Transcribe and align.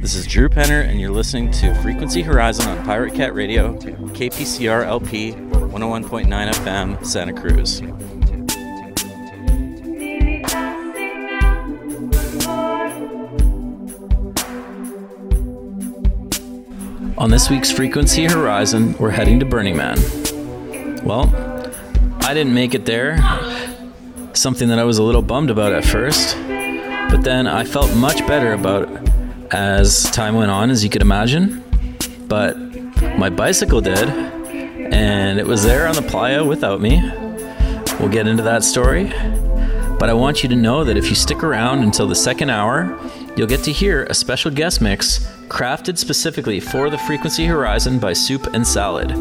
This 0.00 0.14
is 0.14 0.26
Drew 0.26 0.48
Penner, 0.48 0.88
and 0.88 1.00
you're 1.00 1.10
listening 1.10 1.50
to 1.52 1.74
Frequency 1.82 2.22
Horizon 2.22 2.68
on 2.68 2.84
Pirate 2.84 3.14
Cat 3.14 3.34
Radio, 3.34 3.74
KPCR 3.76 4.84
LP 4.86 5.32
101.9 5.32 6.52
FM, 6.52 7.04
Santa 7.04 7.32
Cruz. 7.32 7.82
On 17.18 17.30
this 17.30 17.50
week's 17.50 17.72
Frequency 17.72 18.26
Horizon, 18.26 18.94
we're 18.98 19.10
heading 19.10 19.40
to 19.40 19.46
Burning 19.46 19.76
Man. 19.76 19.98
Well, 21.02 21.32
I 22.20 22.32
didn't 22.32 22.54
make 22.54 22.74
it 22.74 22.84
there, 22.84 23.16
something 24.36 24.68
that 24.68 24.78
I 24.78 24.84
was 24.84 24.98
a 24.98 25.02
little 25.02 25.22
bummed 25.22 25.50
about 25.50 25.72
at 25.72 25.84
first, 25.84 26.36
but 27.10 27.22
then 27.22 27.46
I 27.46 27.64
felt 27.64 27.94
much 27.96 28.26
better 28.26 28.52
about 28.52 28.90
it 28.90 29.12
as 29.52 30.10
time 30.10 30.34
went 30.34 30.50
on, 30.50 30.70
as 30.70 30.82
you 30.84 30.90
could 30.90 31.02
imagine. 31.02 31.62
But 32.28 32.56
my 33.18 33.30
bicycle 33.30 33.80
did, 33.80 34.08
and 34.08 35.38
it 35.38 35.46
was 35.46 35.64
there 35.64 35.86
on 35.86 35.94
the 35.94 36.02
playa 36.02 36.44
without 36.44 36.80
me. 36.80 37.00
We'll 37.98 38.10
get 38.10 38.26
into 38.26 38.42
that 38.42 38.62
story. 38.62 39.12
But 39.98 40.10
I 40.10 40.12
want 40.12 40.42
you 40.42 40.48
to 40.50 40.56
know 40.56 40.84
that 40.84 40.96
if 40.96 41.08
you 41.08 41.14
stick 41.14 41.42
around 41.42 41.82
until 41.82 42.06
the 42.06 42.14
second 42.14 42.50
hour, 42.50 42.98
you'll 43.36 43.46
get 43.46 43.64
to 43.64 43.72
hear 43.72 44.04
a 44.04 44.14
special 44.14 44.50
guest 44.50 44.80
mix 44.80 45.20
crafted 45.48 45.96
specifically 45.96 46.60
for 46.60 46.90
the 46.90 46.98
Frequency 46.98 47.46
Horizon 47.46 47.98
by 47.98 48.12
Soup 48.12 48.46
and 48.52 48.66
Salad. 48.66 49.12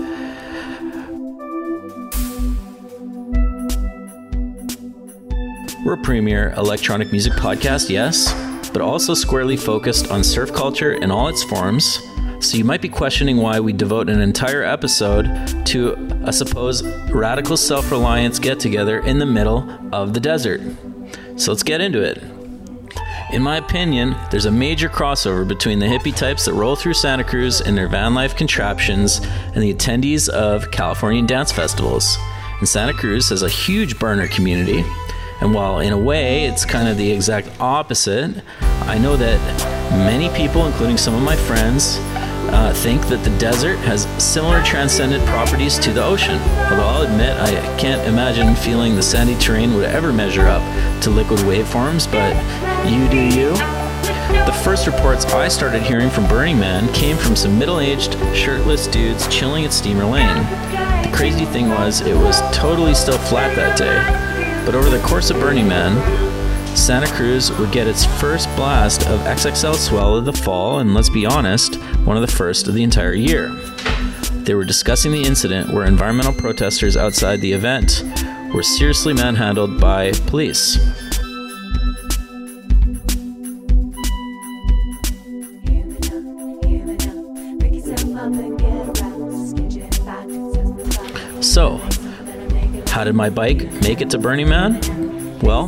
We're 5.86 5.94
a 5.94 5.97
premier 6.00 6.52
electronic 6.58 7.11
music 7.11 7.33
podcast, 7.33 7.91
yes, 7.91 8.33
but 8.72 8.81
also 8.81 9.14
squarely 9.14 9.55
focused 9.55 10.09
on 10.09 10.23
surf 10.23 10.52
culture 10.52 10.94
in 10.94 11.11
all 11.11 11.28
its 11.28 11.44
forms. 11.44 12.00
So 12.39 12.58
you 12.58 12.64
might 12.64 12.81
be 12.81 12.89
questioning 12.89 13.38
why 13.38 13.59
we 13.59 13.72
devote 13.72 14.09
an 14.09 14.19
entire 14.19 14.63
episode 14.63 15.28
to 15.67 15.94
a 16.25 16.33
supposed 16.33 16.88
radical 17.11 17.56
self 17.56 17.91
reliance 17.91 18.39
get 18.39 18.59
together 18.59 19.02
in 19.02 19.19
the 19.19 19.28
middle 19.28 19.69
of 19.94 20.16
the 20.16 20.19
desert. 20.19 20.59
So 21.36 21.52
let's 21.52 21.61
get 21.61 21.81
into 21.81 22.02
it. 22.02 22.17
In 23.31 23.44
my 23.44 23.58
opinion, 23.58 24.16
there's 24.31 24.45
a 24.45 24.52
major 24.52 24.89
crossover 24.89 25.47
between 25.47 25.78
the 25.78 25.86
hippie 25.86 26.16
types 26.16 26.45
that 26.45 26.53
roll 26.53 26.75
through 26.75 26.95
Santa 26.95 27.23
Cruz 27.23 27.61
in 27.61 27.75
their 27.75 27.88
van 27.88 28.16
life 28.16 28.36
contraptions 28.36 29.22
and 29.53 29.61
the 29.61 29.72
attendees 29.72 30.30
of 30.30 30.72
Californian 30.72 31.28
dance 31.28 31.52
festivals. 31.52 32.17
And 32.58 32.67
Santa 32.67 32.94
Cruz 32.94 33.30
has 33.30 33.44
a 33.44 33.50
huge 33.50 34.00
burner 34.00 34.28
community. 34.28 34.83
And 35.41 35.53
while 35.53 35.80
in 35.80 35.94
a 35.94 35.97
way 35.97 36.45
it's 36.45 36.66
kind 36.66 36.88
of 36.88 36.97
the 36.97 37.11
exact 37.11 37.50
opposite, 37.59 38.44
I 38.81 38.97
know 38.97 39.17
that 39.17 39.39
many 39.91 40.30
people, 40.36 40.66
including 40.66 40.97
some 40.97 41.14
of 41.14 41.22
my 41.22 41.36
friends, 41.36 41.97
uh, 42.52 42.73
think 42.73 43.08
that 43.08 43.23
the 43.23 43.38
desert 43.38 43.78
has 43.80 44.06
similar 44.23 44.63
transcendent 44.63 45.25
properties 45.25 45.78
to 45.80 45.91
the 45.91 46.03
ocean. 46.03 46.39
Although 46.69 46.86
I'll 46.86 47.02
admit 47.02 47.36
I 47.38 47.52
can't 47.78 48.08
imagine 48.08 48.56
feeling 48.56 48.95
the 48.95 49.02
sandy 49.02 49.36
terrain 49.36 49.73
would 49.75 49.86
ever 49.86 50.13
measure 50.13 50.47
up 50.47 50.61
to 51.02 51.09
liquid 51.09 51.39
waveforms, 51.41 52.09
but 52.09 52.33
you 52.89 53.09
do 53.09 53.17
you. 53.17 53.50
The 54.45 54.61
first 54.63 54.88
reports 54.88 55.25
I 55.25 55.47
started 55.47 55.81
hearing 55.81 56.09
from 56.09 56.28
Burning 56.28 56.59
Man 56.59 56.91
came 56.94 57.17
from 57.17 57.36
some 57.36 57.58
middle 57.58 57.80
aged, 57.80 58.13
shirtless 58.36 58.88
dudes 58.88 59.28
chilling 59.28 59.66
at 59.66 59.73
Steamer 59.73 60.06
Lane. 60.06 60.44
The 61.03 61.11
crazy 61.13 61.45
thing 61.45 61.69
was, 61.69 62.02
it 62.02 62.16
was 62.16 62.41
totally 62.56 62.94
still 62.94 63.17
flat 63.17 63.56
that 63.56 63.78
day. 63.78 64.25
But 64.66 64.74
over 64.74 64.90
the 64.90 65.02
course 65.03 65.30
of 65.30 65.40
Burning 65.40 65.68
Man, 65.68 65.96
Santa 66.76 67.08
Cruz 67.08 67.52
would 67.53 67.72
get 67.72 67.88
its 67.88 68.03
first 68.20 68.53
blast 68.56 69.08
of 69.08 69.20
XXL 69.22 69.76
swell 69.76 70.16
of 70.18 70.26
the 70.26 70.34
fall, 70.34 70.80
and 70.80 70.94
let's 70.94 71.09
be 71.09 71.26
honest, 71.26 71.76
one 72.03 72.18
of 72.18 72.22
the 72.22 72.36
first 72.36 72.68
of 72.68 72.74
the 72.74 72.84
entire 72.84 73.14
year. 73.14 73.50
They 74.44 74.56
were 74.56 74.66
discussing 74.66 75.12
the 75.12 75.22
incident 75.22 75.70
where 75.70 75.86
environmental 75.86 76.34
protesters 76.34 76.98
outside 76.98 77.42
the 77.42 77.53
event 77.53 78.03
were 78.53 78.64
seriously 78.64 79.14
manhandled 79.14 79.80
by 79.80 80.12
police. 80.28 80.80
So, 91.42 91.80
how 93.05 93.11
did 93.11 93.16
my 93.16 93.29
bike 93.29 93.71
make 93.83 94.01
it 94.01 94.09
to 94.09 94.17
Burning 94.17 94.49
Man? 94.49 94.81
Well, 95.41 95.67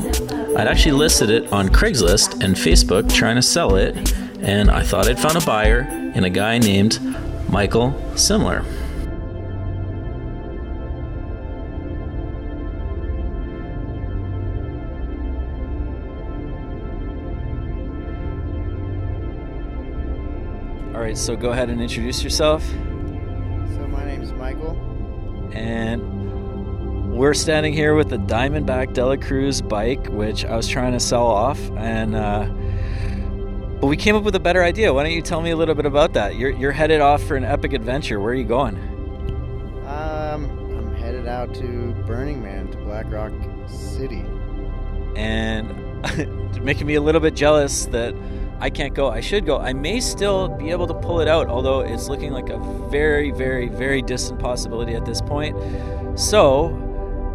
I'd 0.58 0.68
actually 0.68 0.94
listed 0.94 1.30
it 1.30 1.54
on 1.54 1.70
Craigslist 1.70 2.44
and 2.44 2.56
Facebook 2.56 3.14
trying 3.14 3.36
to 3.36 3.44
sell 3.44 3.76
it, 3.76 4.12
and 4.40 4.72
I 4.72 4.82
thought 4.82 5.08
I'd 5.08 5.20
found 5.20 5.38
a 5.38 5.46
buyer 5.46 5.82
in 6.16 6.24
a 6.24 6.32
guy 6.32 6.58
named 6.58 7.00
Michael 7.48 7.92
Simler. 8.16 8.66
All 20.96 21.02
right, 21.02 21.16
so 21.16 21.36
go 21.36 21.52
ahead 21.52 21.70
and 21.70 21.80
introduce 21.80 22.24
yourself. 22.24 22.66
So 22.66 23.88
my 23.92 24.04
name's 24.06 24.32
Michael. 24.32 24.76
And 25.54 26.17
we're 27.18 27.34
standing 27.34 27.74
here 27.74 27.96
with 27.96 28.10
the 28.10 28.18
Diamondback 28.18 28.94
Dela 28.94 29.18
Cruz 29.18 29.62
bike, 29.62 30.08
which 30.08 30.46
I 30.46 30.56
was 30.56 30.68
trying 30.68 30.94
to 30.94 31.00
sell 31.00 31.26
off, 31.26 31.60
and 31.72 32.16
uh, 32.16 32.46
but 33.80 33.88
we 33.88 33.98
came 33.98 34.16
up 34.16 34.24
with 34.24 34.36
a 34.36 34.40
better 34.40 34.64
idea. 34.64 34.94
Why 34.94 35.04
don't 35.04 35.12
you 35.12 35.22
tell 35.22 35.42
me 35.42 35.52
a 35.52 35.56
little 35.56 35.76
bit 35.76 35.86
about 35.86 36.14
that? 36.14 36.36
You're 36.36 36.52
you're 36.52 36.72
headed 36.72 37.02
off 37.02 37.24
for 37.24 37.36
an 37.36 37.44
epic 37.44 37.74
adventure. 37.74 38.20
Where 38.20 38.32
are 38.32 38.36
you 38.36 38.44
going? 38.44 38.76
Um, 39.86 40.46
I'm 40.78 40.96
headed 40.96 41.28
out 41.28 41.54
to 41.56 41.96
Burning 42.06 42.42
Man 42.42 42.70
to 42.72 42.78
Black 42.78 43.12
Rock 43.12 43.32
City. 43.68 44.24
And 45.16 45.88
making 46.64 46.88
me 46.88 46.96
a 46.96 47.02
little 47.02 47.22
bit 47.22 47.36
jealous 47.36 47.86
that 47.88 48.14
I 48.60 48.70
can't 48.70 48.94
go. 48.94 49.10
I 49.10 49.22
should 49.22 49.46
go. 49.46 49.60
I 49.60 49.74
may 49.74 50.00
still 50.00 50.50
be 50.50 50.72
able 50.72 50.88
to 50.88 50.94
pull 50.94 51.22
it 51.22 51.28
out, 51.28 51.48
although 51.48 51.82
it's 51.82 52.08
looking 52.08 52.32
like 52.32 52.50
a 52.50 52.58
very, 52.90 53.32
very, 53.32 53.68
very 53.70 54.02
distant 54.02 54.40
possibility 54.40 54.94
at 54.94 55.06
this 55.06 55.22
point. 55.22 55.56
So, 56.20 56.87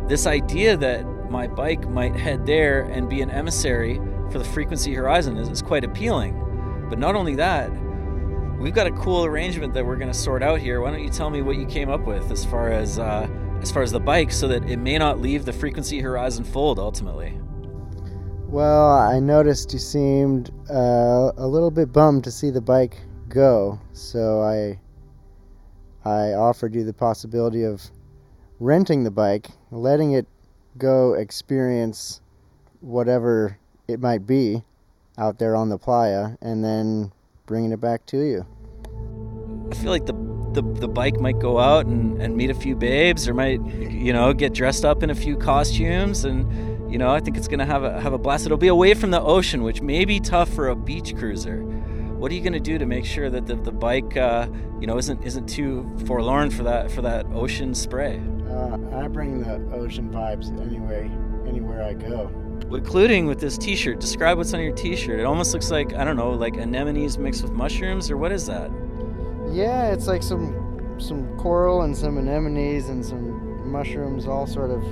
this 0.08 0.26
idea 0.26 0.76
that 0.76 1.04
my 1.30 1.46
bike 1.46 1.88
might 1.88 2.14
head 2.14 2.44
there 2.44 2.82
and 2.82 3.08
be 3.08 3.22
an 3.22 3.30
emissary 3.30 4.00
for 4.30 4.38
the 4.38 4.44
frequency 4.44 4.94
horizon 4.94 5.36
is, 5.36 5.48
is 5.48 5.62
quite 5.62 5.84
appealing. 5.84 6.38
But 6.88 6.98
not 6.98 7.14
only 7.14 7.34
that, 7.36 7.70
we've 8.58 8.74
got 8.74 8.86
a 8.86 8.92
cool 8.92 9.24
arrangement 9.24 9.74
that 9.74 9.84
we're 9.84 9.96
going 9.96 10.12
to 10.12 10.18
sort 10.18 10.42
out 10.42 10.60
here. 10.60 10.80
Why 10.80 10.90
don't 10.90 11.02
you 11.02 11.10
tell 11.10 11.30
me 11.30 11.42
what 11.42 11.56
you 11.56 11.66
came 11.66 11.88
up 11.88 12.06
with 12.06 12.30
as 12.30 12.44
far 12.44 12.70
as 12.70 12.98
uh, 12.98 13.28
as 13.60 13.70
far 13.70 13.82
as 13.82 13.92
the 13.92 14.00
bike, 14.00 14.32
so 14.32 14.48
that 14.48 14.68
it 14.68 14.78
may 14.78 14.98
not 14.98 15.20
leave 15.20 15.44
the 15.44 15.52
frequency 15.52 16.00
horizon 16.00 16.44
fold 16.44 16.78
ultimately? 16.78 17.38
Well, 18.48 18.90
I 18.90 19.20
noticed 19.20 19.72
you 19.72 19.78
seemed 19.78 20.50
uh, 20.68 21.32
a 21.36 21.46
little 21.46 21.70
bit 21.70 21.92
bummed 21.92 22.24
to 22.24 22.30
see 22.30 22.50
the 22.50 22.60
bike 22.60 22.98
go, 23.28 23.78
so 23.92 24.42
I 24.42 24.78
I 26.04 26.32
offered 26.34 26.74
you 26.74 26.84
the 26.84 26.92
possibility 26.92 27.62
of 27.64 27.82
renting 28.62 29.02
the 29.02 29.10
bike, 29.10 29.48
letting 29.72 30.12
it 30.12 30.26
go 30.78 31.14
experience 31.14 32.20
whatever 32.80 33.58
it 33.88 34.00
might 34.00 34.24
be 34.24 34.62
out 35.18 35.38
there 35.38 35.56
on 35.56 35.68
the 35.68 35.76
playa, 35.76 36.36
and 36.40 36.64
then 36.64 37.12
bringing 37.44 37.72
it 37.72 37.80
back 37.80 38.06
to 38.06 38.18
you. 38.18 38.46
I 39.70 39.74
feel 39.74 39.90
like 39.90 40.06
the 40.06 40.14
the, 40.52 40.62
the 40.62 40.88
bike 40.88 41.18
might 41.18 41.38
go 41.38 41.58
out 41.58 41.86
and, 41.86 42.20
and 42.20 42.36
meet 42.36 42.50
a 42.50 42.54
few 42.54 42.76
babes 42.76 43.26
or 43.26 43.32
might 43.32 43.64
you 43.64 44.12
know 44.12 44.34
get 44.34 44.52
dressed 44.52 44.84
up 44.84 45.02
in 45.02 45.08
a 45.08 45.14
few 45.14 45.34
costumes 45.34 46.26
and 46.26 46.92
you 46.92 46.98
know 46.98 47.10
I 47.10 47.20
think 47.20 47.38
it's 47.38 47.48
gonna 47.48 47.66
have 47.66 47.82
a 47.82 48.00
have 48.00 48.12
a 48.12 48.18
blast. 48.18 48.46
It'll 48.46 48.58
be 48.58 48.68
away 48.68 48.94
from 48.94 49.10
the 49.10 49.20
ocean, 49.20 49.62
which 49.62 49.80
may 49.80 50.04
be 50.04 50.20
tough 50.20 50.48
for 50.50 50.68
a 50.68 50.76
beach 50.76 51.16
cruiser. 51.16 51.62
What 51.64 52.30
are 52.30 52.34
you 52.34 52.42
gonna 52.42 52.60
do 52.60 52.78
to 52.78 52.86
make 52.86 53.04
sure 53.06 53.28
that 53.30 53.46
the, 53.46 53.56
the 53.56 53.72
bike 53.72 54.16
uh, 54.16 54.46
you 54.80 54.86
know 54.86 54.98
isn't 54.98 55.24
isn't 55.24 55.48
too 55.48 55.90
forlorn 56.06 56.50
for 56.50 56.62
that 56.62 56.92
for 56.92 57.02
that 57.02 57.26
ocean 57.32 57.74
spray? 57.74 58.20
Uh, 58.52 58.98
I 58.98 59.08
bring 59.08 59.40
the 59.40 59.54
ocean 59.74 60.10
vibes 60.10 60.50
anyway, 60.60 61.10
anywhere 61.46 61.82
I 61.82 61.94
go. 61.94 62.30
Including 62.70 63.26
with 63.26 63.40
this 63.40 63.56
T-shirt. 63.56 63.98
Describe 64.00 64.38
what's 64.38 64.52
on 64.54 64.60
your 64.60 64.74
T-shirt. 64.74 65.20
It 65.20 65.24
almost 65.24 65.52
looks 65.54 65.70
like 65.70 65.94
I 65.94 66.04
don't 66.04 66.16
know, 66.16 66.30
like 66.30 66.54
anemones 66.54 67.18
mixed 67.18 67.42
with 67.42 67.52
mushrooms, 67.52 68.10
or 68.10 68.16
what 68.16 68.32
is 68.32 68.46
that? 68.46 68.70
Yeah, 69.50 69.92
it's 69.92 70.06
like 70.06 70.22
some 70.22 70.96
some 70.98 71.36
coral 71.38 71.82
and 71.82 71.96
some 71.96 72.16
anemones 72.18 72.88
and 72.88 73.04
some 73.04 73.70
mushrooms 73.70 74.26
all 74.26 74.46
sort 74.46 74.70
of 74.70 74.84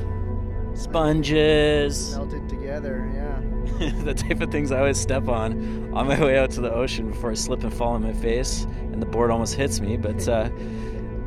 Sponges. 0.74 2.16
melted 2.16 2.48
together. 2.48 3.10
Yeah. 3.14 3.90
the 4.04 4.14
type 4.14 4.40
of 4.40 4.50
things 4.50 4.72
I 4.72 4.78
always 4.78 4.98
step 4.98 5.28
on 5.28 5.92
on 5.94 6.06
my 6.08 6.22
way 6.22 6.38
out 6.38 6.50
to 6.52 6.60
the 6.60 6.72
ocean 6.72 7.10
before 7.10 7.30
I 7.30 7.34
slip 7.34 7.62
and 7.62 7.72
fall 7.72 7.92
on 7.92 8.02
my 8.02 8.12
face, 8.12 8.64
and 8.92 9.00
the 9.02 9.06
board 9.06 9.30
almost 9.30 9.54
hits 9.54 9.80
me. 9.80 9.96
But 9.96 10.26
uh, 10.28 10.48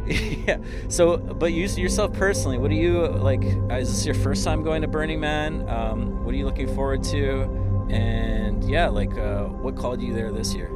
yeah. 0.48 0.58
So, 0.90 1.18
but 1.18 1.54
you 1.54 1.68
yourself 1.68 2.14
personally, 2.14 2.58
what 2.58 2.70
do 2.70 2.76
you 2.76 3.08
like? 3.08 3.44
Is 3.44 3.90
this 3.90 4.06
your 4.06 4.16
first 4.16 4.44
time 4.44 4.64
going 4.64 4.82
to 4.82 4.88
Burning 4.88 5.20
Man? 5.20 5.68
Um, 5.70 6.24
what 6.24 6.34
are 6.34 6.38
you 6.38 6.46
looking 6.46 6.74
forward 6.76 7.04
to? 7.06 7.44
And 7.90 8.70
yeah, 8.70 8.88
like, 8.88 9.18
uh, 9.18 9.46
what 9.46 9.76
called 9.76 10.02
you 10.02 10.14
there 10.14 10.32
this 10.32 10.54
year? 10.54 10.72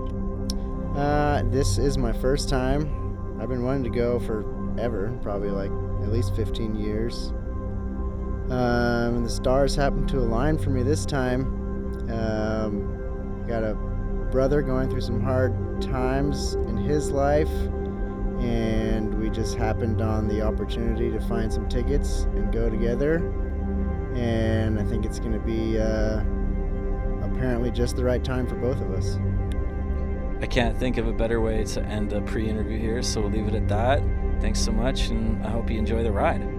Uh, 0.95 1.43
this 1.45 1.77
is 1.77 1.97
my 1.97 2.11
first 2.11 2.49
time. 2.49 3.39
I've 3.39 3.49
been 3.49 3.63
wanting 3.63 3.83
to 3.83 3.89
go 3.89 4.19
forever, 4.19 5.17
probably 5.21 5.49
like 5.49 5.71
at 6.01 6.11
least 6.11 6.35
15 6.35 6.75
years. 6.75 7.33
Um, 8.49 9.17
and 9.17 9.25
the 9.25 9.29
stars 9.29 9.75
happened 9.75 10.07
to 10.09 10.19
align 10.19 10.57
for 10.57 10.69
me 10.69 10.81
this 10.83 11.05
time. 11.05 11.43
Um, 12.09 13.45
got 13.45 13.63
a 13.63 13.75
brother 14.31 14.61
going 14.61 14.89
through 14.89 15.01
some 15.01 15.21
hard 15.21 15.81
times 15.81 16.53
in 16.53 16.77
his 16.77 17.11
life, 17.11 17.51
and 18.39 19.13
we 19.27 19.35
just 19.35 19.57
happened 19.57 20.01
on 20.01 20.25
the 20.29 20.41
opportunity 20.41 21.11
to 21.11 21.19
find 21.19 21.51
some 21.51 21.67
tickets 21.67 22.21
and 22.35 22.49
go 22.53 22.69
together. 22.69 23.17
And 24.15 24.79
I 24.79 24.85
think 24.85 25.05
it's 25.05 25.19
going 25.19 25.33
to 25.33 25.39
be 25.39 25.77
uh, 25.77 26.19
apparently 27.25 27.69
just 27.69 27.97
the 27.97 28.05
right 28.05 28.23
time 28.23 28.47
for 28.47 28.55
both 28.55 28.79
of 28.79 28.91
us. 28.91 29.19
I 30.41 30.45
can't 30.45 30.77
think 30.77 30.97
of 30.97 31.07
a 31.07 31.11
better 31.11 31.41
way 31.41 31.65
to 31.65 31.83
end 31.83 32.11
the 32.11 32.21
pre 32.21 32.49
interview 32.49 32.79
here, 32.79 33.01
so 33.01 33.19
we'll 33.19 33.31
leave 33.31 33.47
it 33.47 33.55
at 33.55 33.67
that. 33.67 34.01
Thanks 34.39 34.61
so 34.61 34.71
much, 34.71 35.09
and 35.09 35.45
I 35.45 35.49
hope 35.49 35.69
you 35.69 35.77
enjoy 35.77 36.03
the 36.03 36.11
ride. 36.11 36.56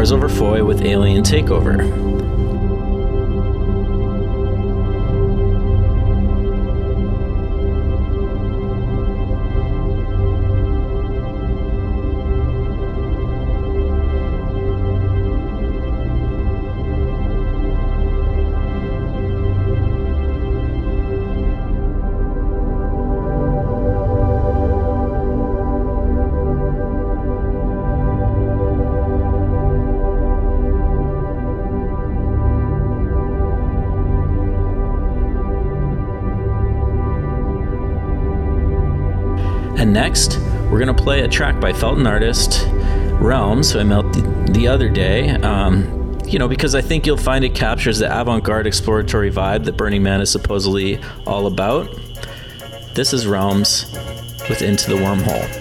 Stars 0.00 0.12
Over 0.12 0.30
Foy 0.30 0.64
with 0.64 0.80
Alien 0.80 1.22
Takeover. 1.22 2.09
Next, 40.10 40.40
we're 40.72 40.80
going 40.80 40.92
to 40.92 41.02
play 41.02 41.20
a 41.20 41.28
track 41.28 41.60
by 41.60 41.72
Felton 41.72 42.04
artist 42.04 42.66
Realms, 43.20 43.70
who 43.70 43.78
I 43.78 43.84
met 43.84 44.12
the, 44.12 44.50
the 44.50 44.66
other 44.66 44.88
day. 44.88 45.30
Um, 45.30 46.18
you 46.26 46.36
know, 46.36 46.48
because 46.48 46.74
I 46.74 46.80
think 46.80 47.06
you'll 47.06 47.16
find 47.16 47.44
it 47.44 47.54
captures 47.54 48.00
the 48.00 48.20
avant 48.20 48.42
garde 48.42 48.66
exploratory 48.66 49.30
vibe 49.30 49.64
that 49.66 49.76
Burning 49.76 50.02
Man 50.02 50.20
is 50.20 50.28
supposedly 50.28 50.98
all 51.28 51.46
about. 51.46 51.96
This 52.92 53.12
is 53.12 53.24
Realms 53.24 53.86
with 54.48 54.62
Into 54.62 54.90
the 54.90 54.96
Wormhole. 54.96 55.59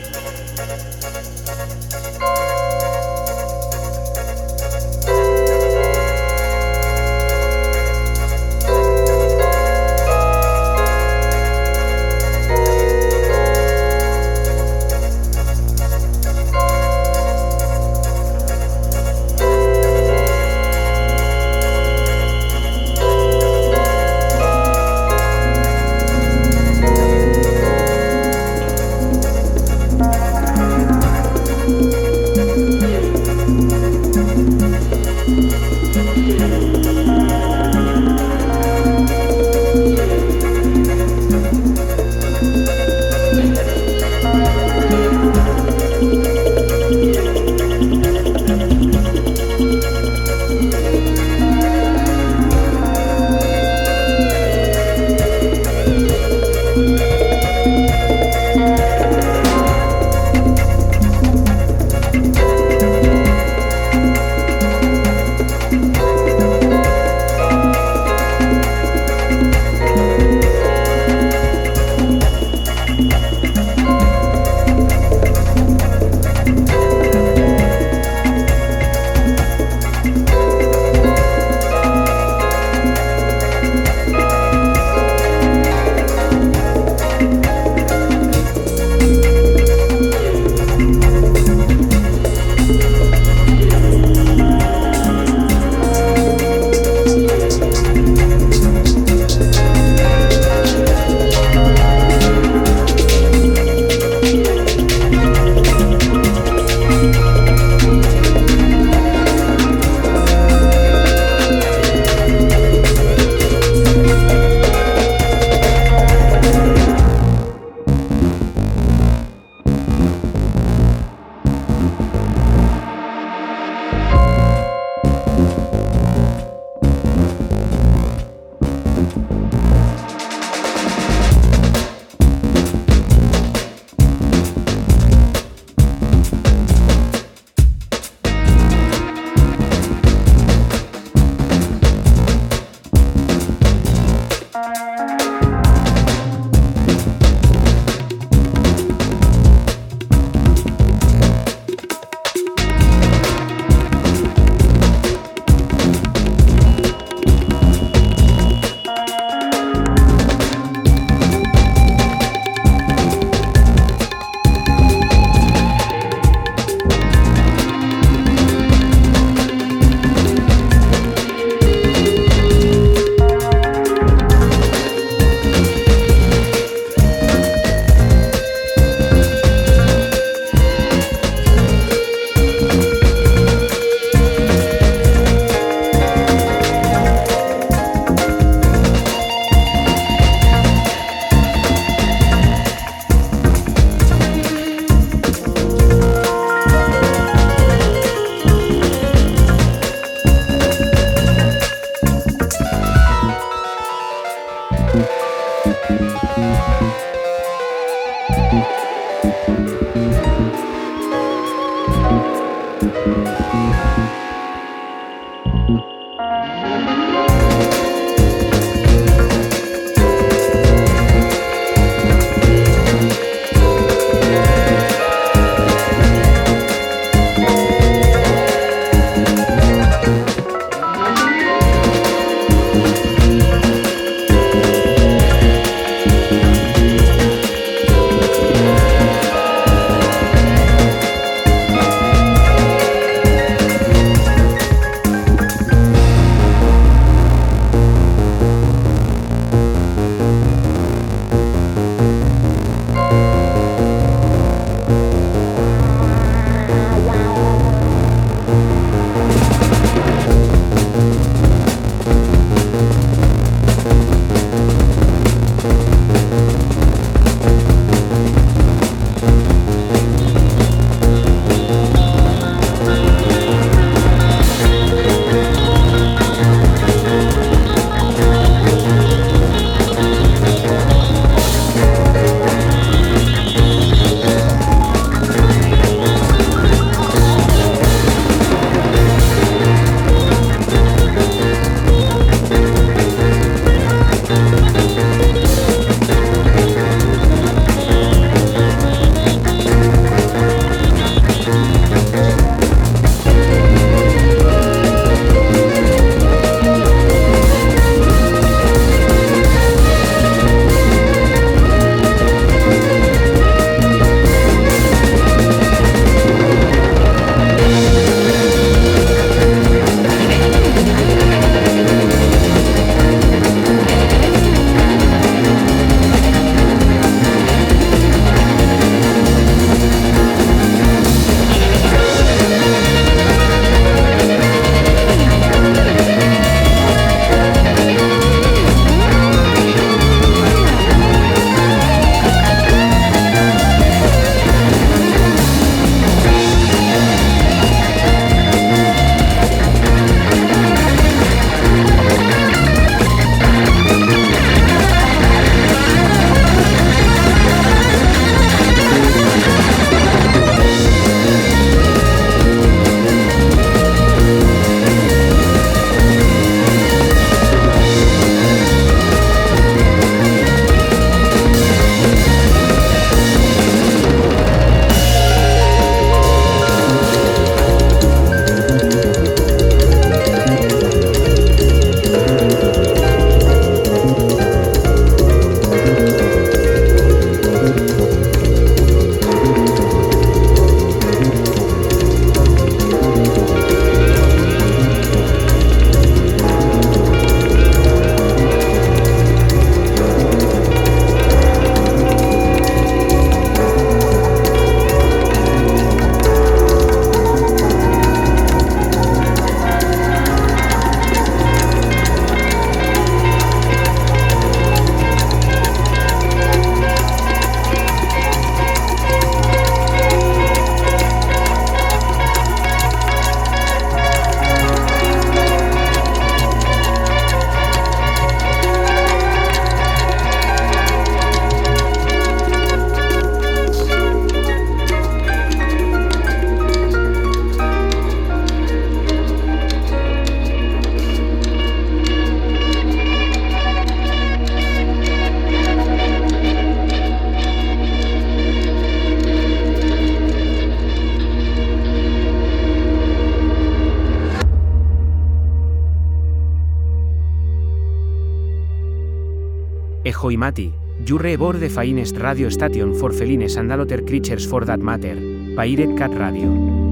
Bor 461.49 461.57
de 461.57 461.67
fainest 461.67 462.15
radio 462.17 462.51
station 462.51 462.93
for 462.93 463.11
felines 463.11 463.57
and 463.57 463.71
other 463.71 464.05
creatures 464.05 464.45
for 464.45 464.63
that 464.65 464.77
matter, 464.77 465.17
Pirate 465.55 465.95
Cat 465.97 466.13
Radio. 466.13 466.88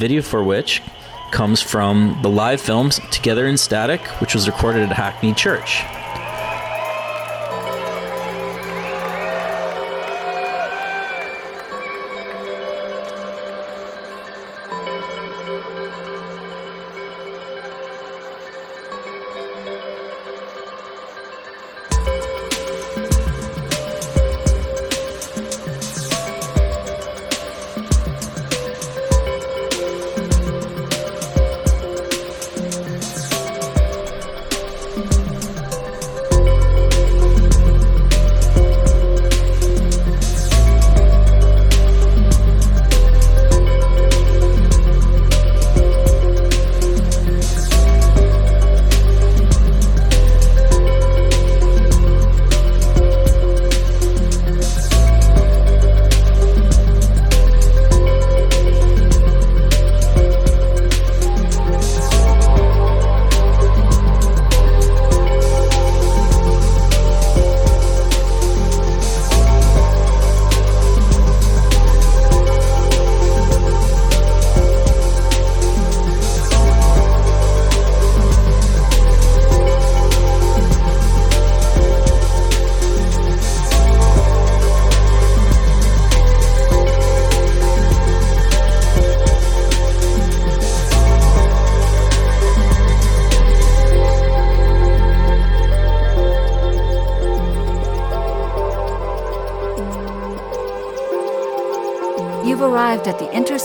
Video 0.00 0.22
for 0.22 0.42
which 0.42 0.82
comes 1.30 1.60
from 1.60 2.18
the 2.22 2.28
live 2.28 2.60
films 2.60 2.98
Together 3.12 3.46
in 3.46 3.56
Static, 3.56 4.00
which 4.20 4.34
was 4.34 4.48
recorded 4.48 4.82
at 4.82 4.96
Hackney 4.96 5.34
Church. 5.34 5.84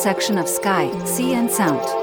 Intersection 0.06 0.38
of 0.38 0.48
sky, 0.48 0.88
sea, 1.04 1.34
and 1.34 1.50
sound. 1.50 1.95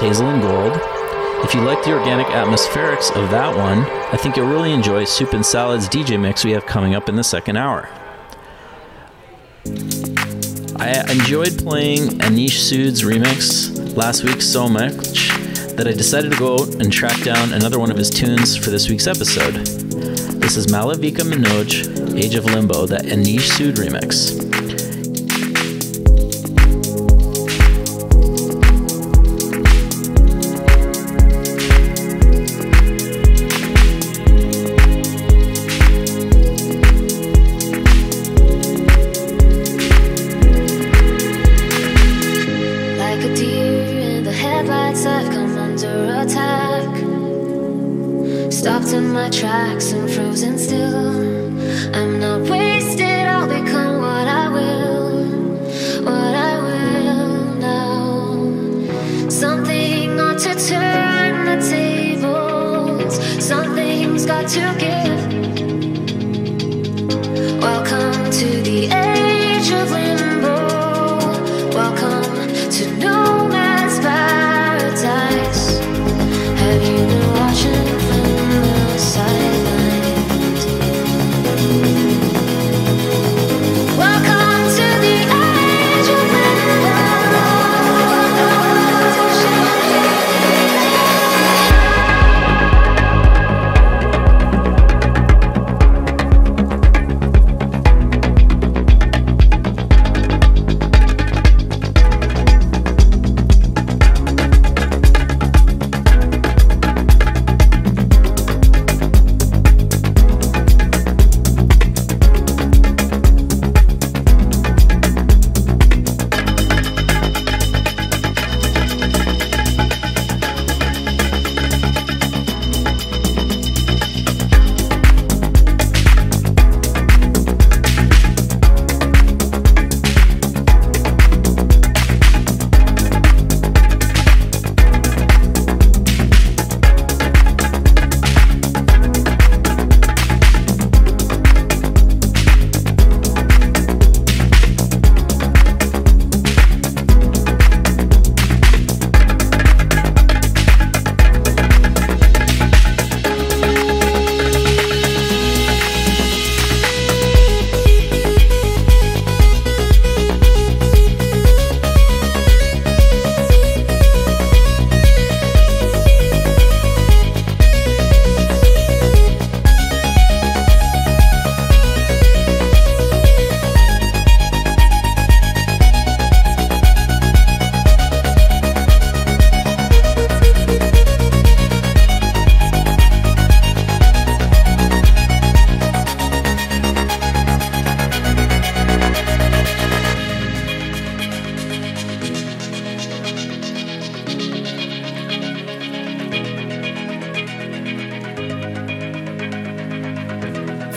Hazel 0.00 0.28
and 0.28 0.40
Gold. 0.40 0.80
If 1.44 1.54
you 1.54 1.60
like 1.62 1.82
the 1.82 1.92
organic 1.92 2.28
atmospherics 2.28 3.10
of 3.16 3.30
that 3.30 3.56
one, 3.56 3.80
I 4.12 4.16
think 4.16 4.36
you'll 4.36 4.48
really 4.48 4.72
enjoy 4.72 5.04
Soup 5.04 5.32
and 5.32 5.44
Salad's 5.44 5.88
DJ 5.88 6.20
mix 6.20 6.44
we 6.44 6.52
have 6.52 6.66
coming 6.66 6.94
up 6.94 7.08
in 7.08 7.16
the 7.16 7.24
second 7.24 7.56
hour. 7.56 7.88
I 10.76 11.04
enjoyed 11.10 11.58
playing 11.58 12.08
Anish 12.20 12.58
Sood's 12.58 13.02
remix 13.02 13.96
last 13.96 14.22
week 14.22 14.40
so 14.40 14.68
much 14.68 15.30
that 15.74 15.86
I 15.88 15.92
decided 15.92 16.32
to 16.32 16.38
go 16.38 16.54
out 16.54 16.74
and 16.76 16.92
track 16.92 17.20
down 17.22 17.52
another 17.52 17.78
one 17.78 17.90
of 17.90 17.96
his 17.96 18.10
tunes 18.10 18.56
for 18.56 18.70
this 18.70 18.88
week's 18.88 19.06
episode. 19.06 19.54
This 20.40 20.56
is 20.56 20.68
Malavika 20.68 21.22
Manoj, 21.22 22.16
Age 22.16 22.36
of 22.36 22.44
Limbo, 22.44 22.86
that 22.86 23.04
Anish 23.04 23.50
Sood 23.50 23.74
remix. 23.74 24.47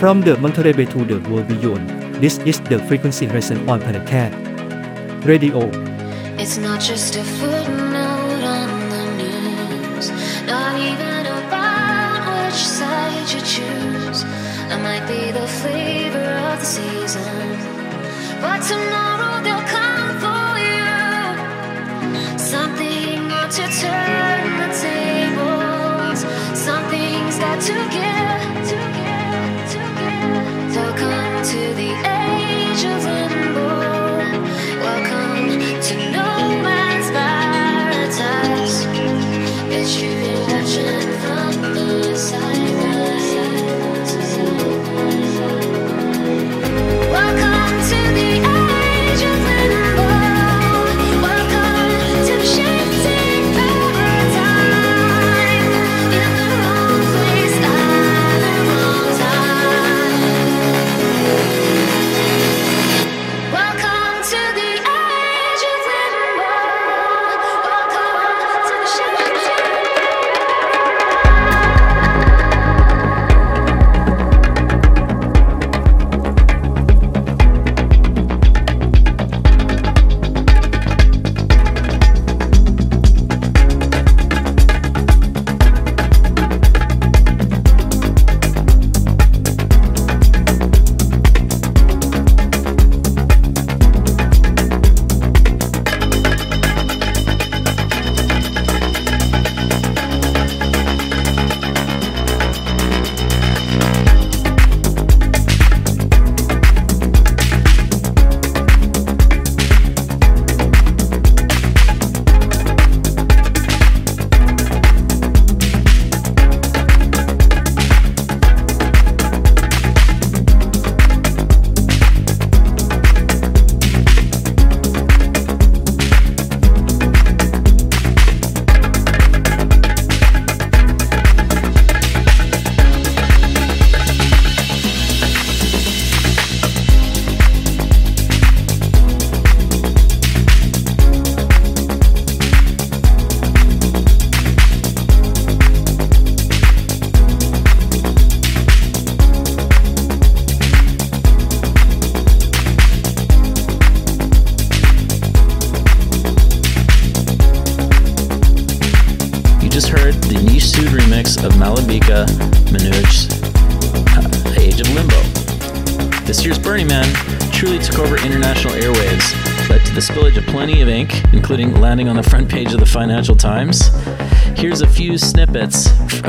From 0.01 0.21
the 0.21 0.35
Monterey 0.37 0.73
Bay 0.73 0.85
to 0.85 1.05
the 1.05 1.19
world 1.29 1.47
beyond, 1.47 1.87
this 2.15 2.39
is 2.39 2.59
the 2.61 2.79
frequency 2.89 3.27
resonant 3.27 3.69
on 3.69 3.81
Pirate 3.81 4.07
Cat 4.07 4.33
Radio. 5.23 5.69
It's 6.41 6.57
not 6.57 6.81
just 6.81 7.17
a 7.17 7.23
footnote 7.23 8.41
on 8.41 8.89
the 8.89 9.05
news, 9.21 10.09
not 10.47 10.73
even 10.81 11.27
about 11.29 12.49
which 12.49 12.65
side 12.65 13.29
you 13.29 13.41
choose. 13.41 14.25
I 14.73 14.81
might 14.81 15.05
be 15.05 15.29
the 15.29 15.45
flavor 15.61 16.33
of 16.49 16.57
the 16.57 16.65
season, 16.65 17.59
but 18.41 18.57
tomorrow 18.65 19.37
they'll 19.45 19.69
come 19.69 20.17
for 20.17 20.57
you. 20.65 22.39
Something 22.39 23.29
ought 23.29 23.51
to 23.51 23.67
turn 23.79 24.40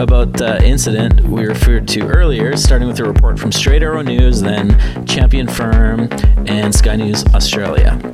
about 0.02 0.32
the 0.32 0.60
incident 0.66 1.20
we 1.20 1.46
referred 1.46 1.86
to 1.86 2.00
earlier, 2.08 2.56
starting 2.56 2.88
with 2.88 2.98
a 2.98 3.04
report 3.04 3.38
from 3.38 3.52
Straight 3.52 3.84
Arrow 3.84 4.02
News, 4.02 4.42
then 4.42 5.06
Champion 5.06 5.46
Firm, 5.46 6.08
and 6.46 6.74
Sky 6.74 6.96
News 6.96 7.24
Australia. 7.34 8.11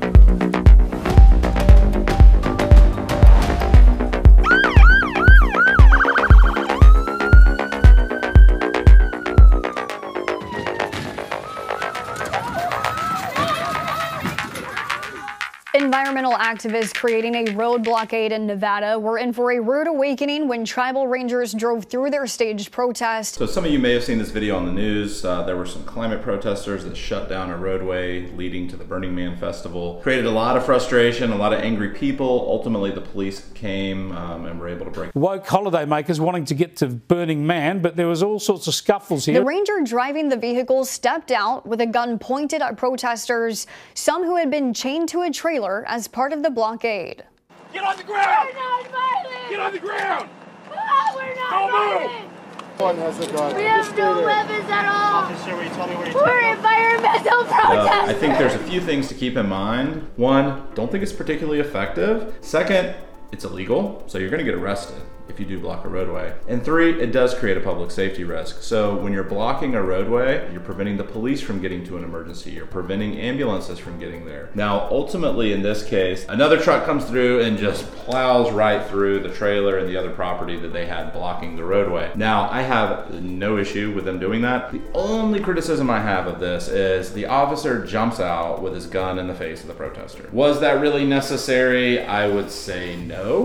Environmental 15.79 16.33
activists 16.33 16.93
creating 16.93 17.37
a 17.37 17.53
road 17.53 17.85
blockade 17.85 18.33
in 18.33 18.49
Nevada 18.49 18.99
were 18.99 19.17
in 19.17 19.33
for 19.33 19.53
a 19.53 19.61
rude 19.61 19.87
awakening 19.87 20.49
when 20.49 20.65
tribal 20.65 21.07
rangers 21.07 21.53
drove 21.53 21.85
through 21.85 22.11
their 22.11 22.27
staged 22.27 22.73
protest. 22.73 23.37
So 23.37 23.47
some 23.47 23.65
of 23.65 23.71
you 23.71 23.79
may 23.79 23.93
have 23.93 24.03
seen 24.03 24.19
this 24.19 24.33
video 24.33 24.57
on 24.57 24.67
the 24.67 24.73
news. 24.73 25.25
Uh, 25.25 25.45
there 25.45 25.57
were 25.57 25.67
some 25.67 25.85
climate 25.85 26.21
protesters 26.21 26.83
that 26.83 26.97
shut 26.97 27.29
down 27.29 27.51
a 27.51 27.57
roadway 27.57 28.29
leading 28.33 28.67
to 28.69 28.77
the 28.77 28.83
Burning 28.83 29.15
Man 29.15 29.37
festival. 29.37 30.01
Created 30.03 30.27
a 30.27 30.33
lot 30.33 30.57
of 30.57 30.67
frustration, 30.67 31.31
a 31.31 31.37
lot 31.37 31.53
of 31.53 31.61
angry 31.61 31.91
people. 31.91 32.45
Ultimately, 32.49 32.91
the 32.91 33.01
police 33.01 33.49
came 33.55 34.11
um, 34.11 34.47
and 34.47 34.59
were 34.59 34.69
able 34.69 34.85
to 34.85 34.91
break. 34.91 35.15
Woke 35.15 35.47
holidaymakers 35.47 36.19
wanting 36.19 36.45
to 36.47 36.55
get 36.55 36.75
to 36.79 36.89
Burning 36.89 37.47
Man, 37.47 37.81
but 37.81 37.95
there 37.95 38.09
was 38.09 38.21
all 38.21 38.41
sorts 38.41 38.67
of 38.67 38.75
scuffles 38.75 39.27
here. 39.27 39.39
The 39.39 39.47
ranger 39.47 39.79
driving 39.85 40.29
the 40.29 40.37
vehicle 40.37 40.85
stepped 40.85 41.31
out 41.31 41.65
with 41.69 41.81
a 41.81 41.87
gun 41.87 42.19
pointed 42.19 42.63
at 42.63 42.77
protesters, 42.77 43.69
some 43.95 44.25
who 44.25 44.35
had 44.35 44.51
been 44.51 44.75
chained 44.75 45.09
to 45.11 45.23
a 45.23 45.31
trailer 45.31 45.68
as 45.87 46.09
part 46.09 46.33
of 46.33 46.43
the 46.43 46.51
blockade. 46.51 47.25
Get 47.73 47.85
on 47.85 47.97
the 47.97 48.05
ground! 48.05 48.49
We're 48.53 48.61
not 48.61 48.89
violent! 48.89 49.51
Get 49.51 49.61
on 49.61 49.73
the 49.73 49.79
ground! 49.79 50.31
Ah, 50.71 51.13
we're 51.15 51.35
not 51.35 51.71
Don't 51.71 52.03
move! 52.03 52.81
One 52.81 52.97
has 52.99 53.19
a 53.21 53.33
gun. 53.33 53.57
We 53.57 53.65
have 53.65 53.97
no 53.97 54.23
weapons 54.23 54.71
at 54.71 54.85
all! 54.87 55.25
Officer, 55.25 55.57
will 55.57 55.65
you 55.65 55.71
tell 55.71 55.87
me 55.87 55.97
where 55.97 56.09
you 56.09 56.15
We're 56.15 56.55
environmental 56.55 57.45
Uh! 57.45 58.09
I 58.09 58.15
think 58.15 58.39
there's 58.39 58.55
a 58.55 58.59
few 58.59 58.81
things 58.81 59.09
to 59.09 59.15
keep 59.15 59.37
in 59.37 59.49
mind. 59.49 60.09
One, 60.17 60.67
don't 60.75 60.91
think 60.91 61.03
it's 61.03 61.13
particularly 61.13 61.61
effective. 61.61 62.35
Second, 62.41 62.95
it's 63.33 63.45
illegal, 63.45 64.05
so 64.07 64.19
you're 64.19 64.31
going 64.31 64.45
to 64.45 64.51
get 64.51 64.55
arrested 64.55 65.03
if 65.29 65.39
you 65.39 65.47
do 65.47 65.59
block 65.59 65.85
a 65.85 65.89
roadway. 65.89 66.35
And 66.47 66.65
three, 66.65 67.01
it 67.01 67.13
does 67.13 67.35
create 67.35 67.57
a 67.57 67.61
public 67.61 67.91
safety 67.91 68.25
risk. 68.25 68.63
So 68.63 68.97
when 68.97 69.13
you're 69.13 69.25
blocking 69.25 69.75
a 69.75 69.83
roadway, 69.83 70.51
you're 70.53 70.61
preventing 70.61 70.97
the 70.97 71.05
police 71.05 71.41
from 71.41 71.61
getting 71.61 71.85
to 71.87 71.97
an 71.97 72.05
emergency, 72.05 72.51
you're 72.51 72.67
preventing 72.67 73.19
ambulances 73.19 73.79
from 73.79 73.99
getting 73.99 74.25
there. 74.25 74.51
Now, 74.55 74.89
ultimately, 74.91 75.53
in 75.53 75.63
this 75.63 75.85
case, 75.85 76.27
another 76.29 76.59
truck 76.61 76.85
comes 76.85 77.05
through 77.05 77.43
and 77.43 77.59
just 77.59 77.85
plows 77.93 78.51
right 78.53 78.85
through 78.87 79.21
the 79.21 79.29
trailer 79.29 79.79
and 79.79 79.89
the 79.89 79.97
other 79.97 80.11
property 80.11 80.59
that 80.59 80.73
they 80.73 80.87
had 80.87 81.13
blocking 81.13 81.57
the 81.57 81.65
roadway. 81.65 82.11
Now, 82.15 82.49
I 82.51 82.63
have 82.63 83.23
no 83.23 83.59
issue 83.59 83.93
with 83.95 84.05
them 84.05 84.19
doing 84.19 84.43
that. 84.43 84.73
The 84.73 84.81
only 84.95 85.41
criticism 85.41 85.91
I 85.91 86.01
have 86.01 86.27
of 86.27 86.41
this 86.41 86.69
is 86.69 87.13
the 87.13 87.27
officer 87.27 87.85
jumps 87.85 88.21
out 88.21 88.63
with 88.63 88.75
his 88.75 88.87
gun 88.87 89.19
in 89.19 89.27
the 89.27 89.35
face 89.35 89.61
of 89.63 89.69
the 89.69 89.75
protester. 89.75 90.29
Was 90.33 90.61
that 90.61 90.81
really 90.81 91.05
necessary? 91.05 92.03
I 92.03 92.29
would 92.29 92.51
say 92.51 92.97
no. 92.97 93.45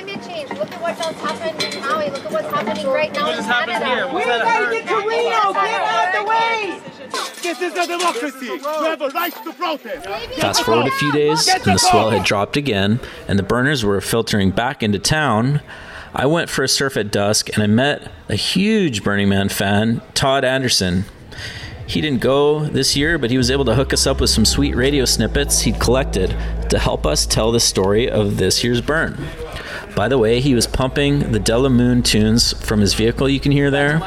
We're 0.00 0.16
all 0.16 0.22
getting 0.22 0.48
hurt 0.48 0.50
because 0.50 0.50
of 0.50 0.50
climate 0.50 0.50
change. 0.50 0.50
Look 0.58 0.72
at 0.72 0.80
what's 0.80 1.00
happening 1.00 1.72
in 1.72 1.80
Maui. 1.80 2.10
Look 2.10 2.24
at 2.24 2.32
what's 2.32 2.54
happening 2.54 2.86
right 2.86 3.12
now 3.12 3.30
in 3.30 3.44
Canada. 3.44 4.10
We 4.14 4.24
gotta 4.24 4.74
get 4.74 4.88
to 4.88 4.96
Reno! 4.96 5.52
Get 5.52 5.82
out 5.82 6.12
the 6.12 6.24
way! 6.28 6.80
This 7.42 7.60
is 7.60 7.74
a 7.74 7.86
democracy! 7.86 8.46
You 8.46 8.58
have 8.62 9.00
a 9.00 9.08
right 9.08 9.32
to 9.32 9.52
protest! 9.52 10.06
Fast 10.40 10.64
forward 10.64 10.86
a 10.86 10.90
few 10.92 11.12
days, 11.12 11.48
and 11.48 11.64
the 11.64 11.78
swell 11.78 12.10
had 12.10 12.24
dropped 12.24 12.56
again, 12.56 13.00
and 13.28 13.38
the 13.38 13.42
burners 13.42 13.84
were 13.84 14.00
filtering 14.00 14.50
back 14.50 14.82
into 14.82 14.98
town. 14.98 15.60
I 16.14 16.26
went 16.26 16.50
for 16.50 16.62
a 16.64 16.68
surf 16.68 16.96
at 16.96 17.10
dusk, 17.10 17.50
and 17.54 17.62
I 17.62 17.66
met 17.66 18.10
a 18.28 18.34
huge 18.36 19.04
Burning 19.04 19.28
Man 19.28 19.48
fan, 19.48 20.02
Todd 20.14 20.44
Anderson. 20.44 21.04
He 21.86 22.00
didn't 22.00 22.20
go 22.20 22.60
this 22.66 22.96
year, 22.96 23.18
but 23.18 23.30
he 23.30 23.38
was 23.38 23.50
able 23.50 23.64
to 23.64 23.74
hook 23.74 23.92
us 23.92 24.06
up 24.06 24.20
with 24.20 24.30
some 24.30 24.44
sweet 24.44 24.76
radio 24.76 25.04
snippets 25.04 25.62
he'd 25.62 25.80
collected 25.80 26.36
to 26.70 26.78
help 26.78 27.04
us 27.04 27.26
tell 27.26 27.50
the 27.50 27.60
story 27.60 28.08
of 28.08 28.36
this 28.36 28.62
year's 28.62 28.80
burn. 28.80 29.26
By 29.94 30.08
the 30.08 30.18
way, 30.18 30.40
he 30.40 30.54
was 30.54 30.66
pumping 30.66 31.32
the 31.32 31.38
Della 31.38 31.68
Moon 31.70 32.02
tunes 32.02 32.52
from 32.64 32.80
his 32.80 32.94
vehicle, 32.94 33.28
you 33.28 33.40
can 33.40 33.52
hear 33.52 33.70
there, 33.70 34.00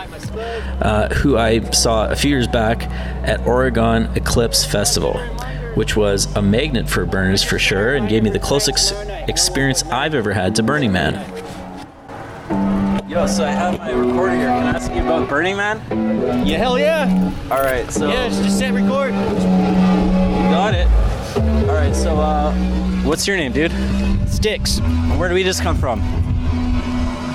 uh, 0.81 1.09
who 1.09 1.37
I 1.37 1.61
saw 1.71 2.09
a 2.09 2.15
few 2.15 2.31
years 2.31 2.47
back 2.47 2.83
at 3.27 3.45
Oregon 3.45 4.09
Eclipse 4.15 4.65
Festival, 4.65 5.17
which 5.75 5.95
was 5.95 6.33
a 6.35 6.41
magnet 6.41 6.89
for 6.89 7.05
burners 7.05 7.43
for 7.43 7.59
sure 7.59 7.95
and 7.95 8.09
gave 8.09 8.23
me 8.23 8.29
the 8.29 8.39
closest 8.39 8.93
experience 9.27 9.83
I've 9.83 10.15
ever 10.15 10.33
had 10.33 10.55
to 10.55 10.63
Burning 10.63 10.91
Man. 10.91 11.13
Yo, 13.07 13.27
so 13.27 13.45
I 13.45 13.51
have 13.51 13.77
my 13.77 13.91
recorder 13.91 14.35
here. 14.35 14.47
Can 14.47 14.65
I 14.65 14.69
ask 14.71 14.91
you 14.91 15.01
about 15.01 15.29
Burning 15.29 15.55
Man? 15.55 16.47
Yeah, 16.47 16.57
hell 16.57 16.79
yeah. 16.79 17.31
All 17.51 17.61
right, 17.61 17.89
so 17.91 18.07
Yeah, 18.09 18.27
just, 18.29 18.41
just 18.43 18.61
hit 18.61 18.73
record. 18.73 19.11
got 19.11 20.73
it. 20.73 20.87
All 21.69 21.75
right, 21.75 21.95
so 21.95 22.17
uh, 22.19 22.51
what's 23.03 23.27
your 23.27 23.37
name, 23.37 23.51
dude? 23.51 23.71
Sticks. 24.33 24.79
Where 25.17 25.29
do 25.29 25.35
we 25.35 25.43
just 25.43 25.61
come 25.61 25.77
from? 25.77 26.01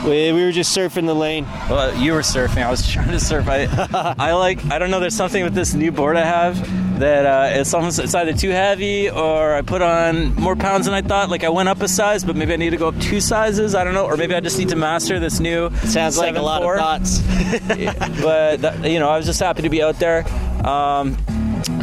We, 0.05 0.33
we 0.33 0.43
were 0.45 0.53
just 0.53 0.77
surfing 0.77 1.07
the 1.07 1.15
lane. 1.15 1.45
Well, 1.69 1.95
you 1.97 2.13
were 2.13 2.21
surfing. 2.21 2.63
I 2.63 2.71
was 2.71 2.89
trying 2.93 3.11
to 3.11 3.21
surf. 3.21 3.47
I, 3.49 4.15
I 4.19 4.33
like. 4.33 4.65
I 4.67 4.79
don't 4.79 4.91
know. 4.91 5.01
There's 5.01 5.17
something 5.17 5.43
with 5.43 5.55
this 5.55 5.75
new 5.75 5.93
board 5.93 6.17
I 6.17 6.25
have 6.25 6.99
that 6.99 7.27
uh, 7.27 7.61
it's 7.61 7.73
almost 7.75 7.99
it's 7.99 8.15
either 8.15 8.33
too 8.33 8.51
heavy 8.51 9.09
or 9.09 9.55
I 9.55 9.63
put 9.63 9.83
on 9.83 10.35
more 10.35 10.57
pounds 10.57 10.87
than 10.87 10.95
I 10.95 11.03
thought. 11.03 11.31
Like 11.31 11.45
I 11.45 11.49
went 11.49 11.69
up 11.69 11.81
a 11.83 11.89
size, 11.89 12.25
but 12.25 12.37
maybe 12.37 12.53
I 12.53 12.57
need 12.57 12.71
to 12.71 12.77
go 12.77 12.89
up 12.89 12.99
two 12.99 13.21
sizes. 13.21 13.75
I 13.75 13.85
don't 13.85 13.95
know, 13.95 14.07
or 14.07 14.17
maybe 14.17 14.35
I 14.35 14.41
just 14.41 14.59
need 14.59 14.71
to 14.71 14.77
master 14.77 15.21
this 15.21 15.41
new. 15.41 15.71
Sounds 15.77 16.19
like 16.19 16.37
a 16.37 16.43
lot 16.43 16.63
7.4. 16.63 16.75
of 16.75 16.81
thoughts. 16.81 18.19
but 18.23 18.61
that, 18.63 18.91
you 18.91 18.99
know, 18.99 19.09
I 19.09 19.17
was 19.17 19.27
just 19.27 19.41
happy 19.41 19.63
to 19.63 19.69
be 19.69 19.83
out 19.83 19.99
there. 19.99 20.27
Um, 20.67 21.17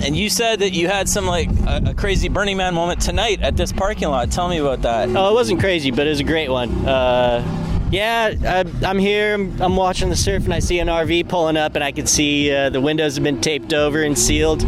and 0.05 0.15
you 0.15 0.29
said 0.29 0.59
that 0.59 0.71
you 0.71 0.87
had 0.87 1.09
some 1.09 1.25
like 1.25 1.49
a, 1.65 1.81
a 1.87 1.93
crazy 1.95 2.29
Burning 2.29 2.57
Man 2.57 2.75
moment 2.75 3.01
tonight 3.01 3.41
at 3.41 3.57
this 3.57 3.73
parking 3.73 4.07
lot. 4.07 4.31
Tell 4.31 4.47
me 4.47 4.59
about 4.59 4.83
that. 4.83 5.09
Oh, 5.09 5.31
it 5.31 5.33
wasn't 5.33 5.59
crazy, 5.59 5.89
but 5.89 6.05
it 6.05 6.11
was 6.11 6.19
a 6.19 6.23
great 6.23 6.49
one. 6.49 6.69
Uh, 6.85 7.87
yeah, 7.91 8.33
I, 8.43 8.87
I'm 8.87 8.99
here. 8.99 9.33
I'm, 9.33 9.59
I'm 9.61 9.75
watching 9.75 10.09
the 10.09 10.15
surf, 10.15 10.45
and 10.45 10.53
I 10.53 10.59
see 10.59 10.79
an 10.79 10.87
RV 10.87 11.27
pulling 11.27 11.57
up, 11.57 11.73
and 11.75 11.83
I 11.83 11.91
can 11.91 12.05
see 12.05 12.51
uh, 12.51 12.69
the 12.69 12.81
windows 12.81 13.15
have 13.15 13.23
been 13.23 13.41
taped 13.41 13.73
over 13.73 14.03
and 14.03 14.17
sealed. 14.17 14.59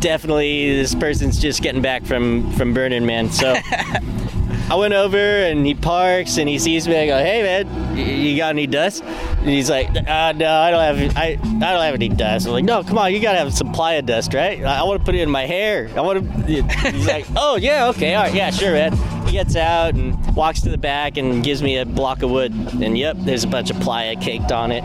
Definitely, 0.00 0.76
this 0.76 0.94
person's 0.94 1.38
just 1.40 1.62
getting 1.62 1.80
back 1.80 2.04
from 2.04 2.52
from 2.52 2.74
Burning 2.74 3.06
Man. 3.06 3.30
So 3.30 3.54
I 4.68 4.74
went 4.74 4.94
over, 4.94 5.16
and 5.16 5.64
he 5.64 5.74
parks, 5.74 6.38
and 6.38 6.48
he 6.48 6.58
sees 6.58 6.88
me. 6.88 6.98
I 6.98 7.06
go, 7.06 7.18
"Hey, 7.18 7.42
man, 7.42 7.96
you 7.96 8.36
got 8.36 8.50
any 8.50 8.66
dust?" 8.66 9.04
And 9.04 9.48
he's 9.48 9.70
like, 9.70 9.88
uh, 9.90 10.32
"No, 10.32 10.52
I 10.52 10.70
don't 10.70 10.80
have. 10.80 11.16
I, 11.16 11.22
I 11.22 11.36
don't 11.36 11.62
have 11.62 11.94
any 11.94 12.08
dust." 12.08 12.46
I'm 12.46 12.52
like, 12.52 12.64
"No, 12.64 12.82
come 12.82 12.98
on, 12.98 13.12
you 13.12 13.20
gotta 13.20 13.38
have 13.38 13.54
some 13.54 13.72
playa 13.72 14.02
dust, 14.02 14.34
right? 14.34 14.62
I, 14.64 14.80
I 14.80 14.82
want 14.82 15.00
to 15.00 15.04
put 15.04 15.14
it 15.14 15.20
in 15.20 15.30
my 15.30 15.46
hair. 15.46 15.88
I 15.96 16.00
want 16.00 16.18
to." 16.46 16.62
He's 16.90 17.06
like, 17.06 17.26
"Oh 17.36 17.56
yeah, 17.56 17.88
okay, 17.88 18.14
all 18.14 18.24
right, 18.24 18.34
yeah, 18.34 18.50
sure, 18.50 18.72
man." 18.72 18.92
He 19.26 19.32
gets 19.32 19.56
out 19.56 19.94
and 19.94 20.34
walks 20.34 20.60
to 20.62 20.68
the 20.68 20.78
back 20.78 21.16
and 21.16 21.42
gives 21.44 21.62
me 21.62 21.78
a 21.78 21.84
block 21.84 22.22
of 22.22 22.30
wood. 22.30 22.52
And 22.80 22.96
yep, 22.96 23.16
there's 23.20 23.44
a 23.44 23.48
bunch 23.48 23.70
of 23.70 23.80
playa 23.80 24.16
caked 24.16 24.52
on 24.52 24.70
it. 24.72 24.82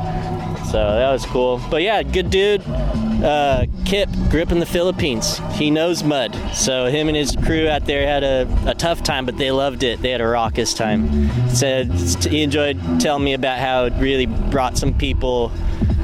So 0.65 0.77
that 0.77 1.11
was 1.11 1.25
cool. 1.25 1.61
But 1.69 1.81
yeah, 1.81 2.01
good 2.01 2.29
dude. 2.29 2.61
Uh, 3.21 3.65
Kip 3.85 4.09
up 4.09 4.51
in 4.51 4.59
the 4.59 4.65
Philippines. 4.65 5.39
He 5.51 5.69
knows 5.69 6.03
mud. 6.03 6.35
So 6.53 6.85
him 6.87 7.07
and 7.07 7.15
his 7.15 7.35
crew 7.35 7.67
out 7.67 7.85
there 7.85 8.07
had 8.07 8.23
a, 8.23 8.47
a 8.65 8.73
tough 8.73 9.03
time, 9.03 9.25
but 9.25 9.37
they 9.37 9.51
loved 9.51 9.83
it. 9.83 10.01
They 10.01 10.09
had 10.09 10.21
a 10.21 10.27
raucous 10.27 10.73
time. 10.73 11.29
Said 11.49 11.91
he 11.91 12.41
enjoyed 12.41 12.79
telling 12.99 13.23
me 13.23 13.33
about 13.33 13.59
how 13.59 13.85
it 13.85 13.93
really 13.99 14.25
brought 14.25 14.77
some 14.77 14.93
people 14.93 15.51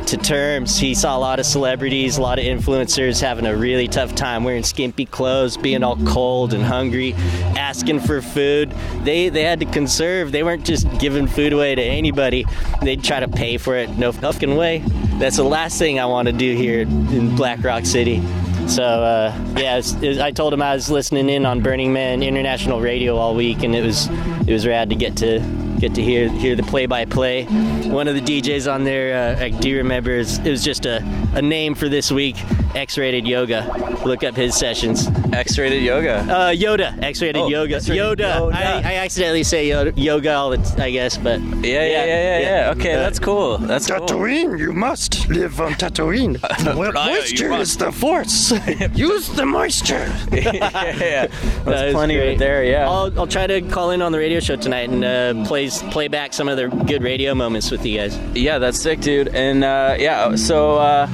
to 0.08 0.18
terms. 0.18 0.78
He 0.78 0.96
saw 0.96 1.18
a 1.18 1.20
lot 1.20 1.40
of 1.40 1.46
celebrities, 1.46 2.18
a 2.18 2.22
lot 2.22 2.40
of 2.40 2.46
influencers 2.46 3.20
having 3.20 3.46
a 3.46 3.56
really 3.56 3.88
tough 3.88 4.16
time 4.16 4.44
wearing 4.44 4.64
skimpy 4.64 5.06
clothes, 5.06 5.58
being 5.58 5.84
all 5.84 5.98
cold 6.06 6.54
and 6.54 6.64
hungry, 6.64 7.14
asking 7.58 8.00
for 8.02 8.22
food. 8.22 8.74
They 9.04 9.30
they 9.30 9.44
had 9.44 9.60
to 9.60 9.66
conserve. 9.66 10.32
They 10.32 10.44
weren't 10.44 10.66
just 10.66 10.88
giving 11.00 11.28
food 11.28 11.52
away 11.52 11.76
to 11.76 11.82
anybody. 11.82 12.46
They'd 12.82 13.04
try 13.04 13.20
to 13.20 13.28
pay 13.28 13.58
for 13.58 13.76
it. 13.76 13.90
No 13.98 14.12
fucking 14.12 14.56
way. 14.56 14.84
That's 15.20 15.38
the 15.38 15.44
last 15.44 15.78
thing 15.80 16.00
I 16.00 16.06
want 16.06 16.28
to 16.28 16.32
do 16.34 16.56
here 16.56 16.82
in 16.82 17.36
Black 17.36 17.64
Rock 17.64 17.86
City. 17.86 18.22
So 18.68 18.84
uh, 18.84 19.34
yeah, 19.58 19.74
it 19.74 19.78
was- 19.78 20.04
it 20.04 20.08
was- 20.10 20.20
I 20.20 20.32
told 20.32 20.54
him 20.54 20.62
I 20.62 20.76
was 20.76 20.90
listening 20.90 21.30
in 21.30 21.46
on 21.46 21.62
Burning 21.62 21.92
Man 21.94 22.22
International 22.22 22.82
Radio 22.82 23.16
all 23.18 23.34
week, 23.34 23.64
and 23.64 23.76
it 23.76 23.84
was 23.84 24.08
it 24.46 24.54
was 24.54 24.68
rad 24.68 24.90
to 24.90 24.96
get 24.96 25.16
to 25.18 25.40
get 25.80 25.96
to 25.96 26.04
hear 26.04 26.30
hear 26.30 26.56
the 26.56 26.64
play 26.64 26.86
by 26.86 27.06
play. 27.06 27.46
One 27.46 28.08
of 28.08 28.16
the 28.16 28.22
DJs 28.22 28.72
on 28.72 28.84
there, 28.84 29.38
uh, 29.40 29.44
I 29.46 29.50
do 29.50 29.78
remember, 29.78 30.12
is, 30.12 30.38
it 30.40 30.50
was 30.50 30.64
just 30.64 30.86
a 30.86 31.04
a 31.34 31.42
name 31.42 31.76
for 31.76 31.88
this 31.90 32.12
week. 32.12 32.36
X-rated 32.76 33.28
yoga. 33.28 34.02
Look 34.06 34.24
up 34.24 34.36
his 34.36 34.56
sessions. 34.56 35.08
X-rated 35.34 35.82
yoga. 35.84 36.18
Uh, 36.20 36.50
Yoda. 36.52 37.02
X-rated 37.02 37.38
Oh, 37.42 37.48
yoga. 37.48 37.76
X-rated 37.78 38.04
Yoda. 38.20 38.52
Yoda. 38.52 38.54
I, 38.54 38.82
I 38.94 38.96
accidentally 38.98 39.44
say 39.44 39.68
yoga, 39.70 40.00
yoga 40.00 40.34
all 40.34 40.50
the 40.52 40.58
t- 40.58 40.82
I 40.82 40.92
guess, 40.92 41.18
but 41.18 41.40
Yeah, 41.42 41.50
yeah, 41.64 41.86
yeah, 41.86 42.06
yeah, 42.06 42.40
yeah. 42.40 42.72
Okay, 42.78 42.94
Uh, 42.94 43.00
that's 43.00 43.20
cool. 43.20 43.58
That's 43.58 43.88
cool. 43.90 44.00
Tatooine, 44.06 44.58
you 44.60 44.74
must 44.74 45.28
live 45.30 45.60
on 45.60 45.74
Tatooine. 45.74 46.38
Well, 46.78 46.92
Raya, 46.92 47.08
moisture 47.20 47.54
is 47.54 47.78
the 47.78 47.92
force. 47.92 48.52
Use 48.96 49.30
the 49.30 49.46
moisture. 49.46 50.14
yeah, 50.32 50.96
yeah. 50.98 51.28
That 51.66 51.94
plenty 51.94 52.16
great. 52.16 52.30
right 52.30 52.38
there. 52.40 52.64
Yeah. 52.64 52.88
I'll, 52.90 53.20
I'll 53.20 53.28
try 53.28 53.48
to 53.48 53.62
call 53.62 53.92
in 53.92 54.02
on 54.02 54.12
the 54.12 54.18
radio 54.20 54.40
show 54.40 54.56
tonight 54.56 54.90
and 54.90 55.04
uh, 55.04 55.46
plays 55.48 55.82
play 55.92 56.08
back 56.08 56.34
some 56.34 56.48
of 56.48 56.58
the 56.58 56.68
good 56.86 57.02
radio 57.04 57.34
moments 57.34 57.72
with 57.72 57.86
you 57.86 57.98
guys. 57.98 58.18
Yeah, 58.36 58.60
that's 58.60 58.80
sick, 58.80 59.00
dude. 59.02 59.30
And 59.30 59.64
uh, 59.64 59.96
yeah, 60.00 60.36
so 60.36 60.76
uh, 60.78 61.08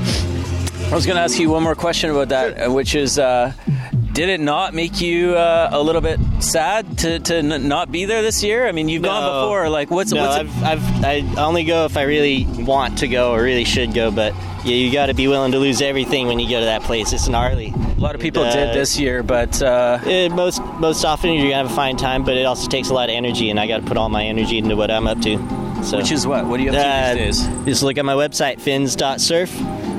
I 0.93 0.95
was 0.95 1.07
gonna 1.07 1.21
ask 1.21 1.39
you 1.39 1.49
one 1.49 1.63
more 1.63 1.73
question 1.73 2.11
about 2.11 2.29
that, 2.29 2.67
uh, 2.67 2.71
which 2.71 2.93
is, 2.93 3.17
uh, 3.17 3.51
did 4.11 4.29
it 4.29 4.39
not 4.39 4.75
make 4.75 5.01
you 5.01 5.35
uh, 5.35 5.69
a 5.71 5.81
little 5.81 6.01
bit 6.01 6.19
sad 6.39 6.99
to, 6.99 7.17
to 7.17 7.35
n- 7.37 7.67
not 7.67 7.91
be 7.91 8.05
there 8.05 8.21
this 8.21 8.43
year? 8.43 8.67
I 8.67 8.71
mean, 8.73 8.89
you've 8.89 9.01
gone 9.01 9.23
before. 9.43 9.69
Like, 9.69 9.89
what's 9.89 10.11
no, 10.13 10.21
what's 10.21 10.37
it- 10.37 10.63
I've, 10.63 11.03
I've 11.03 11.35
I 11.37 11.41
only 11.43 11.63
go 11.63 11.85
if 11.85 11.97
I 11.97 12.03
really 12.03 12.45
want 12.45 12.99
to 12.99 13.07
go 13.07 13.31
or 13.31 13.41
really 13.41 13.63
should 13.63 13.95
go, 13.95 14.11
but 14.11 14.35
yeah, 14.63 14.75
you 14.75 14.91
got 14.93 15.07
to 15.07 15.15
be 15.15 15.27
willing 15.27 15.51
to 15.53 15.57
lose 15.57 15.81
everything 15.81 16.27
when 16.27 16.37
you 16.37 16.47
go 16.47 16.59
to 16.59 16.65
that 16.65 16.83
place. 16.83 17.11
It's 17.11 17.27
gnarly. 17.27 17.73
a 17.75 17.99
lot 17.99 18.13
of 18.13 18.21
people 18.21 18.43
did 18.43 18.75
this 18.75 18.95
year, 18.99 19.23
but 19.23 19.59
uh, 19.63 19.97
Eh, 20.05 20.27
most 20.27 20.61
most 20.77 21.03
often 21.05 21.31
you're 21.33 21.45
gonna 21.49 21.55
have 21.63 21.71
a 21.71 21.75
fine 21.75 21.97
time, 21.97 22.23
but 22.23 22.37
it 22.37 22.45
also 22.45 22.67
takes 22.69 22.89
a 22.89 22.93
lot 22.93 23.09
of 23.09 23.15
energy, 23.15 23.49
and 23.49 23.59
I 23.59 23.65
got 23.65 23.81
to 23.81 23.87
put 23.87 23.97
all 23.97 24.09
my 24.09 24.23
energy 24.25 24.59
into 24.59 24.75
what 24.75 24.91
I'm 24.91 25.07
up 25.07 25.19
to. 25.21 25.37
So, 25.83 25.97
which 25.97 26.11
is 26.11 26.27
what? 26.27 26.45
What 26.45 26.59
are 26.59 26.63
you 26.63 26.69
up 26.69 26.75
to 26.75 26.87
Uh, 26.87 27.13
these 27.15 27.39
days? 27.39 27.65
Just 27.65 27.81
look 27.81 27.97
at 27.97 28.05
my 28.05 28.13
website, 28.13 28.61
fins.surf. 28.61 29.51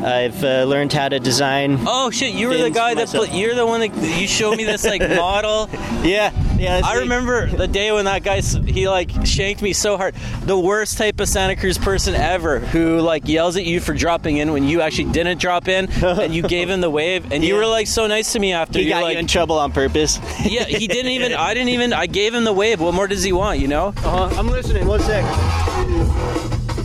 I've 0.05 0.45
uh, 0.45 0.64
learned 0.64 0.93
how 0.93 1.09
to 1.09 1.19
design. 1.19 1.79
Oh 1.87 2.11
shit! 2.11 2.35
You 2.35 2.49
were 2.49 2.59
the 2.59 2.71
guy 2.71 2.95
that 2.95 3.07
myself. 3.07 3.29
put, 3.29 3.37
you're 3.37 3.55
the 3.55 3.64
one 3.67 3.81
that 3.81 4.21
you 4.21 4.27
showed 4.29 4.57
me 4.57 4.64
this 4.64 4.85
like 4.85 5.01
model. 5.17 5.71
Yeah, 6.03 6.31
yeah. 6.59 6.83
I 6.85 6.95
me. 6.95 7.01
remember 7.01 7.47
the 7.47 7.67
day 7.67 7.90
when 7.90 8.05
that 8.05 8.23
guy 8.23 8.40
he 8.40 8.87
like 8.88 9.11
shanked 9.27 9.62
me 9.62 9.73
so 9.73 9.97
hard. 9.97 10.14
The 10.43 10.59
worst 10.59 10.99
type 10.99 11.21
of 11.21 11.29
Santa 11.29 11.57
Cruz 11.57 11.79
person 11.79 12.14
ever, 12.14 12.59
who 12.61 13.01
like 13.01 13.27
yells 13.27 13.57
at 13.57 13.64
you 13.64 13.81
for 13.81 13.95
dropping 13.95 14.37
in 14.37 14.53
when 14.53 14.64
you 14.64 14.83
actually 14.83 15.11
didn't 15.11 15.38
drop 15.38 15.69
in, 15.69 15.90
and 16.05 16.35
you 16.35 16.43
gave 16.43 16.69
him 16.69 16.83
the 16.83 16.90
wave, 16.90 17.33
and 17.33 17.43
you 17.43 17.55
were 17.55 17.67
like 17.67 17.87
so 17.87 18.07
nice 18.07 18.33
to 18.35 18.38
me 18.38 18.53
after. 18.53 18.79
He 18.79 18.85
You're 18.85 18.99
got 18.99 19.05
like, 19.05 19.14
you 19.14 19.21
in 19.21 19.27
trouble 19.27 19.59
on 19.59 19.73
purpose. 19.73 20.19
yeah, 20.45 20.64
he 20.64 20.87
didn't 20.87 21.12
even. 21.12 21.33
I 21.45 21.55
didn't 21.55 21.71
even. 21.71 21.95
I 21.95 22.07
gave 22.07 22.35
him 22.35 22.45
the 22.45 22.53
wave. 22.53 22.79
What 22.81 22.93
more 22.93 23.09
does 23.09 23.23
he 23.23 23.33
want? 23.33 23.59
You 23.59 23.69
know. 23.69 23.88
Uh-huh. 23.97 24.35
I'm 24.38 24.49
listening. 24.49 24.87
One 24.87 25.01
sec. 25.01 25.25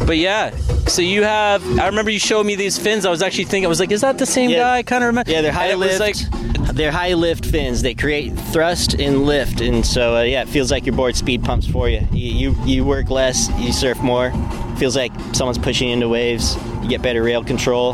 But 0.09 0.17
yeah. 0.17 0.49
So 0.87 1.03
you 1.03 1.21
have. 1.21 1.63
I 1.77 1.85
remember 1.85 2.09
you 2.09 2.17
showed 2.17 2.43
me 2.43 2.55
these 2.55 2.79
fins. 2.79 3.05
I 3.05 3.11
was 3.11 3.21
actually 3.21 3.43
thinking. 3.43 3.65
I 3.65 3.69
was 3.69 3.79
like, 3.79 3.91
is 3.91 4.01
that 4.01 4.17
the 4.17 4.25
same 4.25 4.49
Yeah. 4.49 4.61
guy? 4.61 4.77
I 4.77 4.81
kind 4.81 5.03
of 5.03 5.09
remember. 5.09 5.29
Yeah, 5.29 5.41
they're 5.43 5.51
high 5.51 5.65
And 5.65 5.73
it 5.73 5.77
was 5.77 5.99
lift. 5.99 6.31
like- 6.33 6.75
they're 6.75 6.91
high 6.91 7.13
lift 7.13 7.45
fins. 7.45 7.83
They 7.83 7.93
create 7.93 8.31
thrust 8.51 8.95
and 8.95 9.27
lift, 9.27 9.61
and 9.61 9.85
so 9.85 10.15
uh, 10.15 10.21
yeah, 10.23 10.41
it 10.41 10.47
feels 10.49 10.71
like 10.71 10.87
your 10.87 10.95
board 10.95 11.15
speed 11.15 11.43
pumps 11.43 11.67
for 11.67 11.89
you. 11.89 12.07
You, 12.11 12.31
you. 12.31 12.55
you 12.65 12.83
work 12.85 13.11
less, 13.11 13.49
you 13.59 13.71
surf 13.71 14.01
more. 14.01 14.33
Feels 14.77 14.95
like 14.95 15.11
someone's 15.33 15.59
pushing 15.59 15.89
into 15.89 16.09
waves. 16.09 16.57
You 16.81 16.89
get 16.89 17.03
better 17.03 17.21
rail 17.21 17.43
control. 17.43 17.93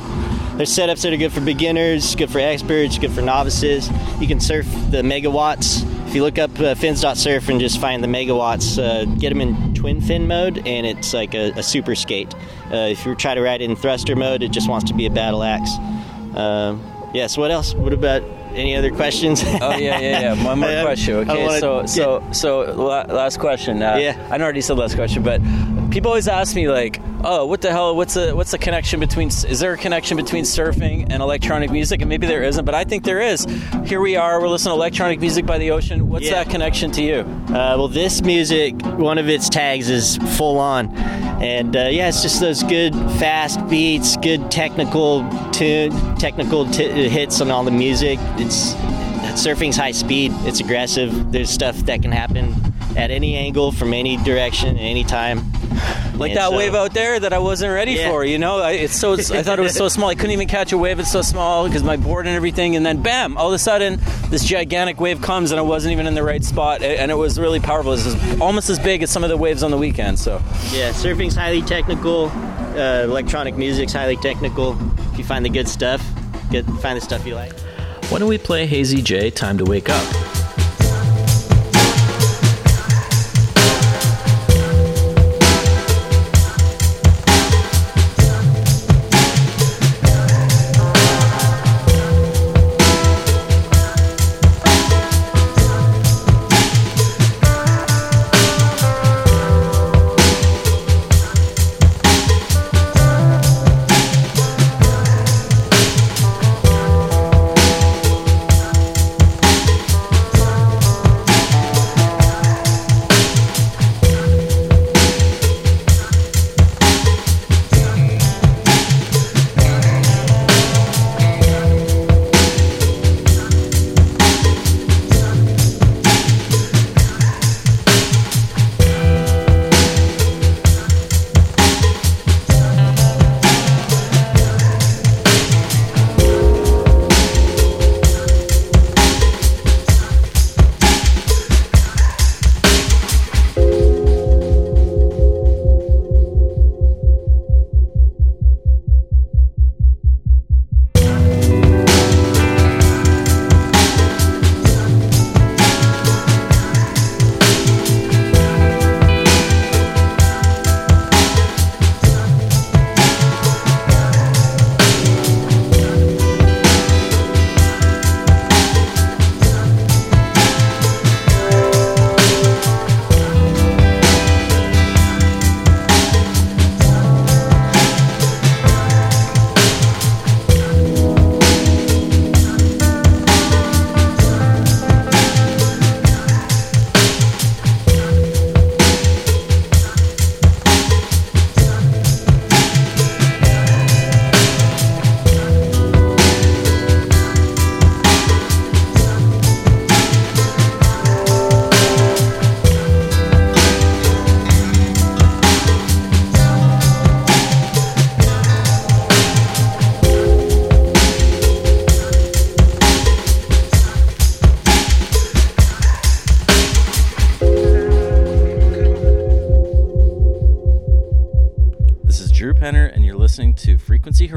There's 0.56 0.69
setups 0.69 1.01
that 1.01 1.12
are 1.12 1.17
good 1.17 1.34
for 1.34 1.41
beginners, 1.41 2.15
good 2.15 2.30
for 2.30 2.39
experts, 2.39 2.97
good 2.97 3.12
for 3.12 3.21
novices. 3.21 3.89
You 4.21 4.28
can 4.28 4.39
surf 4.39 4.65
the 4.89 5.01
megawatts. 5.01 5.84
If 6.08 6.15
you 6.15 6.23
look 6.23 6.38
up 6.39 6.58
uh, 6.62 6.75
fins.surf 6.75 7.49
and 7.49 7.60
just 7.60 7.82
find 7.82 8.01
the 8.01 8.08
megawatts, 8.08 8.82
uh, 8.82 9.04
get 9.19 9.30
them 9.30 9.41
in 9.41 9.73
twin 9.86 10.02
fin 10.02 10.28
mode, 10.28 10.58
and 10.65 10.84
it's 10.88 11.13
like 11.13 11.36
a, 11.36 11.52
a 11.52 11.62
super 11.62 11.93
skate. 11.93 12.34
Uh, 12.71 12.89
if 12.89 13.06
you 13.06 13.13
try 13.13 13.36
to 13.36 13.41
ride 13.41 13.62
it 13.62 13.69
in 13.69 13.76
thruster 13.76 14.15
mode, 14.15 14.41
it 14.41 14.50
just 14.50 14.67
wants 14.67 14.89
to 14.89 14.95
be 14.95 15.06
a 15.06 15.12
battle 15.12 15.43
axe. 15.43 15.69
Um, 16.36 16.82
yeah. 17.13 17.28
So 17.28 17.39
what 17.41 17.52
else? 17.52 17.76
What 17.76 17.93
about 17.93 18.24
any 18.56 18.76
other 18.76 18.89
questions? 18.89 19.43
Oh 19.45 19.76
yeah, 19.78 20.00
yeah, 20.00 20.34
yeah. 20.34 20.43
One 20.45 20.58
more 20.60 20.82
question. 20.82 21.17
Okay, 21.17 21.45
wanna 21.45 21.60
so 21.60 21.86
so 21.86 22.24
so 22.32 22.60
la- 22.76 23.06
last 23.13 23.38
question. 23.39 23.84
Uh, 23.84 23.98
Yeah. 23.98 24.28
I 24.32 24.39
already 24.39 24.62
said 24.62 24.76
last 24.78 24.95
question, 24.95 25.21
but 25.21 25.39
people 25.95 26.12
always 26.12 26.27
ask 26.27 26.58
me 26.58 26.67
like, 26.67 26.99
oh, 27.23 27.45
what 27.45 27.62
the 27.62 27.71
hell? 27.71 27.95
What's 27.95 28.15
the 28.15 28.36
what's 28.36 28.51
the 28.51 28.58
connection 28.58 28.99
between? 28.99 29.29
Is 29.29 29.62
there 29.62 29.71
a 29.71 29.77
connection 29.77 30.17
between 30.17 30.43
surfing 30.43 31.08
and 31.10 31.23
electronic 31.23 31.71
music? 31.71 32.01
And 32.01 32.10
maybe 32.10 32.27
there 32.27 32.43
isn't, 32.43 32.65
but 32.65 32.75
I 32.75 32.84
think 32.84 33.05
there 33.05 33.21
is. 33.21 33.47
Here 33.86 34.01
we 34.01 34.17
are. 34.17 34.41
We're 34.41 34.49
listening 34.49 34.71
to 34.73 34.75
electronic 34.75 35.21
music 35.21 35.45
by 35.45 35.58
the 35.58 35.71
ocean. 35.71 36.10
What's 36.10 36.25
Yeah. 36.25 36.43
that 36.43 36.49
connection 36.49 36.91
to 36.91 37.01
you? 37.01 37.19
Uh, 37.47 37.75
well, 37.77 37.88
this 37.88 38.21
music, 38.21 38.75
one 38.97 39.17
of 39.17 39.29
its 39.29 39.47
tags 39.47 39.89
is 39.89 40.17
full 40.38 40.58
on, 40.60 40.93
and 41.41 41.77
uh, 41.77 41.88
yeah, 41.89 42.10
it's 42.10 42.21
just 42.21 42.41
those 42.41 42.62
good 42.63 42.93
fast 43.17 43.65
beats, 43.69 44.17
good 44.17 44.51
technical 44.51 45.25
tune, 45.53 45.91
technical 46.17 46.65
t- 46.71 47.08
hits 47.08 47.39
on 47.39 47.49
all 47.51 47.63
the 47.63 47.71
music. 47.71 48.19
It's 48.38 48.73
surfing's 49.41 49.77
high 49.77 49.91
speed. 49.91 50.34
It's 50.39 50.60
aggressive. 50.60 51.31
There's 51.31 51.49
stuff 51.49 51.77
that 51.86 52.01
can 52.01 52.12
happen 52.12 52.53
at 52.97 53.12
any 53.12 53.36
angle, 53.36 53.71
from 53.71 53.93
any 53.93 54.17
direction, 54.17 54.75
at 54.75 54.81
any 54.81 55.05
time. 55.05 55.39
Like 56.16 56.32
And 56.32 56.38
that 56.38 56.50
so- 56.52 56.56
wave 56.58 56.74
out 56.74 56.94
there 56.94 57.20
that 57.20 57.34
I 57.34 57.40
wasn't 57.40 57.74
ready 57.74 57.94
Yeah. 57.94 58.10
for. 58.10 58.24
You 58.24 58.38
know, 58.40 58.60
I, 58.60 58.72
it's 58.72 58.96
so. 58.98 59.14
I 59.14 59.44
thought 59.44 59.60
it 59.60 59.62
was 59.62 59.76
so 59.76 59.90
small. 59.96 60.08
I 60.10 60.16
couldn't 60.16 60.32
even 60.32 60.48
catch 60.48 60.72
a 60.72 60.78
wave. 60.78 60.98
It's 61.00 61.12
so 61.12 61.22
small 61.22 61.68
because 61.68 61.84
my 61.84 61.98
board 61.98 62.26
and 62.26 62.36
everything. 62.38 62.78
And 62.78 62.86
then 62.86 63.02
bam! 63.02 63.36
All 63.38 63.50
of 63.50 63.54
a 63.54 63.60
sudden, 63.60 64.00
this 64.30 64.46
gigantic 64.46 65.02
wave 65.02 65.21
comes, 65.21 65.52
and 65.52 65.60
I 65.60 65.63
wasn't 65.63 65.92
even 65.92 66.08
in 66.08 66.15
the 66.15 66.23
right 66.23 66.42
spot. 66.44 66.82
And 66.82 67.12
it 67.12 67.15
was 67.15 67.38
really 67.38 67.60
powerful. 67.60 67.92
It 67.94 68.06
was 68.06 68.40
almost 68.42 68.69
as 68.69 68.80
big 68.80 69.04
as 69.04 69.10
some 69.12 69.23
of 69.26 69.30
the 69.30 69.36
waves 69.36 69.62
on 69.62 69.71
the 69.71 69.78
weekend. 69.78 70.17
So 70.17 70.42
Yeah, 70.71 70.92
surfing's 70.94 71.36
highly 71.36 71.62
technical. 71.62 72.32
Uh, 72.76 73.04
electronic 73.04 73.56
music's 73.58 73.92
highly 73.92 74.15
technical. 74.15 74.78
If 75.12 75.17
you 75.17 75.26
find 75.26 75.44
the 75.44 75.50
good 75.50 75.67
stuff, 75.67 76.02
get 76.50 76.65
find 76.80 76.96
the 76.96 77.02
stuff 77.02 77.26
you 77.28 77.36
like. 77.36 77.52
why 78.10 78.19
don't 78.19 78.30
we 78.30 78.38
play 78.38 78.65
Hazy 78.65 79.02
J? 79.02 79.32
Time 79.32 79.58
to 79.58 79.65
wake 79.65 79.90
up. 79.90 80.35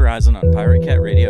Horizon 0.08 0.36
on 0.36 0.52
Pirate 0.52 0.84
Cat 0.84 1.02
Radio, 1.02 1.27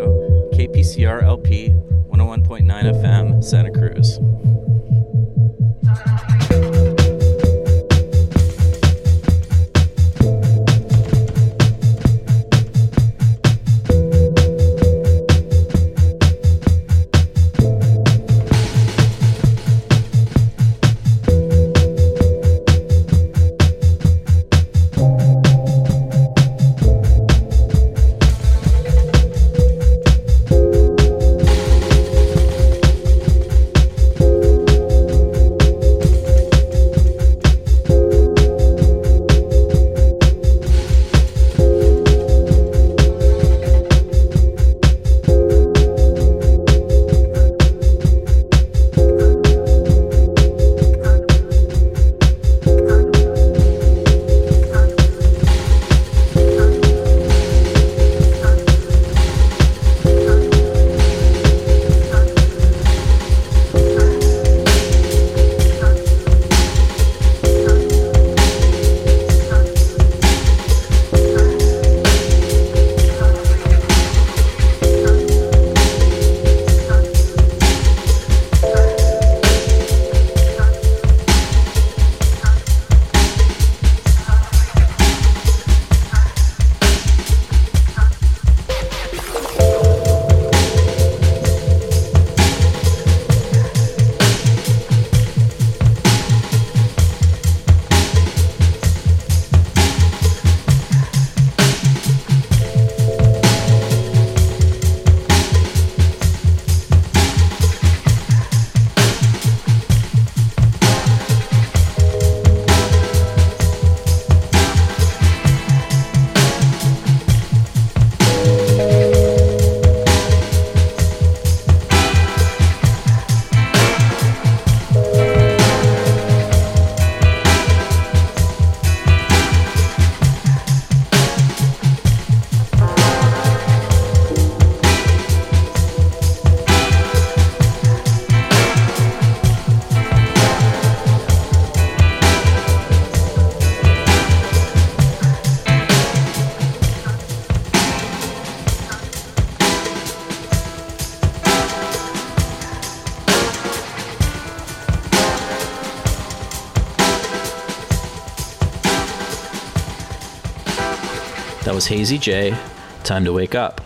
was 161.78 161.86
Hazy 161.86 162.18
J. 162.18 162.56
Time 163.04 163.24
to 163.24 163.32
wake 163.32 163.54
up. 163.54 163.80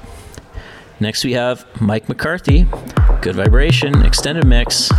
Next 0.99 1.25
we 1.25 1.35
have 1.35 1.67
Mike 1.79 2.09
McCarthy. 2.09 2.67
Good 3.21 3.37
vibration, 3.37 4.01
extended 4.07 4.47
mix. 4.47 4.91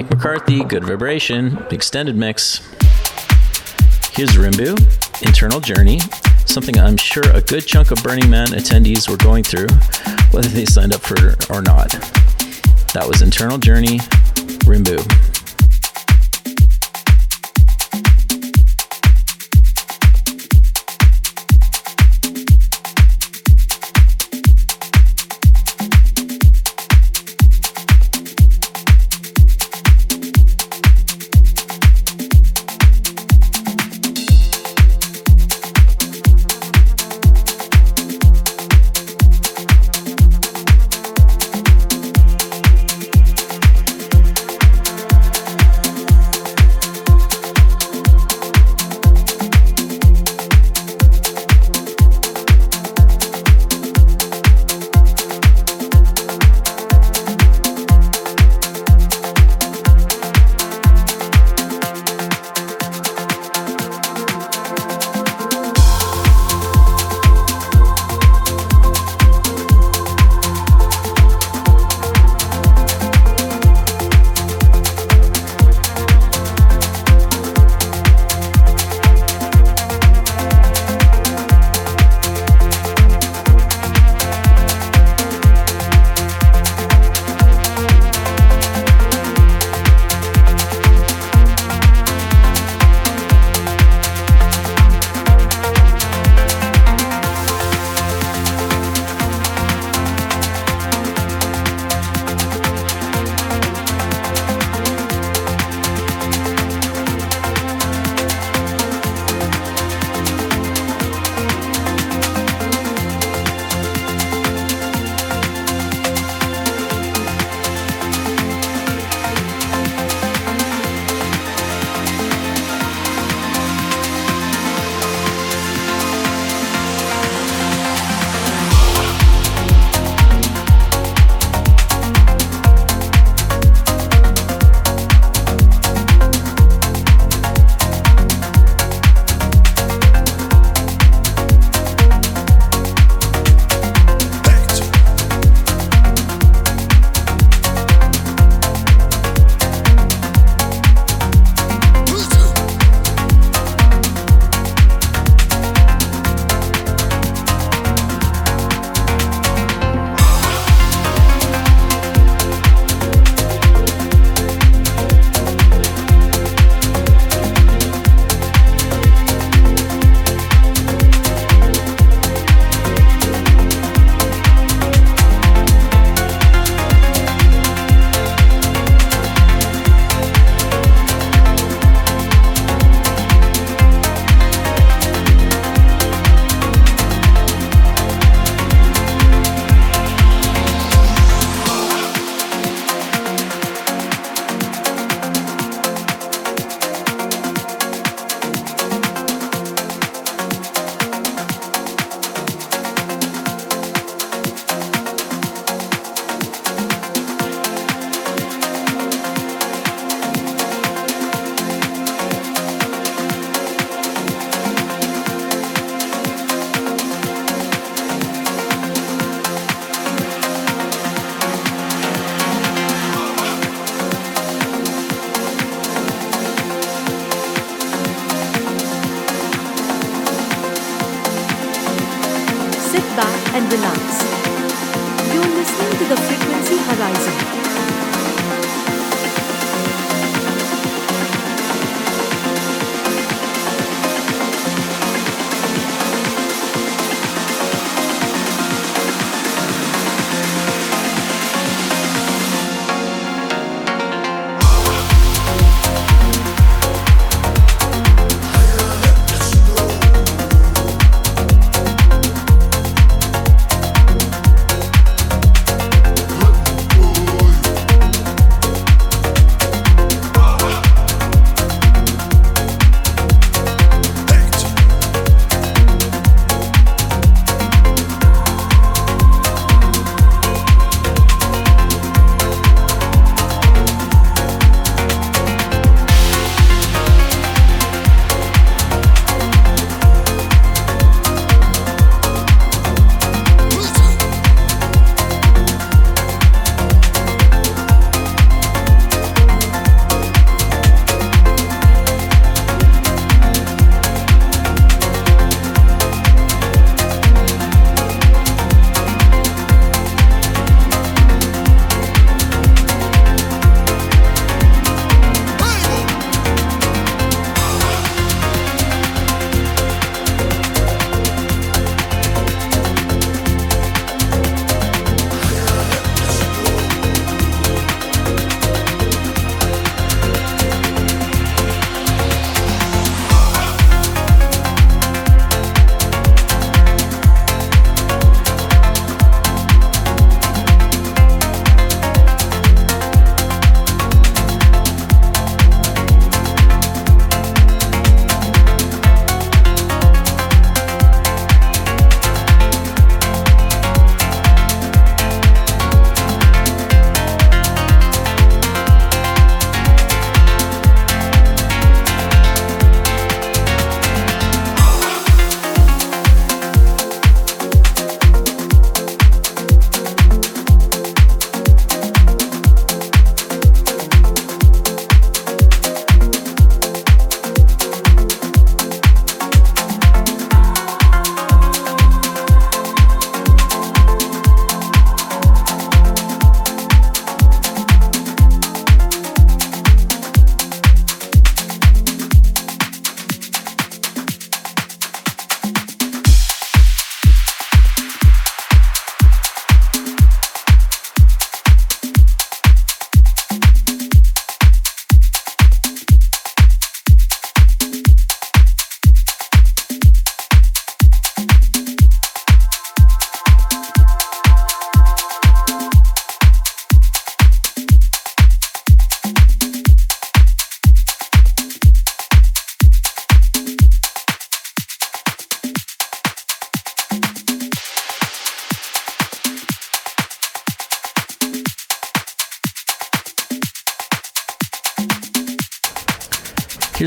Mike 0.00 0.08
McCarthy, 0.12 0.64
Good 0.64 0.84
Vibration, 0.84 1.62
extended 1.70 2.16
mix. 2.16 2.60
Here's 4.14 4.30
Rimbu, 4.30 4.78
Internal 5.26 5.60
Journey, 5.60 6.00
something 6.46 6.78
I'm 6.78 6.96
sure 6.96 7.22
a 7.34 7.42
good 7.42 7.66
chunk 7.66 7.90
of 7.90 8.02
Burning 8.02 8.30
Man 8.30 8.46
attendees 8.48 9.10
were 9.10 9.18
going 9.18 9.44
through, 9.44 9.68
whether 10.30 10.48
they 10.48 10.64
signed 10.64 10.94
up 10.94 11.02
for 11.02 11.16
it 11.28 11.50
or 11.50 11.60
not. 11.60 11.90
That 12.94 13.04
was 13.06 13.20
Internal 13.20 13.58
Journey, 13.58 13.98
Rimbu. 14.64 15.29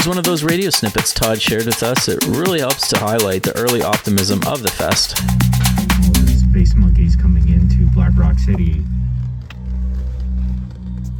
Here's 0.04 0.10
one 0.10 0.18
of 0.18 0.26
those 0.26 0.43
radio 0.43 0.70
snippets 0.70 1.14
Todd 1.14 1.41
shared 1.41 1.66
with 1.66 1.82
us. 1.82 2.10
It 2.10 2.26
really 2.26 2.60
helps 2.60 2.89
to 2.89 2.99
highlight 2.99 3.41
the 3.41 3.56
early 3.56 3.82
optimism 3.82 4.41
of 4.45 4.62
the 4.62 4.68
fest. 4.68 5.16
Space 6.49 6.76
monkeys 6.76 7.16
coming 7.16 7.47
into 7.47 7.86
Black 7.93 8.12
Rock 8.18 8.38
City. 8.38 8.84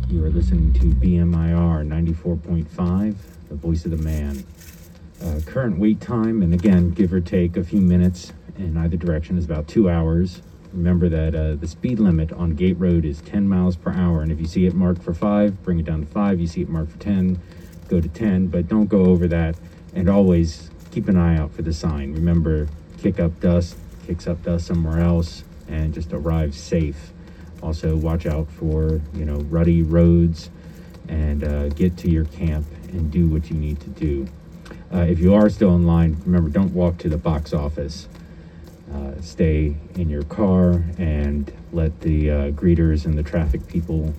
You 0.10 0.26
are 0.26 0.30
listening 0.30 0.74
to 0.74 0.88
BMIR 0.88 1.88
94.5, 1.88 3.16
the 3.48 3.56
voice 3.56 3.86
of 3.86 3.92
the 3.92 4.04
man. 4.04 4.44
Uh, 5.24 5.40
current 5.46 5.80
wait 5.80 6.02
time, 6.02 6.42
and 6.42 6.54
again, 6.54 6.90
give 6.90 7.14
or 7.14 7.22
take 7.22 7.56
a 7.56 7.64
few 7.64 7.80
minutes 7.80 8.34
in 8.58 8.76
either 8.76 8.98
direction, 8.98 9.38
is 9.38 9.46
about 9.46 9.66
two 9.70 9.90
hours. 9.90 10.42
Remember 10.74 11.08
that 11.08 11.34
uh, 11.34 11.56
the 11.56 11.70
speed 11.70 12.00
limit 12.00 12.34
on 12.34 12.50
Gate 12.56 12.78
Road 12.78 13.06
is 13.06 13.22
10 13.22 13.48
miles 13.48 13.78
per 13.78 13.94
hour, 13.94 14.22
and 14.22 14.30
if 14.30 14.42
you 14.42 14.46
see 14.46 14.66
it 14.66 14.74
marked 14.74 15.02
for 15.02 15.14
five, 15.14 15.64
bring 15.64 15.80
it 15.80 15.86
down 15.86 16.02
to 16.02 16.06
five. 16.06 16.42
You 16.42 16.48
see 16.48 16.64
it 16.64 16.68
marked 16.68 16.92
for 16.92 17.00
10, 17.00 17.40
go 17.94 18.02
to 18.02 18.10
10, 18.10 18.48
but 18.48 18.68
don't 18.68 18.88
go 18.88 19.06
over 19.06 19.28
that. 19.28 19.56
And 19.94 20.10
always 20.10 20.72
keep 20.92 21.08
an 21.08 21.18
eye 21.18 21.38
out 21.38 21.52
for 21.52 21.62
the 21.62 21.74
sign. 21.74 22.14
Remember, 22.14 22.68
kick 22.98 23.20
up 23.20 23.40
dust, 23.40 23.78
kicks 24.08 24.26
up 24.28 24.42
dust 24.44 24.66
somewhere 24.66 25.00
else, 25.00 25.44
and 25.68 25.94
just 25.94 26.12
arrive 26.12 26.56
safe. 26.56 27.12
Also, 27.62 27.96
watch 27.96 28.26
out 28.26 28.50
for 28.52 29.00
you 29.14 29.26
know 29.26 29.38
ruddy 29.50 29.84
roads, 29.84 30.50
and 31.08 31.44
uh, 31.44 31.70
get 31.70 31.96
to 31.98 32.10
your 32.10 32.26
camp 32.26 32.66
and 32.90 33.12
do 33.12 33.28
what 33.28 33.50
you 33.50 33.56
need 33.56 33.80
to 33.80 33.90
do. 33.90 34.28
Uh, 34.92 35.00
if 35.00 35.20
you 35.20 35.34
are 35.34 35.50
still 35.50 35.76
in 35.76 35.86
line, 35.86 36.18
remember 36.26 36.50
don't 36.50 36.74
walk 36.74 36.98
to 36.98 37.10
the 37.10 37.18
box 37.18 37.54
office. 37.54 38.08
Uh, 38.94 39.20
stay 39.22 39.76
in 39.96 40.10
your 40.10 40.24
car 40.24 40.84
and 40.98 41.52
let 41.72 42.00
the 42.02 42.30
uh, 42.30 42.52
greeters 42.52 43.06
and 43.06 43.18
the 43.18 43.24
traffic 43.24 43.66
people 43.68 44.14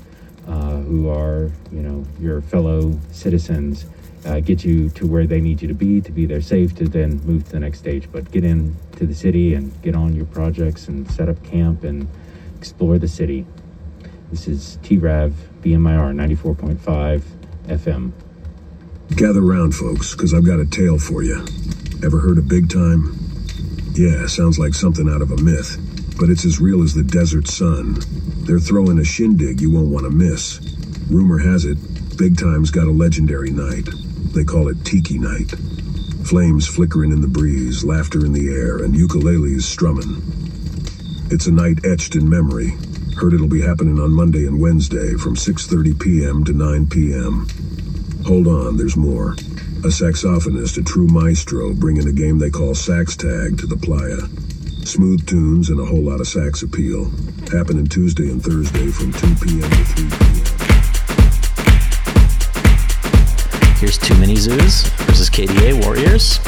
uh, 0.47 0.77
who 0.79 1.09
are, 1.09 1.51
you 1.73 1.81
know, 1.83 2.05
your 2.21 2.43
fellow 2.43 2.99
citizens 3.13 3.87
uh, 4.27 4.41
get 4.41 4.65
you 4.65 4.89
to 4.91 5.07
where 5.07 5.27
they 5.27 5.41
need 5.41 5.61
you 5.61 5.69
to 5.69 5.75
be 5.75 6.01
to 6.01 6.11
be 6.11 6.27
there 6.27 6.41
safe 6.41 6.75
to 6.77 6.89
then 6.89 7.21
move 7.25 7.45
to 7.45 7.53
the 7.53 7.61
next 7.61 7.79
stage. 7.79 8.09
But 8.11 8.31
get 8.31 8.45
in 8.45 8.77
to 8.97 9.07
the 9.07 9.15
city 9.15 9.55
and 9.55 9.71
get 9.83 9.95
on 9.95 10.15
your 10.15 10.27
projects 10.27 10.89
and 10.89 11.11
set 11.11 11.29
up 11.29 11.43
camp 11.45 11.85
and 11.85 12.09
explore 12.59 12.99
the 12.99 13.09
city. 13.09 13.47
This 14.31 14.49
is 14.49 14.79
TRAV 14.83 15.33
BMIR 15.63 16.15
94.5 16.15 17.23
FM. 17.67 18.13
Gather 19.17 19.43
round, 19.43 19.75
folks, 19.75 20.15
because 20.15 20.33
I've 20.33 20.47
got 20.47 20.59
a 20.59 20.67
tale 20.67 20.99
for 20.99 21.23
you. 21.23 21.45
Ever 22.03 22.21
heard 22.21 22.39
of 22.39 22.49
Big 22.49 22.71
Time? 22.71 23.17
Yeah, 23.93 24.27
sounds 24.27 24.59
like 24.59 24.75
something 24.75 25.09
out 25.09 25.23
of 25.23 25.31
a 25.31 25.37
myth, 25.37 25.77
but 26.19 26.31
it's 26.31 26.45
as 26.45 26.61
real 26.61 26.83
as 26.83 26.95
the 26.95 27.03
desert 27.03 27.49
sun. 27.49 27.97
They're 28.45 28.59
throwing 28.59 28.99
a 28.99 29.05
shindig 29.05 29.61
you 29.61 29.71
won't 29.71 29.89
want 29.89 30.05
to 30.05 30.11
miss. 30.11 30.61
Rumor 31.11 31.39
has 31.39 31.65
it, 31.65 31.79
Big 32.17 32.39
Time's 32.39 32.71
got 32.71 32.87
a 32.87 32.91
legendary 32.91 33.51
night. 33.51 33.89
They 34.33 34.45
call 34.45 34.69
it 34.69 34.85
Tiki 34.85 35.19
Night. 35.19 35.51
Flames 36.25 36.67
flickering 36.67 37.13
in 37.13 37.21
the 37.21 37.29
breeze, 37.29 37.85
laughter 37.85 38.25
in 38.25 38.33
the 38.33 38.49
air, 38.49 38.79
and 38.85 38.95
ukuleles 38.95 39.63
strumming. 39.63 40.23
It's 41.31 41.47
a 41.47 41.53
night 41.53 41.85
etched 41.85 42.15
in 42.15 42.29
memory. 42.29 42.75
Heard 43.17 43.35
it'll 43.35 43.49
be 43.49 43.61
happening 43.61 43.99
on 43.99 44.13
Monday 44.13 44.47
and 44.47 44.61
Wednesday 44.61 45.15
from 45.15 45.37
6:30 45.37 46.01
p.m. 46.01 46.45
to 46.45 46.53
9 46.53 46.87
p.m. 46.89 47.47
Hold 48.27 48.47
on, 48.47 48.77
there's 48.77 48.97
more. 48.97 49.33
A 49.83 49.89
saxophonist, 49.89 50.79
a 50.79 50.83
true 50.83 51.07
maestro, 51.07 51.75
bringing 51.75 52.09
a 52.09 52.13
game 52.13 52.39
they 52.39 52.51
call 52.51 52.75
sax 52.75 53.17
tag 53.17 53.59
to 53.59 53.67
the 53.67 53.77
playa. 53.77 54.44
Smooth 54.85 55.27
tunes 55.27 55.71
and 55.71 55.81
a 55.81 55.85
whole 55.85 56.03
lot 56.03 56.21
of 56.21 56.29
sax 56.29 56.63
appeal. 56.63 57.11
Happening 57.51 57.87
Tuesday 57.87 58.31
and 58.31 58.43
Thursday 58.43 58.87
from 58.89 59.13
2 59.13 59.19
p.m. 59.45 59.63
to 59.63 59.85
3 59.85 60.09
p.m. 60.11 60.45
Here's 63.79 63.99
Too 63.99 64.17
Many 64.19 64.35
Zooz 64.35 64.89
versus 65.07 65.31
KDrew 65.31 65.83
Warriors. 65.85 66.39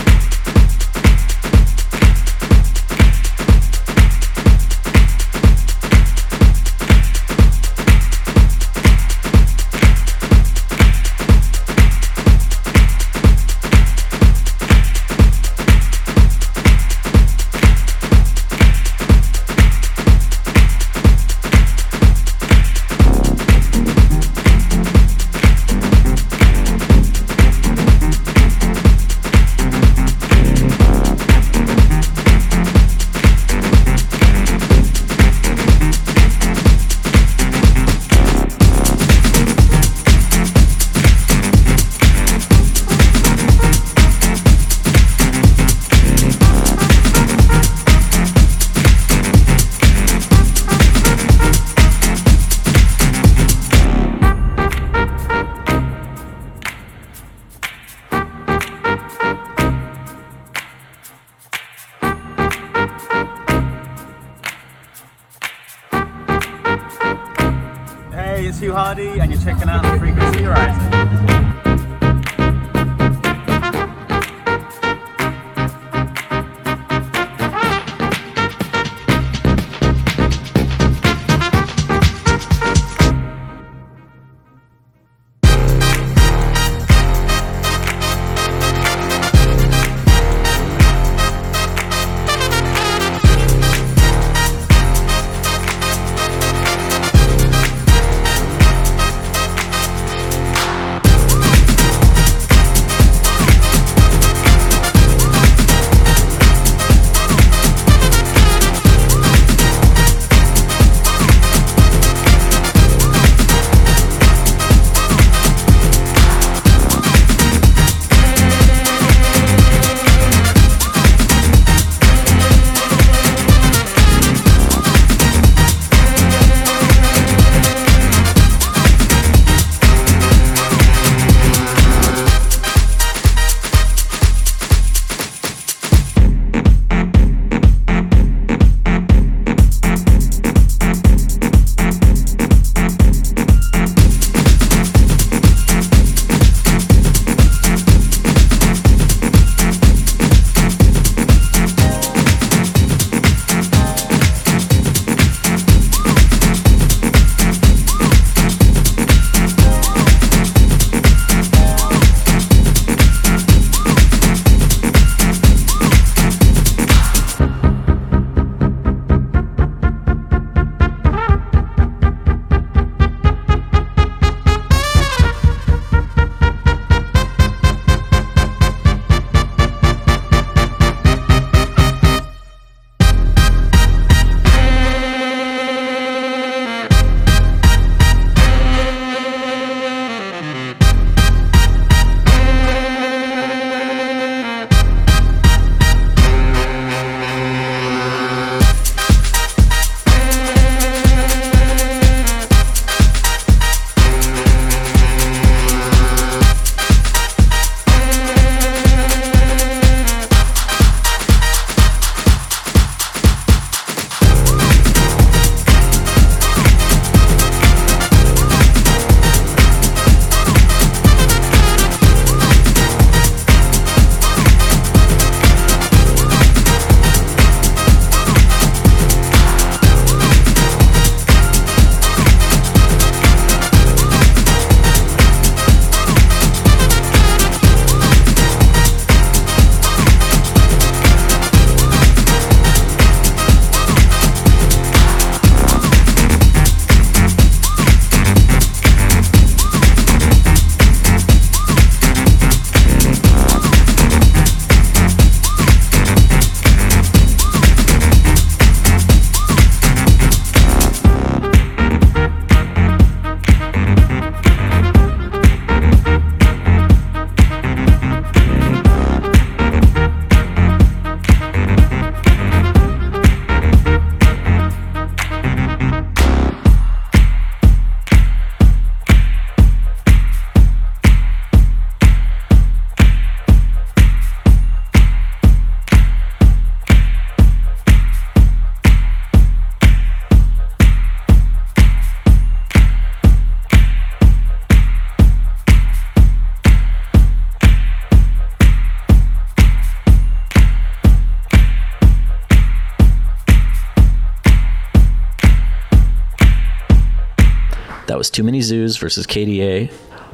Too 308.37 308.43
Many 308.43 308.61
Zooz 308.61 308.99
versus 308.99 309.27
KDrew 309.27 309.91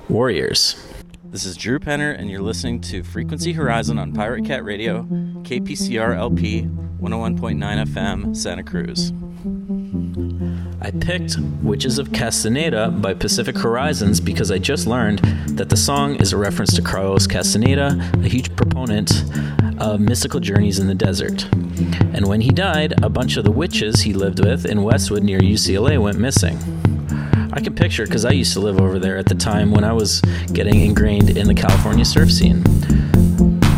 Warriors. 0.09 0.75
This 1.27 1.45
is 1.45 1.57
Drew 1.57 1.79
Penner, 1.79 2.19
and 2.19 2.29
you're 2.29 2.43
listening 2.43 2.81
to 2.81 3.05
Frequency 3.05 3.53
Horizon 3.53 3.97
on 3.97 4.13
Pirate 4.13 4.45
Cat 4.45 4.65
Radio, 4.65 5.05
KPCR 5.45 6.17
LP 6.17 6.63
101.9 7.01 7.61
FM, 7.61 8.37
Santa 8.37 8.65
Cruz. 8.65 9.13
I 10.81 10.91
picked 10.91 11.37
Witches 11.63 12.01
of 12.01 12.13
Castaneda 12.13 12.91
by 12.91 13.15
Pacific 13.15 13.57
Horizons 13.57 14.21
because 14.21 14.51
I 14.51 14.59
just 14.59 14.89
learned 14.89 15.21
that 15.51 15.69
the 15.69 15.77
song 15.77 16.17
is 16.17 16.33
a 16.33 16.37
reference 16.37 16.75
to 16.75 16.83
Carlos 16.83 17.29
Castaneda, 17.29 18.11
a 18.15 18.29
huge 18.29 18.57
proponent 18.57 19.13
of 19.81 20.01
mystical 20.01 20.41
journeys 20.41 20.81
in 20.81 20.89
the 20.89 20.95
desert. 20.97 21.45
And 22.15 22.27
when 22.27 22.41
he 22.41 22.51
died, 22.51 22.95
a 23.05 23.09
bunch 23.09 23.37
of 23.37 23.45
the 23.45 23.53
witches 23.53 24.01
he 24.01 24.13
lived 24.13 24.45
with 24.45 24.67
in 24.67 24.83
Westwood 24.83 25.23
near 25.23 25.39
UCLA 25.39 26.03
went 26.03 26.19
missing. 26.19 26.59
I 27.55 27.61
can 27.61 27.75
picture 27.75 28.05
because 28.05 28.25
I 28.25 28.31
used 28.31 28.55
to 28.55 28.61
live 28.61 28.81
over 28.81 28.99
there 28.99 29.19
at 29.19 29.27
the 29.27 29.35
time 29.35 29.73
when 29.73 29.85
I 29.85 29.93
was 29.93 30.21
getting 30.53 30.81
ingrained 30.81 31.37
in 31.37 31.47
the 31.47 31.55
California 31.55 32.05
surf 32.05 32.31
scene. 32.31 32.65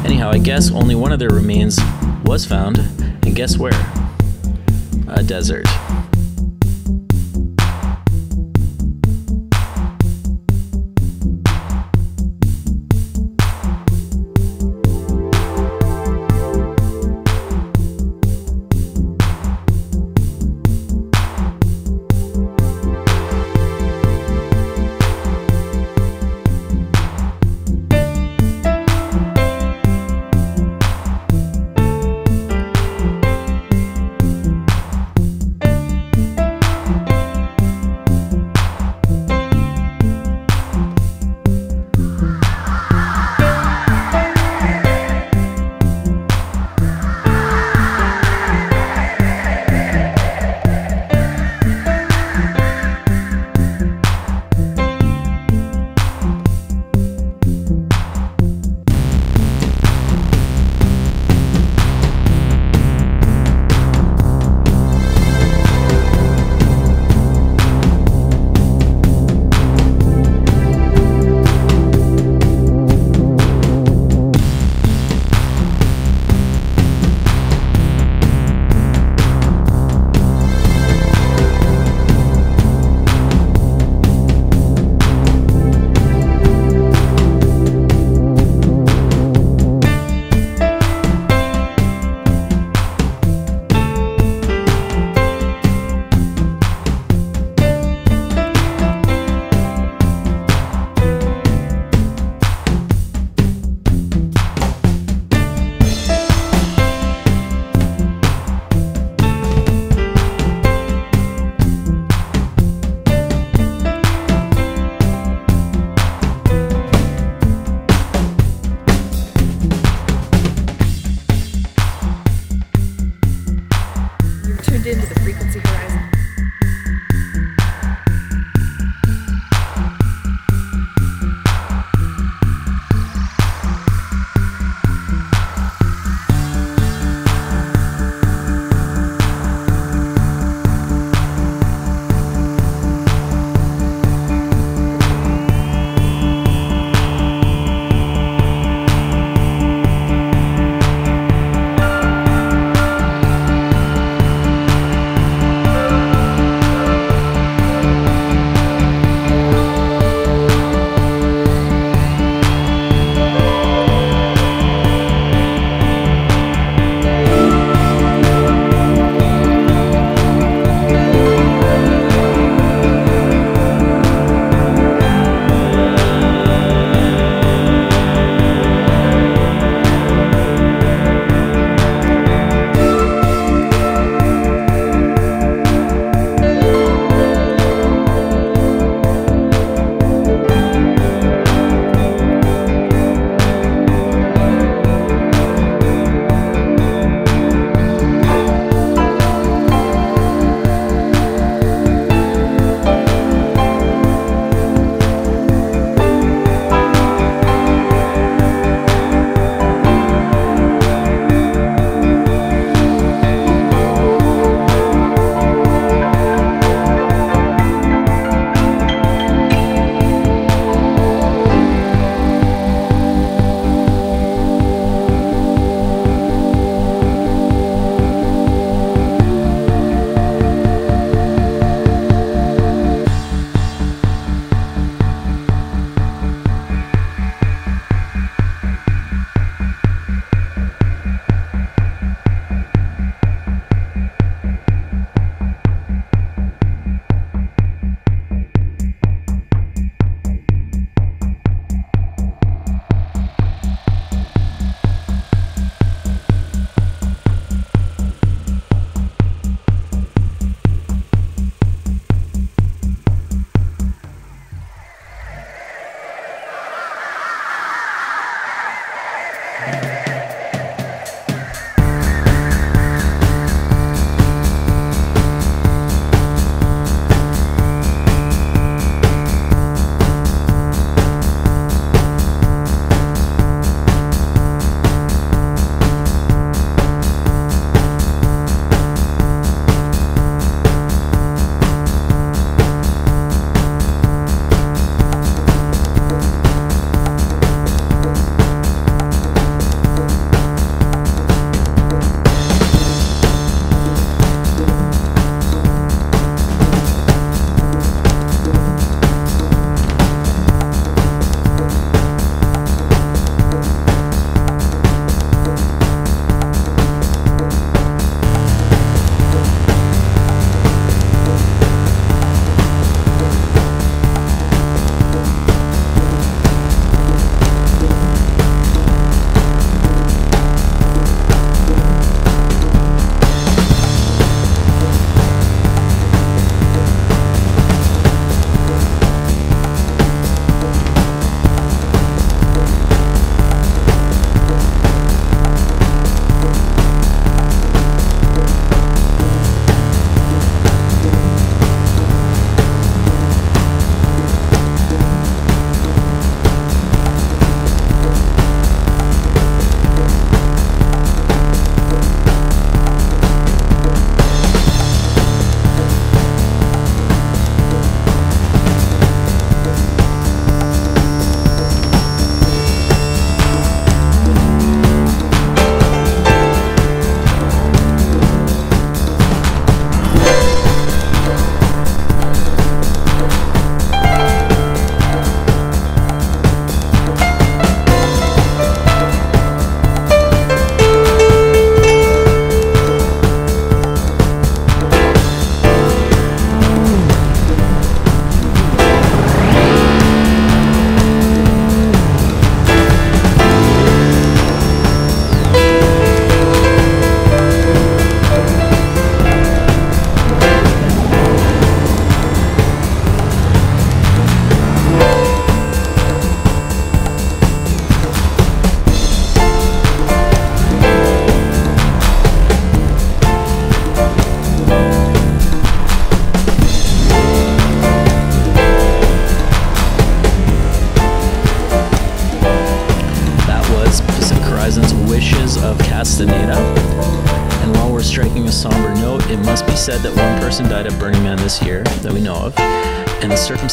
Anyhow, 0.05 0.31
I 0.31 0.39
guess 0.39 0.71
only 0.71 0.95
one 0.95 1.11
of 1.11 1.19
their 1.19 1.31
remains 1.31 1.79
was 2.25 2.47
found, 2.47 2.79
and 2.79 3.35
guess 3.35 3.59
where? 3.59 3.73
A 5.09 5.23
desert. 5.23 5.67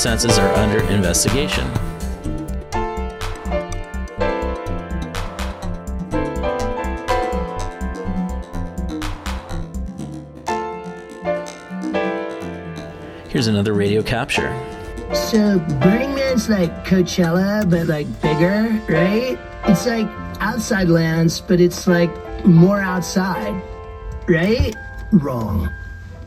And 0.06 0.20
the 0.20 0.20
circumstances 0.20 0.38
are 0.40 0.54
under 0.56 0.80
investigation. 0.92 1.68
Here's 13.30 13.48
another 13.48 13.74
radio 13.74 14.02
capture. 14.02 14.52
So 15.14 15.60
Burning 15.80 16.16
Man's 16.16 16.50
like 16.50 16.86
Coachella, 16.86 17.70
but 17.70 17.88
like 17.88 18.08
bigger, 18.22 18.82
right? 18.90 19.38
It's 19.66 19.86
like 19.86 20.08
outside 20.42 20.90
lands, 20.90 21.40
but 21.42 21.62
it's 21.62 21.88
like 21.88 22.12
more 22.46 22.82
outside, 22.82 23.62
right? 24.28 24.76
Wrong. 25.12 25.70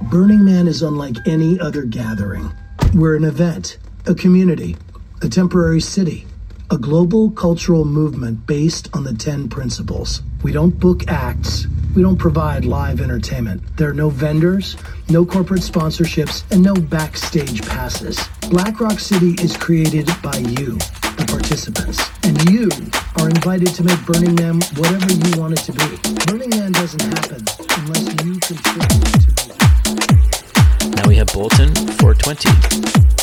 Burning 0.02 0.44
Man 0.44 0.66
is 0.66 0.82
unlike 0.82 1.16
any 1.26 1.58
other 1.60 1.82
gathering. 1.84 2.52
We're 2.94 3.16
an 3.16 3.24
event, 3.24 3.78
a 4.06 4.14
community, 4.14 4.76
a 5.20 5.28
temporary 5.28 5.80
city, 5.80 6.28
a 6.70 6.78
global 6.78 7.28
cultural 7.32 7.84
movement 7.84 8.46
based 8.46 8.88
on 8.94 9.02
the 9.02 9.12
10 9.12 9.48
principles. 9.48 10.22
We 10.44 10.52
don't 10.52 10.78
book 10.78 11.08
acts, 11.08 11.66
we 11.96 12.02
don't 12.02 12.18
provide 12.18 12.64
live 12.64 13.00
entertainment. 13.00 13.62
There 13.76 13.90
are 13.90 13.94
no 13.94 14.10
vendors, 14.10 14.76
no 15.08 15.26
corporate 15.26 15.62
sponsorships, 15.62 16.44
and 16.52 16.62
no 16.62 16.74
backstage 16.74 17.62
passes. 17.62 18.28
Black 18.48 18.78
Rock 18.78 19.00
City 19.00 19.32
is 19.42 19.56
created 19.56 20.06
by 20.22 20.36
you, 20.36 20.76
the 21.18 21.26
participants, 21.28 22.00
and 22.22 22.48
you 22.48 22.70
are 23.20 23.28
invited 23.28 23.74
to 23.74 23.82
make 23.82 24.06
Burning 24.06 24.36
Man 24.36 24.60
whatever 24.76 25.12
you 25.12 25.40
want 25.40 25.54
it 25.54 25.64
to 25.64 25.72
be. 25.72 26.30
Burning 26.30 26.50
Man 26.50 26.70
doesn't 26.70 27.02
happen 27.02 27.44
unless 27.76 28.24
you 28.24 28.38
contribute 28.38 29.33
Now 30.96 31.08
we 31.08 31.16
have 31.16 31.28
Bolton 31.32 31.74
420. 31.74 33.13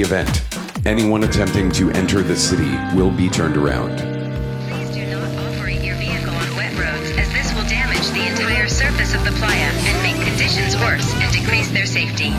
The 0.00 0.06
event. 0.06 0.86
Anyone 0.86 1.24
attempting 1.24 1.70
to 1.72 1.90
enter 1.90 2.22
the 2.22 2.36
city 2.36 2.70
will 2.96 3.10
be 3.10 3.28
turned 3.28 3.56
around. 3.56 4.00
Operate 4.00 5.82
your 5.82 5.96
vehicle 5.96 6.34
on 6.34 6.56
wet 6.56 6.72
roads 6.78 7.10
as 7.18 7.30
this 7.32 7.52
will 7.54 7.68
damage 7.68 8.08
the 8.10 8.26
entire 8.26 8.68
surface 8.68 9.14
of 9.14 9.24
the 9.24 9.32
playa 9.32 9.70
and 9.70 10.02
make 10.02 10.26
conditions 10.26 10.76
worse 10.76 11.12
and 11.14 11.32
decrease 11.32 11.70
their 11.70 11.86
safety. 11.86 12.30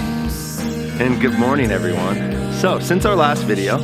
And 1.04 1.22
good 1.22 1.38
morning, 1.38 1.72
everyone. 1.72 2.52
So, 2.54 2.80
since 2.80 3.06
our 3.06 3.16
last 3.16 3.44
video, 3.44 3.78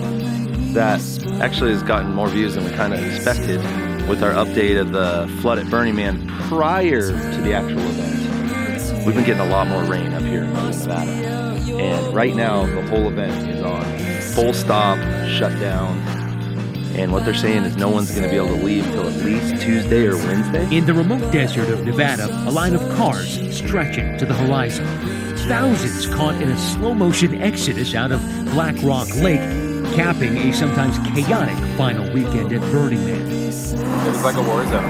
that 0.73 1.01
actually 1.41 1.71
has 1.71 1.83
gotten 1.83 2.13
more 2.13 2.29
views 2.29 2.55
than 2.55 2.63
we 2.63 2.71
kind 2.71 2.93
of 2.93 3.03
expected 3.03 3.59
with 4.07 4.23
our 4.23 4.31
update 4.31 4.79
of 4.79 4.91
the 4.91 5.31
flood 5.41 5.59
at 5.59 5.69
Burning 5.69 5.95
Man 5.95 6.27
prior 6.47 7.07
to 7.07 7.41
the 7.41 7.53
actual 7.53 7.79
event, 7.79 9.05
we've 9.05 9.15
been 9.15 9.25
getting 9.25 9.41
a 9.41 9.49
lot 9.49 9.67
more 9.67 9.83
rain 9.83 10.13
up 10.13 10.23
here 10.23 10.43
in 10.43 10.53
Northern 10.53 10.79
Nevada. 10.79 11.37
And 11.79 12.15
right 12.15 12.35
now, 12.35 12.65
the 12.65 12.81
whole 12.87 13.07
event 13.07 13.31
is 13.31 13.43
on 13.43 13.46
full 14.37 14.53
stop, 14.53 14.99
shut 15.27 15.51
down. 15.59 15.97
And 16.95 17.11
what 17.11 17.25
they're 17.25 17.33
saying 17.33 17.63
is 17.63 17.75
no 17.75 17.89
one's 17.89 18.11
going 18.11 18.21
to 18.21 18.29
be 18.29 18.35
able 18.35 18.55
to 18.55 18.63
leave 18.63 18.85
till 18.85 19.09
at 19.09 19.15
least 19.25 19.63
Tuesday 19.63 20.05
or 20.05 20.15
Wednesday. 20.15 20.77
In 20.77 20.85
the 20.85 20.93
remote 20.93 21.31
desert 21.33 21.69
of 21.69 21.83
Nevada, 21.83 22.27
a 22.47 22.51
line 22.51 22.75
of 22.75 22.81
cars 22.97 23.39
stretching 23.57 24.15
to 24.19 24.27
the 24.27 24.35
horizon. 24.35 24.85
Thousands 25.47 26.05
caught 26.13 26.35
in 26.35 26.51
a 26.51 26.57
slow 26.59 26.93
motion 26.93 27.41
exodus 27.41 27.95
out 27.95 28.11
of 28.11 28.21
Black 28.51 28.75
Rock 28.83 29.07
Lake, 29.15 29.39
capping 29.95 30.37
a 30.37 30.53
sometimes 30.53 30.99
chaotic 31.15 31.57
final 31.75 32.07
weekend 32.13 32.53
at 32.53 32.61
Burning 32.71 33.03
Man. 33.05 33.31
It 33.31 33.47
was 33.47 34.23
like 34.23 34.35
a 34.35 34.43
war 34.43 34.63
zone. 34.67 34.83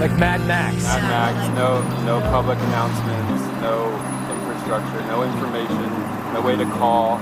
Like 0.00 0.18
Mad 0.18 0.44
Max. 0.48 0.82
Mad 0.82 1.02
Max. 1.02 1.56
No, 1.56 1.80
no 2.04 2.20
public 2.28 2.58
announcements. 2.58 3.44
No 3.62 3.94
infrastructure. 4.34 5.00
No 5.06 5.22
information. 5.22 6.05
No 6.36 6.42
way 6.42 6.54
to 6.54 6.66
call. 6.66 7.18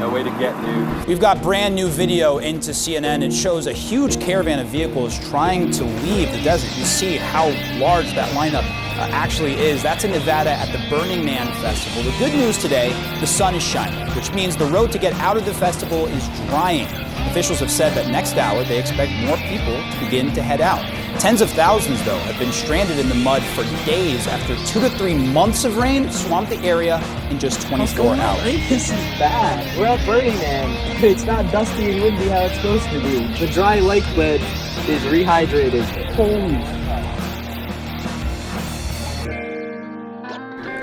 No 0.00 0.10
way 0.12 0.24
to 0.24 0.30
get 0.40 0.60
news. 0.64 1.06
We've 1.06 1.20
got 1.20 1.40
brand 1.40 1.76
new 1.76 1.86
video 1.86 2.38
into 2.38 2.72
CNN. 2.72 3.22
It 3.22 3.32
shows 3.32 3.68
a 3.68 3.72
huge 3.72 4.18
caravan 4.20 4.58
of 4.58 4.66
vehicles 4.66 5.16
trying 5.30 5.70
to 5.70 5.84
leave 5.84 6.32
the 6.32 6.42
desert. 6.42 6.76
You 6.76 6.84
see 6.84 7.16
how 7.16 7.46
large 7.78 8.12
that 8.16 8.28
lineup 8.34 8.64
uh, 8.98 9.08
actually 9.12 9.52
is. 9.54 9.84
That's 9.84 10.02
in 10.02 10.10
Nevada 10.10 10.50
at 10.50 10.72
the 10.72 10.84
Burning 10.90 11.24
Man 11.24 11.46
Festival. 11.62 12.02
The 12.02 12.18
good 12.18 12.34
news 12.34 12.58
today, 12.58 12.88
the 13.20 13.26
sun 13.26 13.54
is 13.54 13.62
shining, 13.62 14.12
which 14.16 14.32
means 14.32 14.56
the 14.56 14.66
road 14.66 14.90
to 14.90 14.98
get 14.98 15.12
out 15.20 15.36
of 15.36 15.44
the 15.44 15.54
festival 15.54 16.06
is 16.06 16.26
drying. 16.48 16.88
Officials 17.30 17.60
have 17.60 17.70
said 17.70 17.94
that 17.94 18.10
next 18.10 18.34
hour 18.34 18.64
they 18.64 18.80
expect 18.80 19.12
more 19.12 19.36
people 19.36 19.76
to 19.92 20.00
begin 20.00 20.32
to 20.34 20.42
head 20.42 20.60
out. 20.60 20.82
Tens 21.18 21.40
of 21.40 21.50
thousands, 21.50 22.04
though, 22.04 22.18
have 22.18 22.38
been 22.38 22.52
stranded 22.52 22.96
in 22.96 23.08
the 23.08 23.14
mud 23.16 23.42
for 23.42 23.64
days 23.84 24.28
after 24.28 24.54
two 24.66 24.80
to 24.80 24.88
three 24.90 25.14
months 25.14 25.64
of 25.64 25.76
rain 25.76 26.08
swamped 26.12 26.48
the 26.48 26.58
area 26.58 27.02
in 27.28 27.40
just 27.40 27.66
24 27.66 28.14
hours. 28.14 28.42
This 28.68 28.84
is 28.84 29.18
bad. 29.18 29.76
We're 29.76 29.86
at 29.86 30.06
Burning 30.06 30.36
Man. 30.38 31.04
It's 31.04 31.24
not 31.24 31.50
dusty 31.50 31.90
and 31.90 32.02
windy 32.02 32.28
how 32.28 32.42
it's 32.42 32.54
supposed 32.54 32.88
to 32.90 33.00
be. 33.02 33.26
The 33.44 33.52
dry 33.52 33.80
lake 33.80 34.04
bed 34.14 34.40
is 34.88 35.02
rehydrated. 35.02 35.82
Holy 36.14 36.54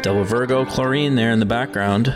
Double 0.02 0.26
Virgo 0.26 0.66
chlorine 0.66 1.16
there 1.16 1.32
in 1.32 1.40
the 1.40 1.46
background. 1.46 2.14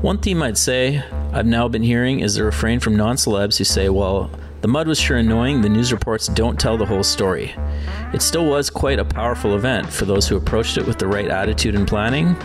One 0.00 0.16
theme 0.16 0.42
I'd 0.42 0.56
say 0.56 1.04
I've 1.30 1.44
now 1.44 1.68
been 1.68 1.82
hearing 1.82 2.20
is 2.20 2.36
the 2.36 2.44
refrain 2.44 2.80
from 2.80 2.96
non 2.96 3.16
celebs 3.16 3.58
who 3.58 3.64
say, 3.64 3.90
well, 3.90 4.30
the 4.60 4.68
mud 4.68 4.86
was 4.86 4.98
sure 4.98 5.16
annoying, 5.16 5.62
the 5.62 5.68
news 5.68 5.90
reports 5.90 6.26
don't 6.26 6.60
tell 6.60 6.76
the 6.76 6.84
whole 6.84 7.02
story. 7.02 7.54
It 8.12 8.20
still 8.20 8.46
was 8.46 8.68
quite 8.68 8.98
a 8.98 9.04
powerful 9.04 9.54
event 9.54 9.90
for 9.90 10.04
those 10.04 10.28
who 10.28 10.36
approached 10.36 10.76
it 10.76 10.86
with 10.86 10.98
the 10.98 11.06
right 11.06 11.28
attitude 11.28 11.74
and 11.74 11.88
planning. 11.88 12.36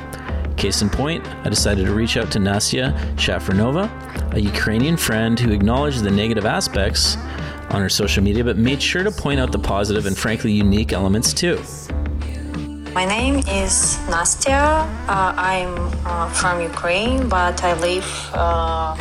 Case 0.56 0.82
in 0.82 0.90
point, 0.90 1.28
I 1.44 1.50
decided 1.50 1.86
to 1.86 1.94
reach 1.94 2.16
out 2.16 2.32
to 2.32 2.40
Nastya 2.40 2.98
Shafranova, 3.16 4.34
a 4.34 4.40
Ukrainian 4.40 4.96
friend 4.96 5.38
who 5.38 5.52
acknowledged 5.52 6.04
the 6.04 6.12
negative 6.12 6.46
aspects 6.46 7.18
on 7.72 7.82
her 7.82 7.90
social 7.90 8.24
media 8.24 8.44
but 8.44 8.58
made 8.58 8.82
sure 8.82 9.04
to 9.04 9.12
point 9.12 9.40
out 9.42 9.52
the 9.52 9.60
positive 9.60 10.06
and 10.06 10.18
frankly 10.18 10.54
unique 10.54 10.94
elements 10.94 11.34
too. 11.34 11.62
My 12.94 13.04
name 13.04 13.40
is 13.40 14.00
Nastya. 14.08 14.88
Uh, 15.10 15.34
I'm 15.36 15.76
uh, 16.06 16.30
from 16.30 16.62
Ukraine, 16.62 17.28
but 17.28 17.62
I 17.62 17.74
live 17.74 18.08
uh, 18.34 18.96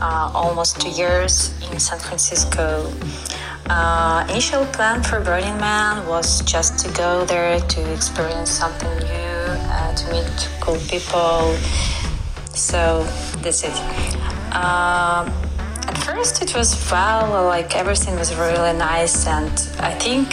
uh 0.00 0.30
almost 0.34 0.80
two 0.80 0.90
years 0.90 1.52
in 1.70 1.78
San 1.78 1.98
Francisco. 1.98 2.90
Uh, 3.68 4.26
initial 4.30 4.64
plan 4.66 5.02
for 5.02 5.20
Burning 5.20 5.56
Man 5.60 6.04
was 6.08 6.40
just 6.42 6.78
to 6.84 6.90
go 6.92 7.24
there 7.26 7.60
to 7.60 7.92
experience 7.92 8.50
something 8.50 8.90
new, 8.98 9.06
uh, 9.70 9.94
to 9.94 10.10
meet 10.10 10.48
cool 10.60 10.80
people. 10.88 11.54
So 12.52 13.04
that's 13.42 13.62
it. 13.62 13.76
At 15.90 15.98
first, 15.98 16.40
it 16.40 16.54
was 16.54 16.70
well, 16.90 17.46
like 17.46 17.74
everything 17.74 18.14
was 18.16 18.30
really 18.36 18.72
nice, 18.72 19.26
and 19.26 19.52
I 19.90 19.92
think 20.04 20.28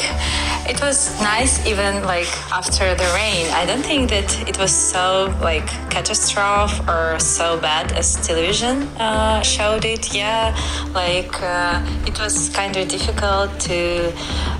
it 0.71 0.79
was 0.81 1.19
nice 1.21 1.65
even 1.65 2.03
like 2.03 2.31
after 2.51 2.93
the 3.01 3.09
rain. 3.15 3.45
I 3.61 3.65
don't 3.65 3.85
think 3.91 4.09
that 4.09 4.29
it 4.47 4.57
was 4.59 4.71
so 4.71 5.33
like 5.41 5.67
catastrophe 5.89 6.83
or 6.87 7.19
so 7.19 7.59
bad 7.59 7.91
as 7.93 8.07
television 8.27 8.83
uh, 8.99 9.41
showed 9.41 9.85
it. 9.85 10.13
Yeah, 10.13 10.55
like 10.93 11.33
uh, 11.41 11.81
it 12.05 12.19
was 12.19 12.49
kind 12.49 12.75
of 12.77 12.87
difficult 12.87 13.49
to 13.61 14.13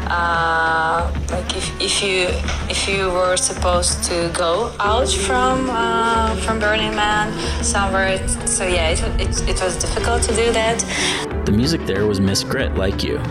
uh, 0.10 1.11
like 1.30 1.49
if, 1.56 1.68
if 1.82 2.02
you 2.02 2.28
if 2.69 2.88
you 2.88 3.11
were 3.11 3.38
supposed 3.38 4.03
to 4.06 4.32
go 4.34 4.72
out 4.80 5.10
from 5.10 5.69
uh, 5.69 6.36
from 6.44 6.60
Burning 6.60 6.95
Man 6.95 7.28
somewhere. 7.64 8.18
So 8.48 8.65
yeah, 8.65 8.90
it, 8.90 9.02
it, 9.22 9.49
it 9.49 9.61
was 9.61 9.76
difficult 9.78 10.24
to 10.24 10.34
do 10.36 10.52
that. 10.53 10.80
The 11.46 11.52
music 11.52 11.86
there 11.86 12.06
was 12.06 12.20
Miss 12.20 12.44
Grit, 12.44 12.76
like 12.76 13.04
you. 13.04 13.22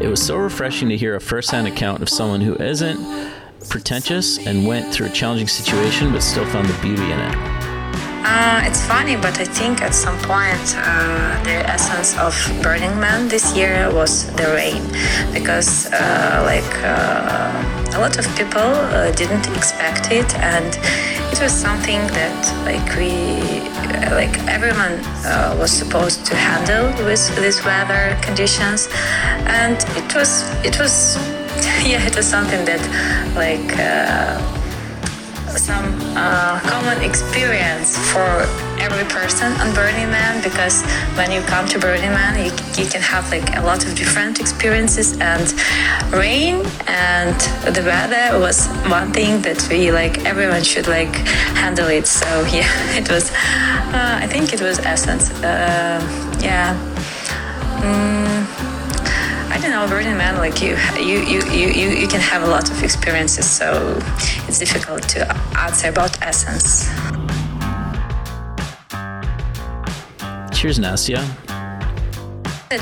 It 0.00 0.08
was 0.08 0.20
so 0.20 0.36
refreshing 0.36 0.88
to 0.88 0.96
hear 0.96 1.14
a 1.14 1.20
first 1.20 1.50
hand 1.50 1.66
account 1.68 2.02
of 2.02 2.08
someone 2.08 2.40
who 2.40 2.54
isn't 2.56 3.32
pretentious 3.68 4.44
and 4.46 4.66
went 4.66 4.92
through 4.92 5.06
a 5.06 5.10
challenging 5.10 5.48
situation 5.48 6.12
but 6.12 6.22
still 6.22 6.44
found 6.46 6.68
the 6.68 6.82
beauty 6.82 7.04
in 7.04 7.18
it. 7.18 7.64
Uh, 8.26 8.62
it's 8.64 8.82
funny, 8.86 9.16
but 9.16 9.38
I 9.38 9.44
think 9.44 9.82
at 9.82 9.94
some 9.94 10.16
point 10.20 10.74
uh, 10.78 11.42
the 11.44 11.60
essence 11.68 12.16
of 12.16 12.34
Burning 12.62 12.98
Man 12.98 13.28
this 13.28 13.54
year 13.54 13.92
was 13.92 14.26
the 14.36 14.46
rain, 14.54 14.82
because 15.32 15.92
uh, 15.92 16.42
like 16.46 16.72
uh, 16.82 17.96
a 17.96 18.00
lot 18.00 18.18
of 18.18 18.24
people 18.34 18.60
uh, 18.60 19.12
didn't 19.12 19.46
expect 19.54 20.10
it, 20.10 20.34
and 20.36 20.74
it 21.32 21.38
was 21.40 21.52
something 21.52 22.00
that 22.16 22.40
like 22.64 22.96
we 22.96 23.60
like 24.14 24.38
everyone 24.48 24.94
uh, 25.24 25.56
was 25.58 25.70
supposed 25.70 26.26
to 26.26 26.34
handle 26.34 26.86
with 27.06 27.24
these 27.36 27.64
weather 27.64 28.16
conditions, 28.22 28.88
and 29.46 29.76
it 30.00 30.14
was 30.14 30.42
it 30.64 30.78
was 30.78 31.16
yeah 31.84 32.06
it 32.06 32.16
was 32.16 32.26
something 32.26 32.64
that 32.64 32.82
like 33.34 33.68
some 35.58 35.86
uh, 36.16 36.60
common 36.60 37.02
experience 37.02 37.96
for 38.12 38.46
every 38.80 39.04
person 39.04 39.52
on 39.60 39.74
Burning 39.74 40.10
Man 40.10 40.42
because 40.42 40.82
when 41.16 41.30
you 41.30 41.40
come 41.42 41.66
to 41.68 41.78
Burning 41.78 42.10
Man, 42.10 42.38
you, 42.38 42.52
you 42.82 42.88
can 42.88 43.00
have 43.00 43.30
like 43.30 43.56
a 43.56 43.62
lot 43.62 43.86
of 43.86 43.94
different 43.94 44.40
experiences. 44.40 45.18
And 45.20 45.52
rain 46.12 46.64
and 46.86 47.38
the 47.74 47.82
weather 47.84 48.38
was 48.38 48.66
one 48.88 49.12
thing 49.12 49.42
that 49.42 49.66
we 49.70 49.92
like 49.92 50.24
everyone 50.24 50.62
should 50.62 50.88
like 50.88 51.14
handle 51.62 51.88
it. 51.88 52.06
So 52.06 52.26
yeah, 52.52 52.70
it 52.96 53.10
was. 53.10 53.30
Uh, 53.32 54.18
I 54.22 54.26
think 54.26 54.52
it 54.52 54.60
was 54.60 54.78
essence. 54.80 55.30
Uh, 55.42 56.00
yeah. 56.40 56.74
Mm. 57.80 58.24
I 59.50 59.58
don't 59.60 59.70
know, 59.70 59.86
Burning 59.86 60.16
Man, 60.16 60.36
like 60.38 60.60
you, 60.60 60.76
you, 60.96 61.20
you, 61.20 61.40
you, 61.50 61.68
you, 61.68 61.88
you 61.90 62.08
can 62.08 62.20
have 62.20 62.42
a 62.42 62.46
lot 62.46 62.70
of 62.70 62.82
experiences, 62.82 63.48
so 63.48 63.96
it's 64.48 64.58
difficult 64.58 65.02
to 65.10 65.32
answer 65.56 65.88
about 65.90 66.20
essence. 66.22 66.90
Cheers. 70.64 70.78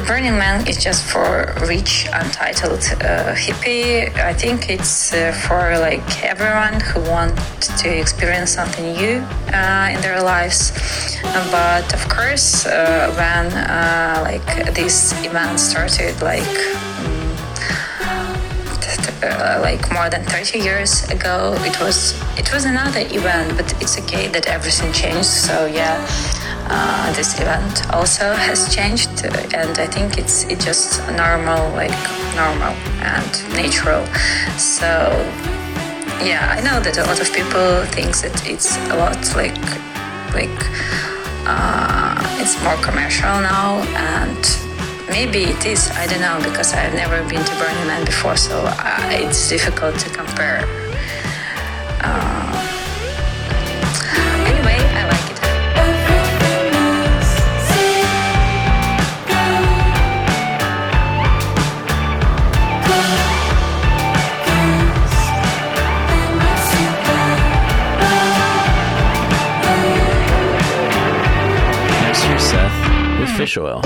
Burning 0.07 0.39
Man 0.39 0.69
is 0.69 0.79
just 0.79 1.03
for 1.05 1.53
rich, 1.67 2.07
untitled 2.13 2.79
uh, 3.03 3.35
hippie. 3.35 4.09
I 4.15 4.33
think 4.33 4.71
it's 4.71 5.13
uh, 5.13 5.33
for 5.33 5.77
like 5.81 6.23
everyone 6.23 6.79
who 6.79 7.01
want 7.11 7.37
to 7.83 7.89
experience 7.89 8.53
something 8.53 8.93
new 8.93 9.17
uh, 9.53 9.91
in 9.93 10.01
their 10.01 10.23
lives. 10.23 10.71
but 11.51 11.93
of 11.93 12.09
course, 12.09 12.67
uh, 12.67 13.11
when 13.19 13.53
uh, 13.53 14.21
like 14.23 14.75
this 14.77 15.13
event 15.25 15.59
started, 15.59 16.15
like 16.23 16.55
uh, 19.25 19.59
like 19.61 19.83
more 19.93 20.09
than 20.09 20.23
30 20.25 20.59
years 20.61 21.03
ago 21.11 21.55
it 21.61 21.79
was 21.81 22.15
it 22.39 22.53
was 22.53 22.65
another 22.65 23.01
event 23.11 23.57
but 23.57 23.67
it's 23.83 23.99
okay 23.99 24.29
that 24.29 24.47
everything 24.47 24.93
changed 24.93 25.25
so 25.27 25.67
yeah 25.67 25.99
uh, 26.75 27.13
this 27.13 27.39
event 27.39 27.87
also 27.93 28.33
has 28.33 28.75
changed, 28.75 29.11
and 29.61 29.79
I 29.79 29.87
think 29.87 30.17
it's 30.17 30.45
it's 30.45 30.65
just 30.65 31.01
normal, 31.13 31.63
like 31.77 31.99
normal 32.35 32.75
and 33.15 33.33
natural. 33.53 34.07
So 34.57 34.91
yeah, 36.25 36.57
I 36.57 36.61
know 36.67 36.81
that 36.81 36.97
a 36.97 37.05
lot 37.05 37.21
of 37.21 37.29
people 37.33 37.85
think 37.97 38.17
that 38.25 38.37
it's 38.49 38.77
a 38.89 38.97
lot 38.97 39.21
like 39.37 39.61
like 40.33 40.61
uh, 41.47 42.17
it's 42.41 42.57
more 42.63 42.77
commercial 42.77 43.35
now 43.43 43.83
and 43.97 44.43
maybe 45.09 45.45
it 45.45 45.67
is 45.67 45.91
i 45.91 46.07
don't 46.07 46.21
know 46.21 46.39
because 46.49 46.73
i've 46.73 46.95
never 46.95 47.19
been 47.29 47.45
to 47.45 47.55
burning 47.57 47.87
man 47.87 48.05
before 48.05 48.37
so 48.37 48.63
uh, 48.65 49.09
it's 49.11 49.49
difficult 49.49 49.99
to 49.99 50.09
compare 50.11 50.63
uh, 52.01 52.53
fish 73.37 73.57
oil. 73.57 73.81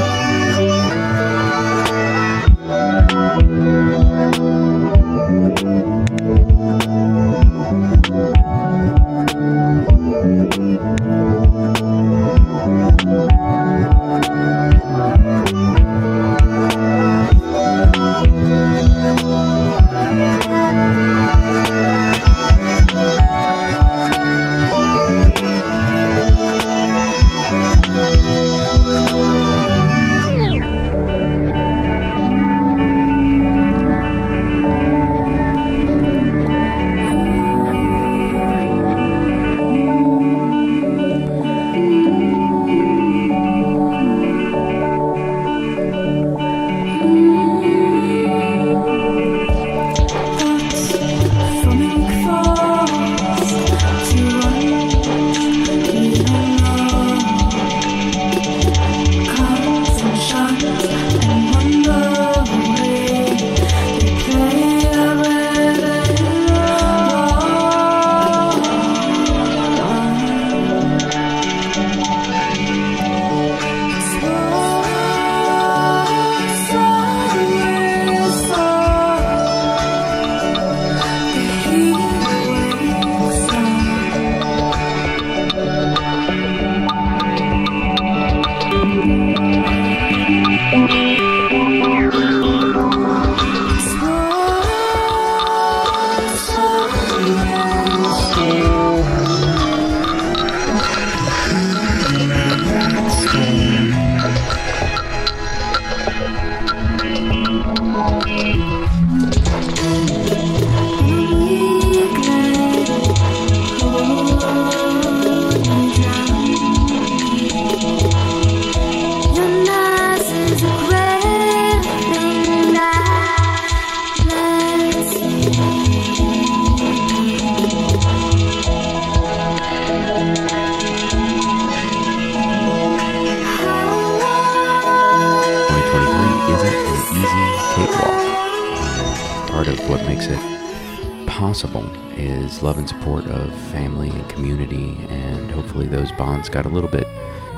Love 142.66 142.78
and 142.78 142.88
support 142.88 143.24
of 143.26 143.54
family 143.70 144.10
and 144.10 144.28
community, 144.28 144.96
and 145.08 145.48
hopefully 145.52 145.86
those 145.86 146.10
bonds 146.12 146.48
got 146.48 146.66
a 146.66 146.68
little 146.68 146.90
bit 146.90 147.06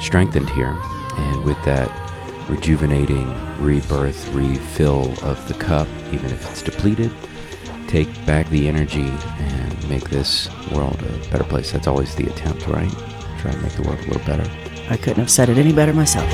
strengthened 0.02 0.50
here. 0.50 0.76
And 1.16 1.44
with 1.44 1.56
that 1.64 1.88
rejuvenating 2.46 3.26
rebirth, 3.58 4.28
refill 4.34 5.10
of 5.24 5.48
the 5.48 5.54
cup, 5.54 5.88
even 6.12 6.26
if 6.26 6.50
it's 6.50 6.60
depleted, 6.60 7.10
take 7.86 8.08
back 8.26 8.50
the 8.50 8.68
energy 8.68 9.10
and 9.38 9.88
make 9.88 10.10
this 10.10 10.50
world 10.72 11.00
a 11.00 11.30
better 11.30 11.44
place. 11.44 11.72
That's 11.72 11.86
always 11.86 12.14
the 12.14 12.26
attempt, 12.26 12.66
right? 12.66 12.92
Try 13.38 13.52
to 13.52 13.58
make 13.62 13.72
the 13.72 13.84
world 13.84 14.00
a 14.00 14.08
little 14.08 14.26
better. 14.26 14.44
I 14.90 14.98
couldn't 14.98 15.20
have 15.20 15.30
said 15.30 15.48
it 15.48 15.56
any 15.56 15.72
better 15.72 15.94
myself. 15.94 16.30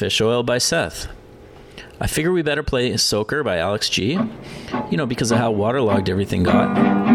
Fish 0.00 0.22
Oil 0.22 0.42
by 0.42 0.56
Seth. 0.56 1.08
I 2.00 2.06
figure 2.06 2.32
we 2.32 2.40
better 2.40 2.62
play 2.62 2.96
Soaker 2.96 3.44
by 3.44 3.58
Alex 3.58 3.90
G, 3.90 4.18
you 4.90 4.96
know, 4.96 5.04
because 5.04 5.30
of 5.30 5.36
how 5.36 5.50
waterlogged 5.50 6.08
everything 6.08 6.42
got. 6.42 7.09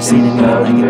seat 0.00 0.20
and 0.20 0.40
you 0.40 0.46
like 0.46 0.84
it. 0.84 0.89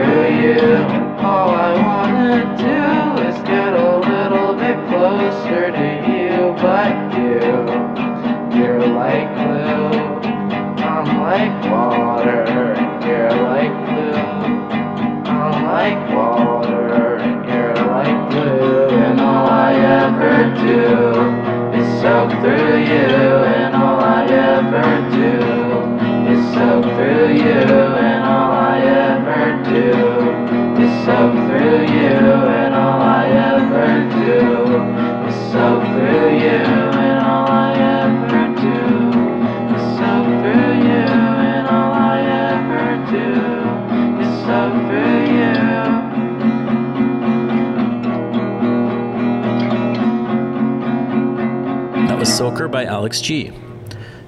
by 52.71 52.85
Alex 52.85 53.21
G. 53.21 53.53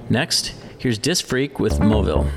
Next, 0.09 0.53
here's 0.77 0.97
Disc 0.97 1.25
Freak 1.25 1.59
with 1.59 1.79
Moville. 1.79 2.27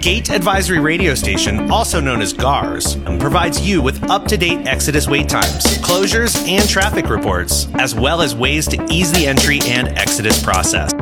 Gate 0.00 0.30
Advisory 0.30 0.80
radio 0.80 1.14
station, 1.14 1.70
also 1.70 1.98
known 1.98 2.20
as 2.20 2.32
GARS, 2.32 2.96
provides 3.18 3.66
you 3.66 3.80
with 3.80 4.10
up 4.10 4.26
to 4.26 4.36
date 4.36 4.66
Exodus 4.66 5.08
wait 5.08 5.30
times, 5.30 5.64
closures, 5.78 6.46
and 6.46 6.68
traffic 6.68 7.08
reports, 7.08 7.68
as 7.74 7.94
well 7.94 8.20
as 8.20 8.34
ways 8.34 8.68
to 8.68 8.86
ease 8.90 9.10
the 9.12 9.26
entry 9.26 9.60
and 9.64 9.88
Exodus 9.88 10.42
process. 10.42 10.92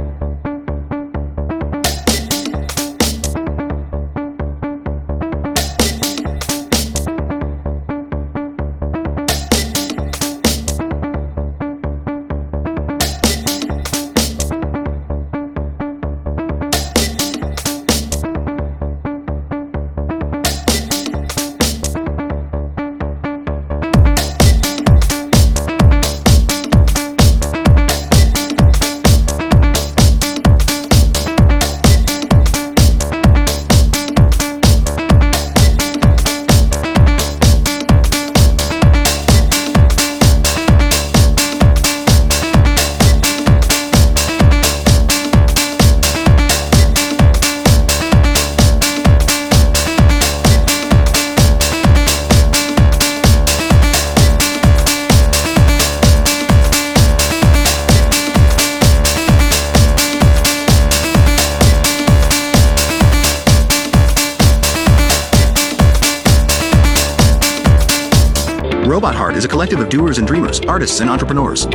artists 70.82 71.00
and 71.00 71.09
entrepreneurs. 71.09 71.68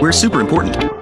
We're 0.00 0.12
super 0.12 0.38
important. 0.38 0.93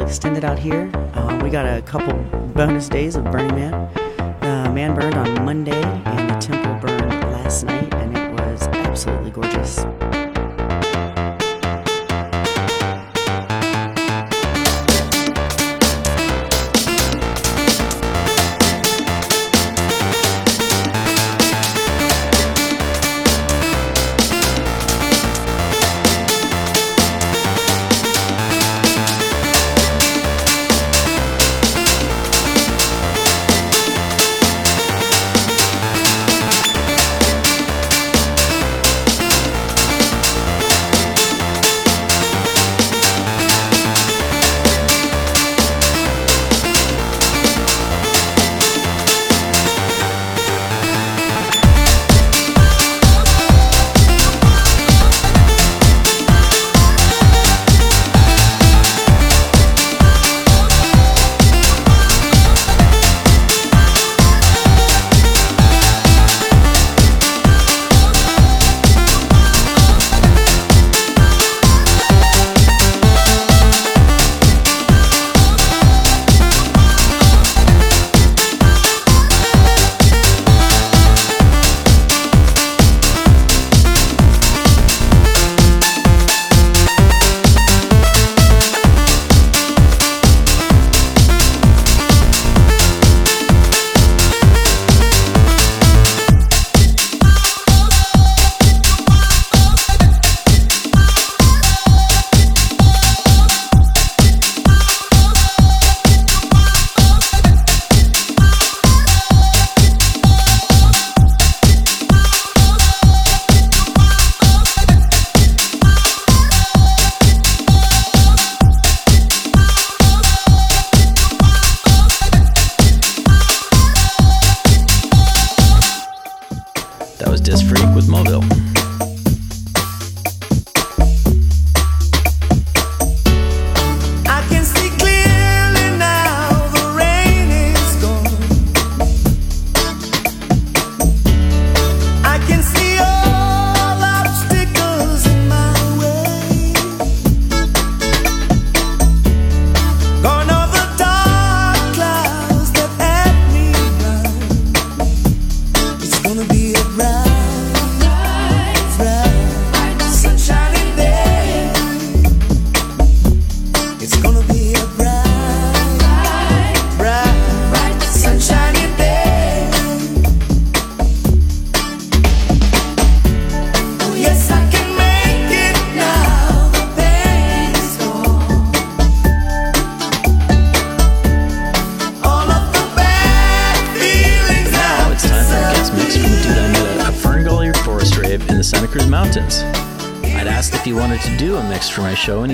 Extended 0.00 0.44
out 0.44 0.58
here. 0.58 0.90
Uh, 1.14 1.38
we 1.42 1.50
got 1.50 1.66
a 1.66 1.82
couple 1.82 2.14
bonus 2.54 2.88
days 2.88 3.16
of 3.16 3.24
Burning 3.24 3.54
Man. 3.54 3.92
The 4.40 4.70
man 4.72 4.94
burned 4.94 5.14
on 5.14 5.44
Monday, 5.44 5.82
and 5.82 6.30
the 6.30 6.34
temple 6.38 6.74
burned 6.80 7.22
last 7.32 7.64
night, 7.64 7.92
and 7.94 8.16
it 8.16 8.32
was 8.32 8.62
absolutely 8.68 9.30
gorgeous. 9.30 9.84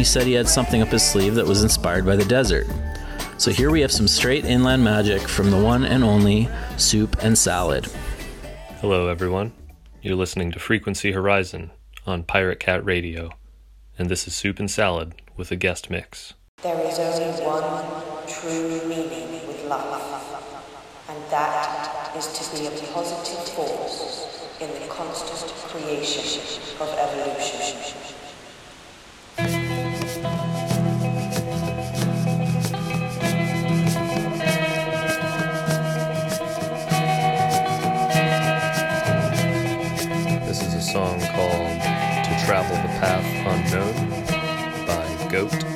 Said 0.06 0.26
he 0.26 0.32
had 0.32 0.48
something 0.48 0.80
up 0.80 0.88
his 0.88 1.02
sleeve 1.02 1.34
that 1.34 1.46
was 1.46 1.62
inspired 1.62 2.06
by 2.06 2.16
the 2.16 2.24
desert. 2.24 2.66
So 3.38 3.50
here 3.50 3.70
we 3.70 3.80
have 3.80 3.92
some 3.92 4.08
straight 4.08 4.44
inland 4.44 4.82
magic 4.82 5.20
from 5.22 5.50
the 5.50 5.60
one 5.60 5.84
and 5.84 6.04
only 6.04 6.48
Soup 6.76 7.16
and 7.22 7.36
Salad. 7.36 7.86
Hello, 8.80 9.08
everyone. 9.08 9.52
You're 10.00 10.16
listening 10.16 10.52
to 10.52 10.60
Frequency 10.60 11.12
Horizon 11.12 11.72
on 12.06 12.22
Pirate 12.22 12.60
Cat 12.60 12.84
Radio, 12.84 13.30
and 13.98 14.08
this 14.08 14.28
is 14.28 14.34
Soup 14.34 14.60
and 14.60 14.70
Salad 14.70 15.20
with 15.36 15.50
a 15.50 15.56
guest 15.56 15.90
mix. 15.90 16.34
There 16.62 16.80
is 16.80 16.98
only 16.98 17.42
one 17.44 18.26
true 18.28 18.88
meaning 18.88 19.46
with 19.48 19.64
life, 19.66 21.10
and 21.10 21.30
that 21.30 22.14
is 22.16 22.26
to 22.28 22.56
be 22.56 22.66
a 22.66 22.70
positive 22.92 23.48
force 23.54 24.54
in 24.60 24.70
the 24.80 24.86
constant 24.88 25.52
creation 25.68 26.45
a 40.76 40.82
song 40.82 41.18
called 41.20 41.80
To 41.80 42.44
Travel 42.44 42.76
the 42.76 42.88
Path 43.00 43.24
Unknown 43.46 44.86
by 44.86 45.30
Goat. 45.30 45.75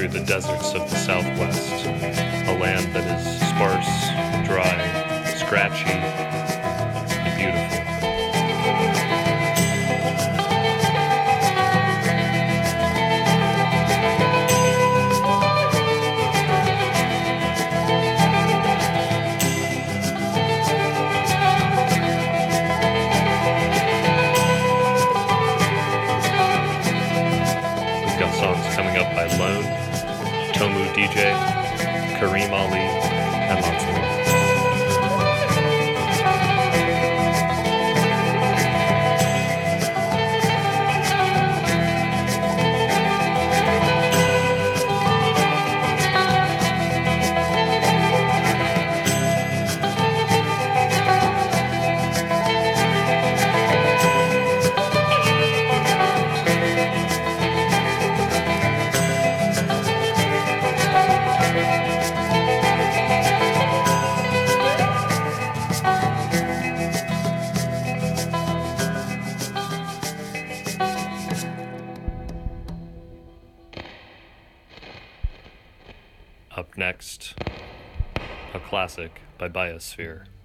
Through 0.00 0.08
the 0.08 0.24
deserts 0.24 0.72
of 0.72 0.88
the 0.88 0.96
Southwest, 0.96 1.59
by 79.80 80.39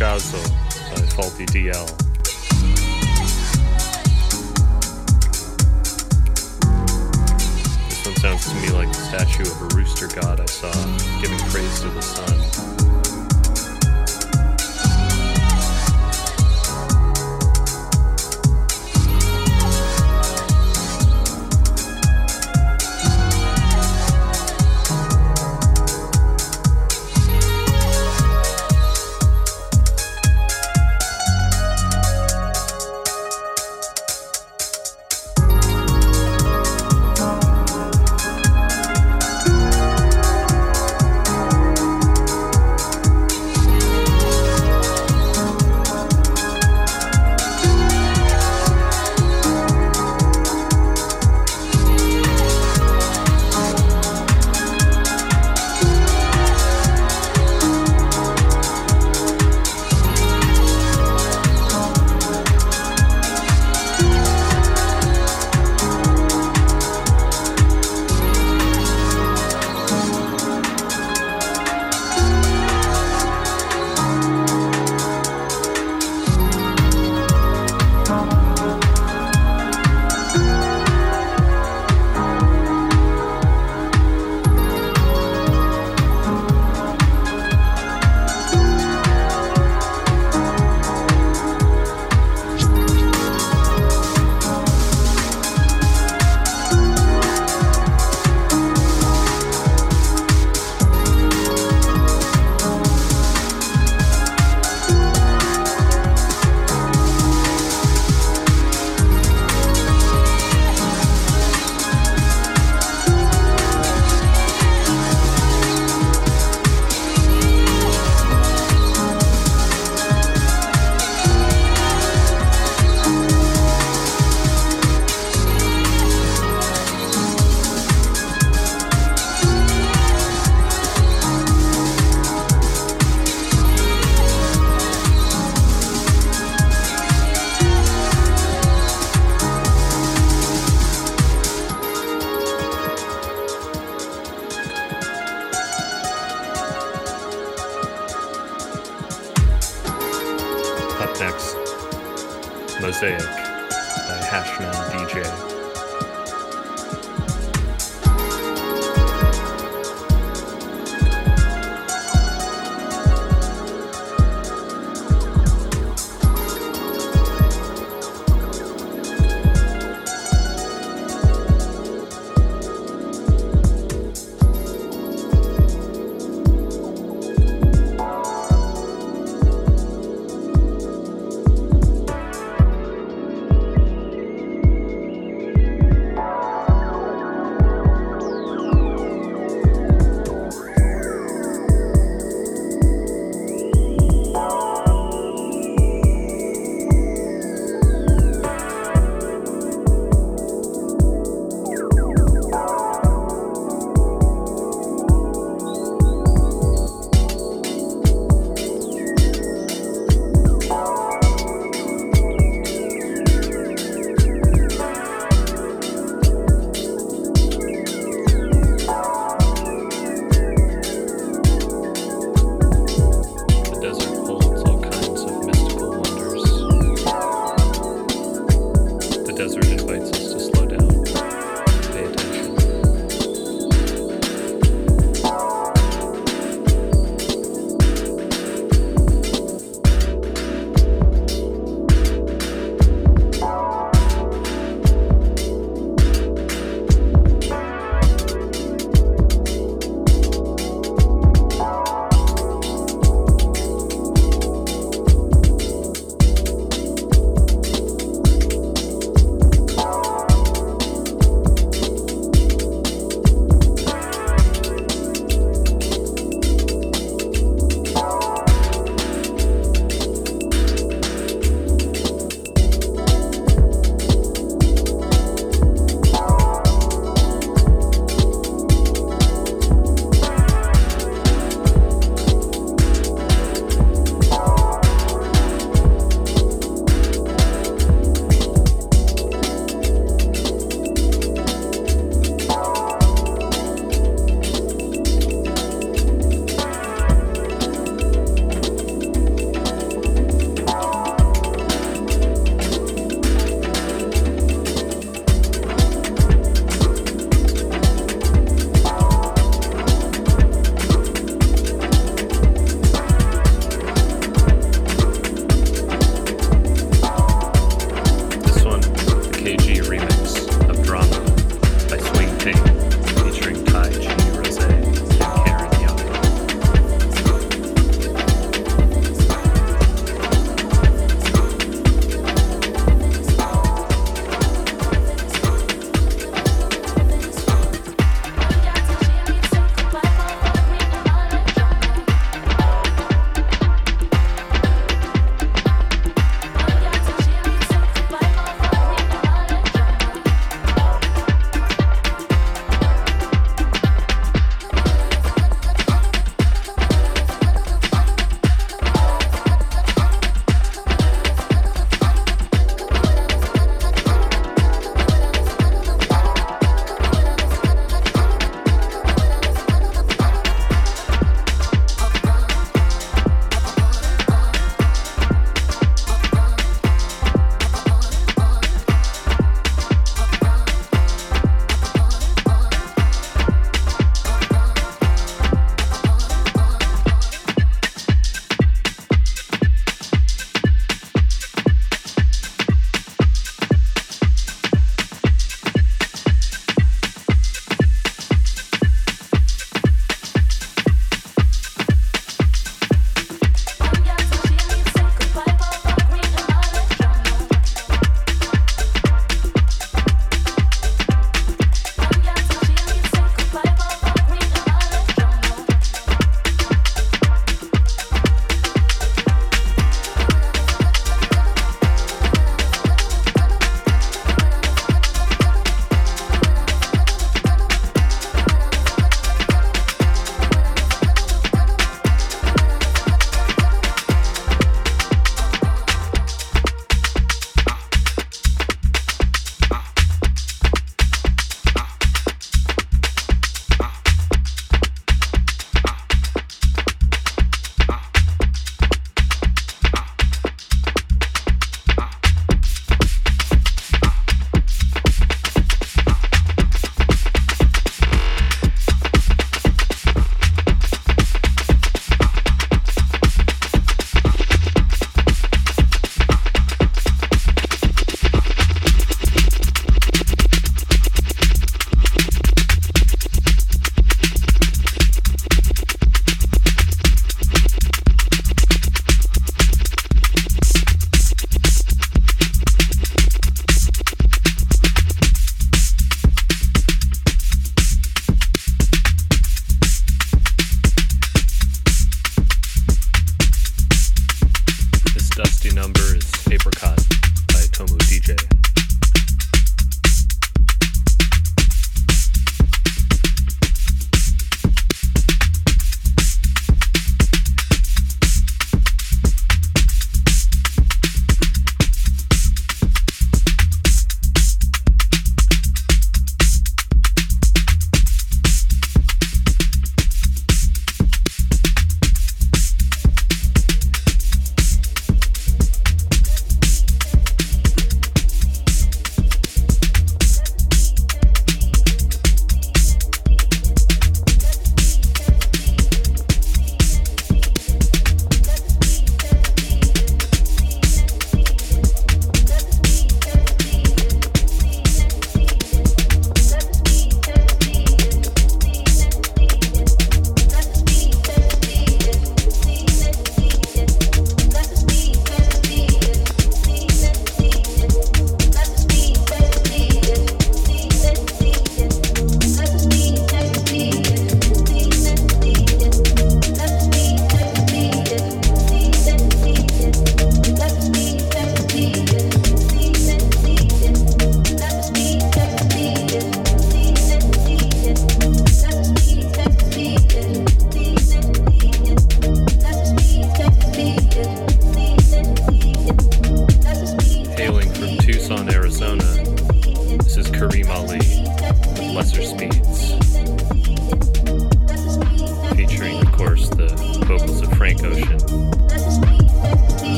Flechazo 0.00 0.40
by 0.94 1.02
FaltyDL. 1.12 1.99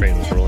trailer 0.00 0.39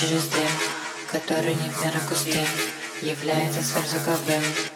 через 0.00 0.24
дым, 0.24 0.48
который 1.12 1.54
не 1.54 1.70
в 1.70 1.84
меру 1.84 2.00
густым, 2.08 2.46
является 3.00 3.62
сверхзвуковым. 3.62 4.73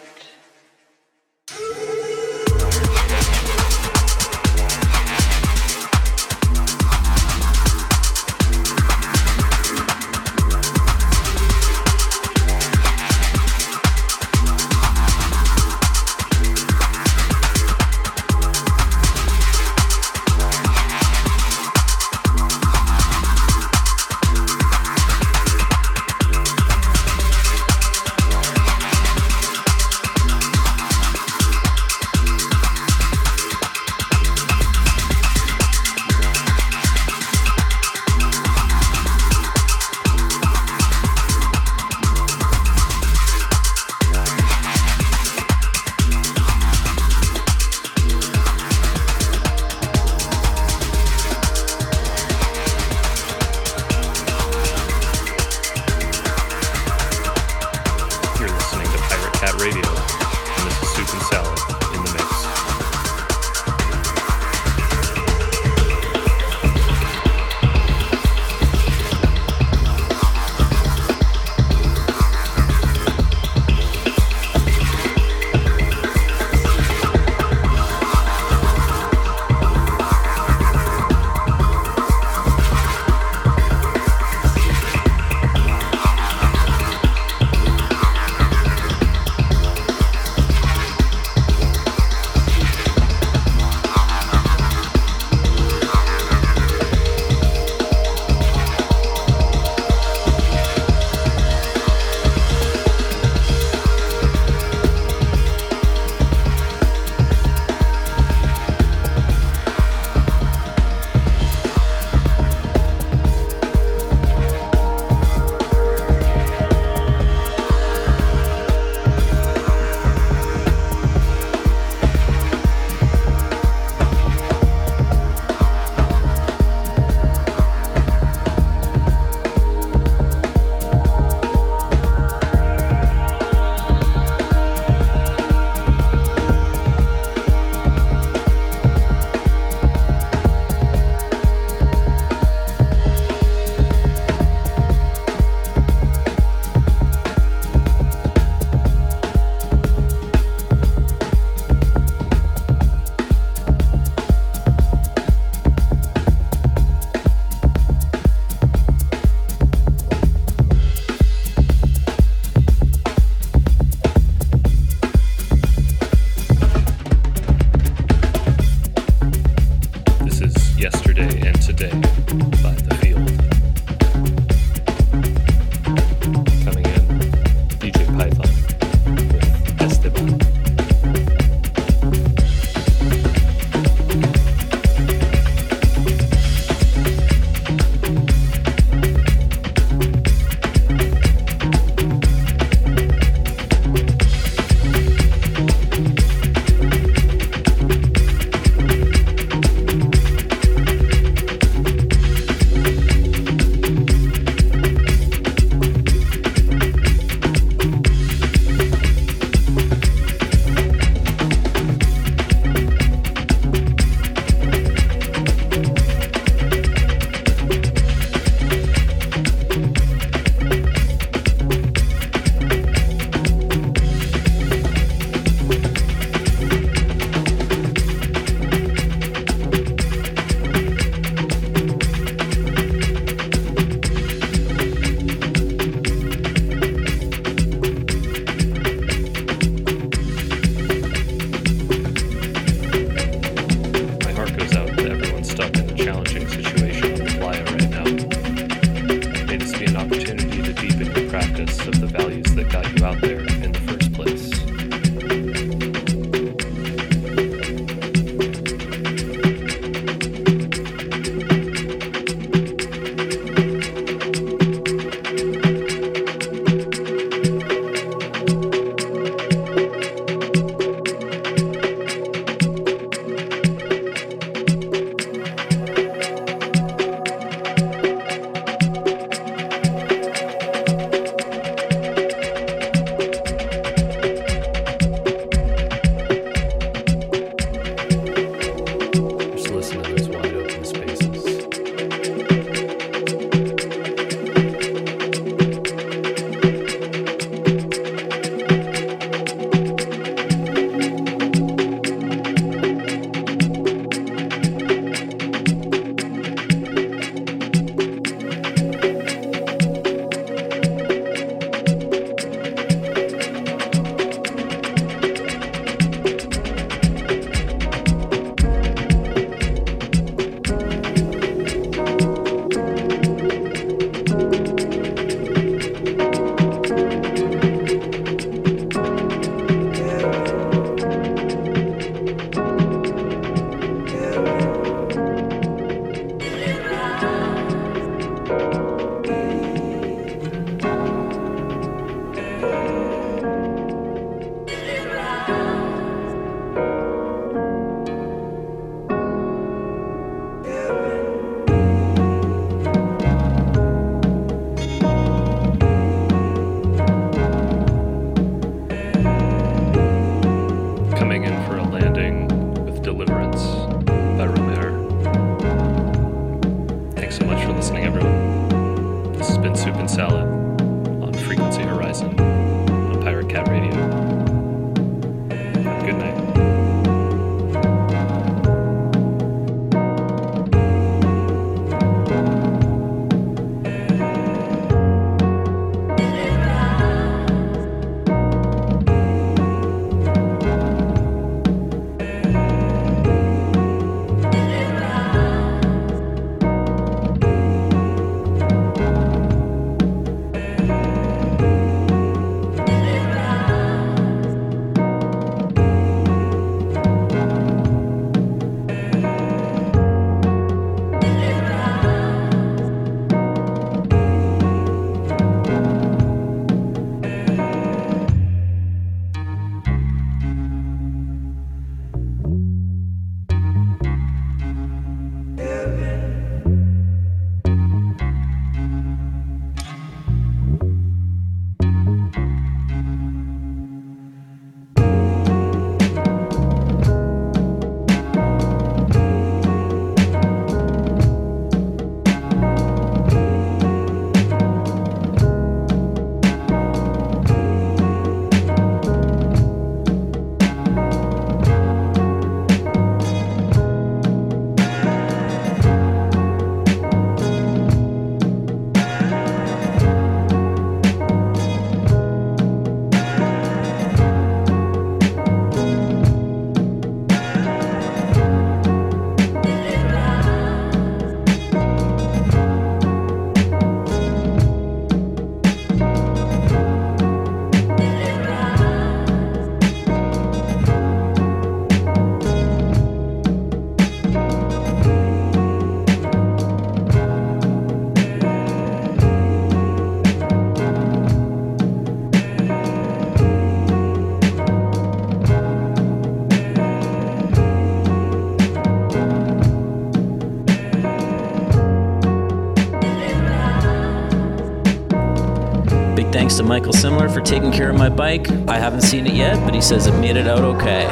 For 507.27 507.41
taking 507.41 507.71
care 507.71 507.89
of 507.89 507.97
my 507.97 508.07
bike. 508.07 508.49
I 508.69 508.77
haven't 508.77 509.01
seen 509.01 509.27
it 509.27 509.33
yet, 509.33 509.61
but 509.65 509.73
he 509.73 509.81
says 509.81 510.07
it 510.07 510.13
made 510.19 510.37
it 510.37 510.47
out 510.47 510.59
okay. 510.59 511.07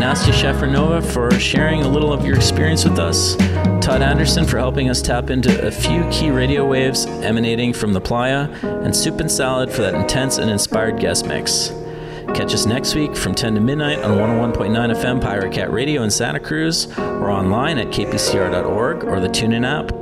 Nastya 0.00 0.32
Shefranova 0.32 1.04
for 1.04 1.30
sharing 1.38 1.82
a 1.82 1.88
little 1.88 2.12
of 2.12 2.24
your 2.24 2.34
experience 2.34 2.84
with 2.84 2.98
us. 2.98 3.36
Todd 3.80 4.02
Anderson 4.02 4.46
for 4.46 4.58
helping 4.58 4.88
us 4.88 5.02
tap 5.02 5.30
into 5.30 5.66
a 5.66 5.70
few 5.70 6.08
key 6.10 6.30
radio 6.30 6.66
waves 6.66 7.04
emanating 7.06 7.72
from 7.72 7.92
the 7.92 8.00
playa. 8.00 8.48
And 8.62 8.96
Soup 8.96 9.20
and 9.20 9.30
Salad 9.30 9.70
for 9.70 9.82
that 9.82 9.94
intense 9.94 10.38
and 10.38 10.50
inspired 10.50 10.98
guest 10.98 11.26
mix. 11.26 11.68
Catch 12.34 12.54
us 12.54 12.64
next 12.64 12.94
week 12.94 13.14
from 13.14 13.34
10 13.34 13.54
to 13.54 13.60
midnight 13.60 13.98
on 13.98 14.16
101.9 14.16 14.94
FM 14.96 15.20
Pirate 15.20 15.52
Cat 15.52 15.70
Radio 15.70 16.02
in 16.02 16.10
Santa 16.10 16.40
Cruz 16.40 16.86
or 16.98 17.30
online 17.30 17.78
at 17.78 17.88
kpcr.org 17.88 19.04
or 19.04 19.20
the 19.20 19.28
TuneIn 19.28 19.66
app. 19.66 19.92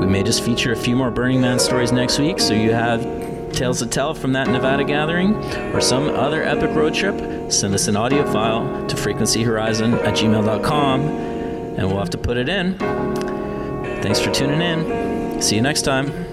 We 0.00 0.06
may 0.06 0.22
just 0.22 0.42
feature 0.42 0.72
a 0.72 0.76
few 0.76 0.96
more 0.96 1.10
Burning 1.10 1.40
Man 1.40 1.58
stories 1.58 1.92
next 1.92 2.18
week, 2.18 2.40
so 2.40 2.52
you 2.52 2.72
have 2.72 3.23
tales 3.54 3.78
to 3.78 3.86
tell 3.86 4.14
from 4.14 4.32
that 4.32 4.48
Nevada 4.48 4.84
gathering 4.84 5.34
or 5.74 5.80
some 5.80 6.08
other 6.08 6.42
epic 6.42 6.74
road 6.74 6.94
trip. 6.94 7.50
Send 7.50 7.74
us 7.74 7.88
an 7.88 7.96
audio 7.96 8.30
file 8.32 8.86
to 8.86 8.96
frequencyhorizon 8.96 9.94
at 10.04 10.14
gmail.com 10.14 11.00
and 11.00 11.88
we'll 11.88 11.98
have 11.98 12.10
to 12.10 12.18
put 12.18 12.36
it 12.36 12.48
in. 12.48 12.78
Thanks 14.02 14.20
for 14.20 14.30
tuning 14.32 14.60
in. 14.60 15.40
See 15.40 15.56
you 15.56 15.62
next 15.62 15.82
time. 15.82 16.23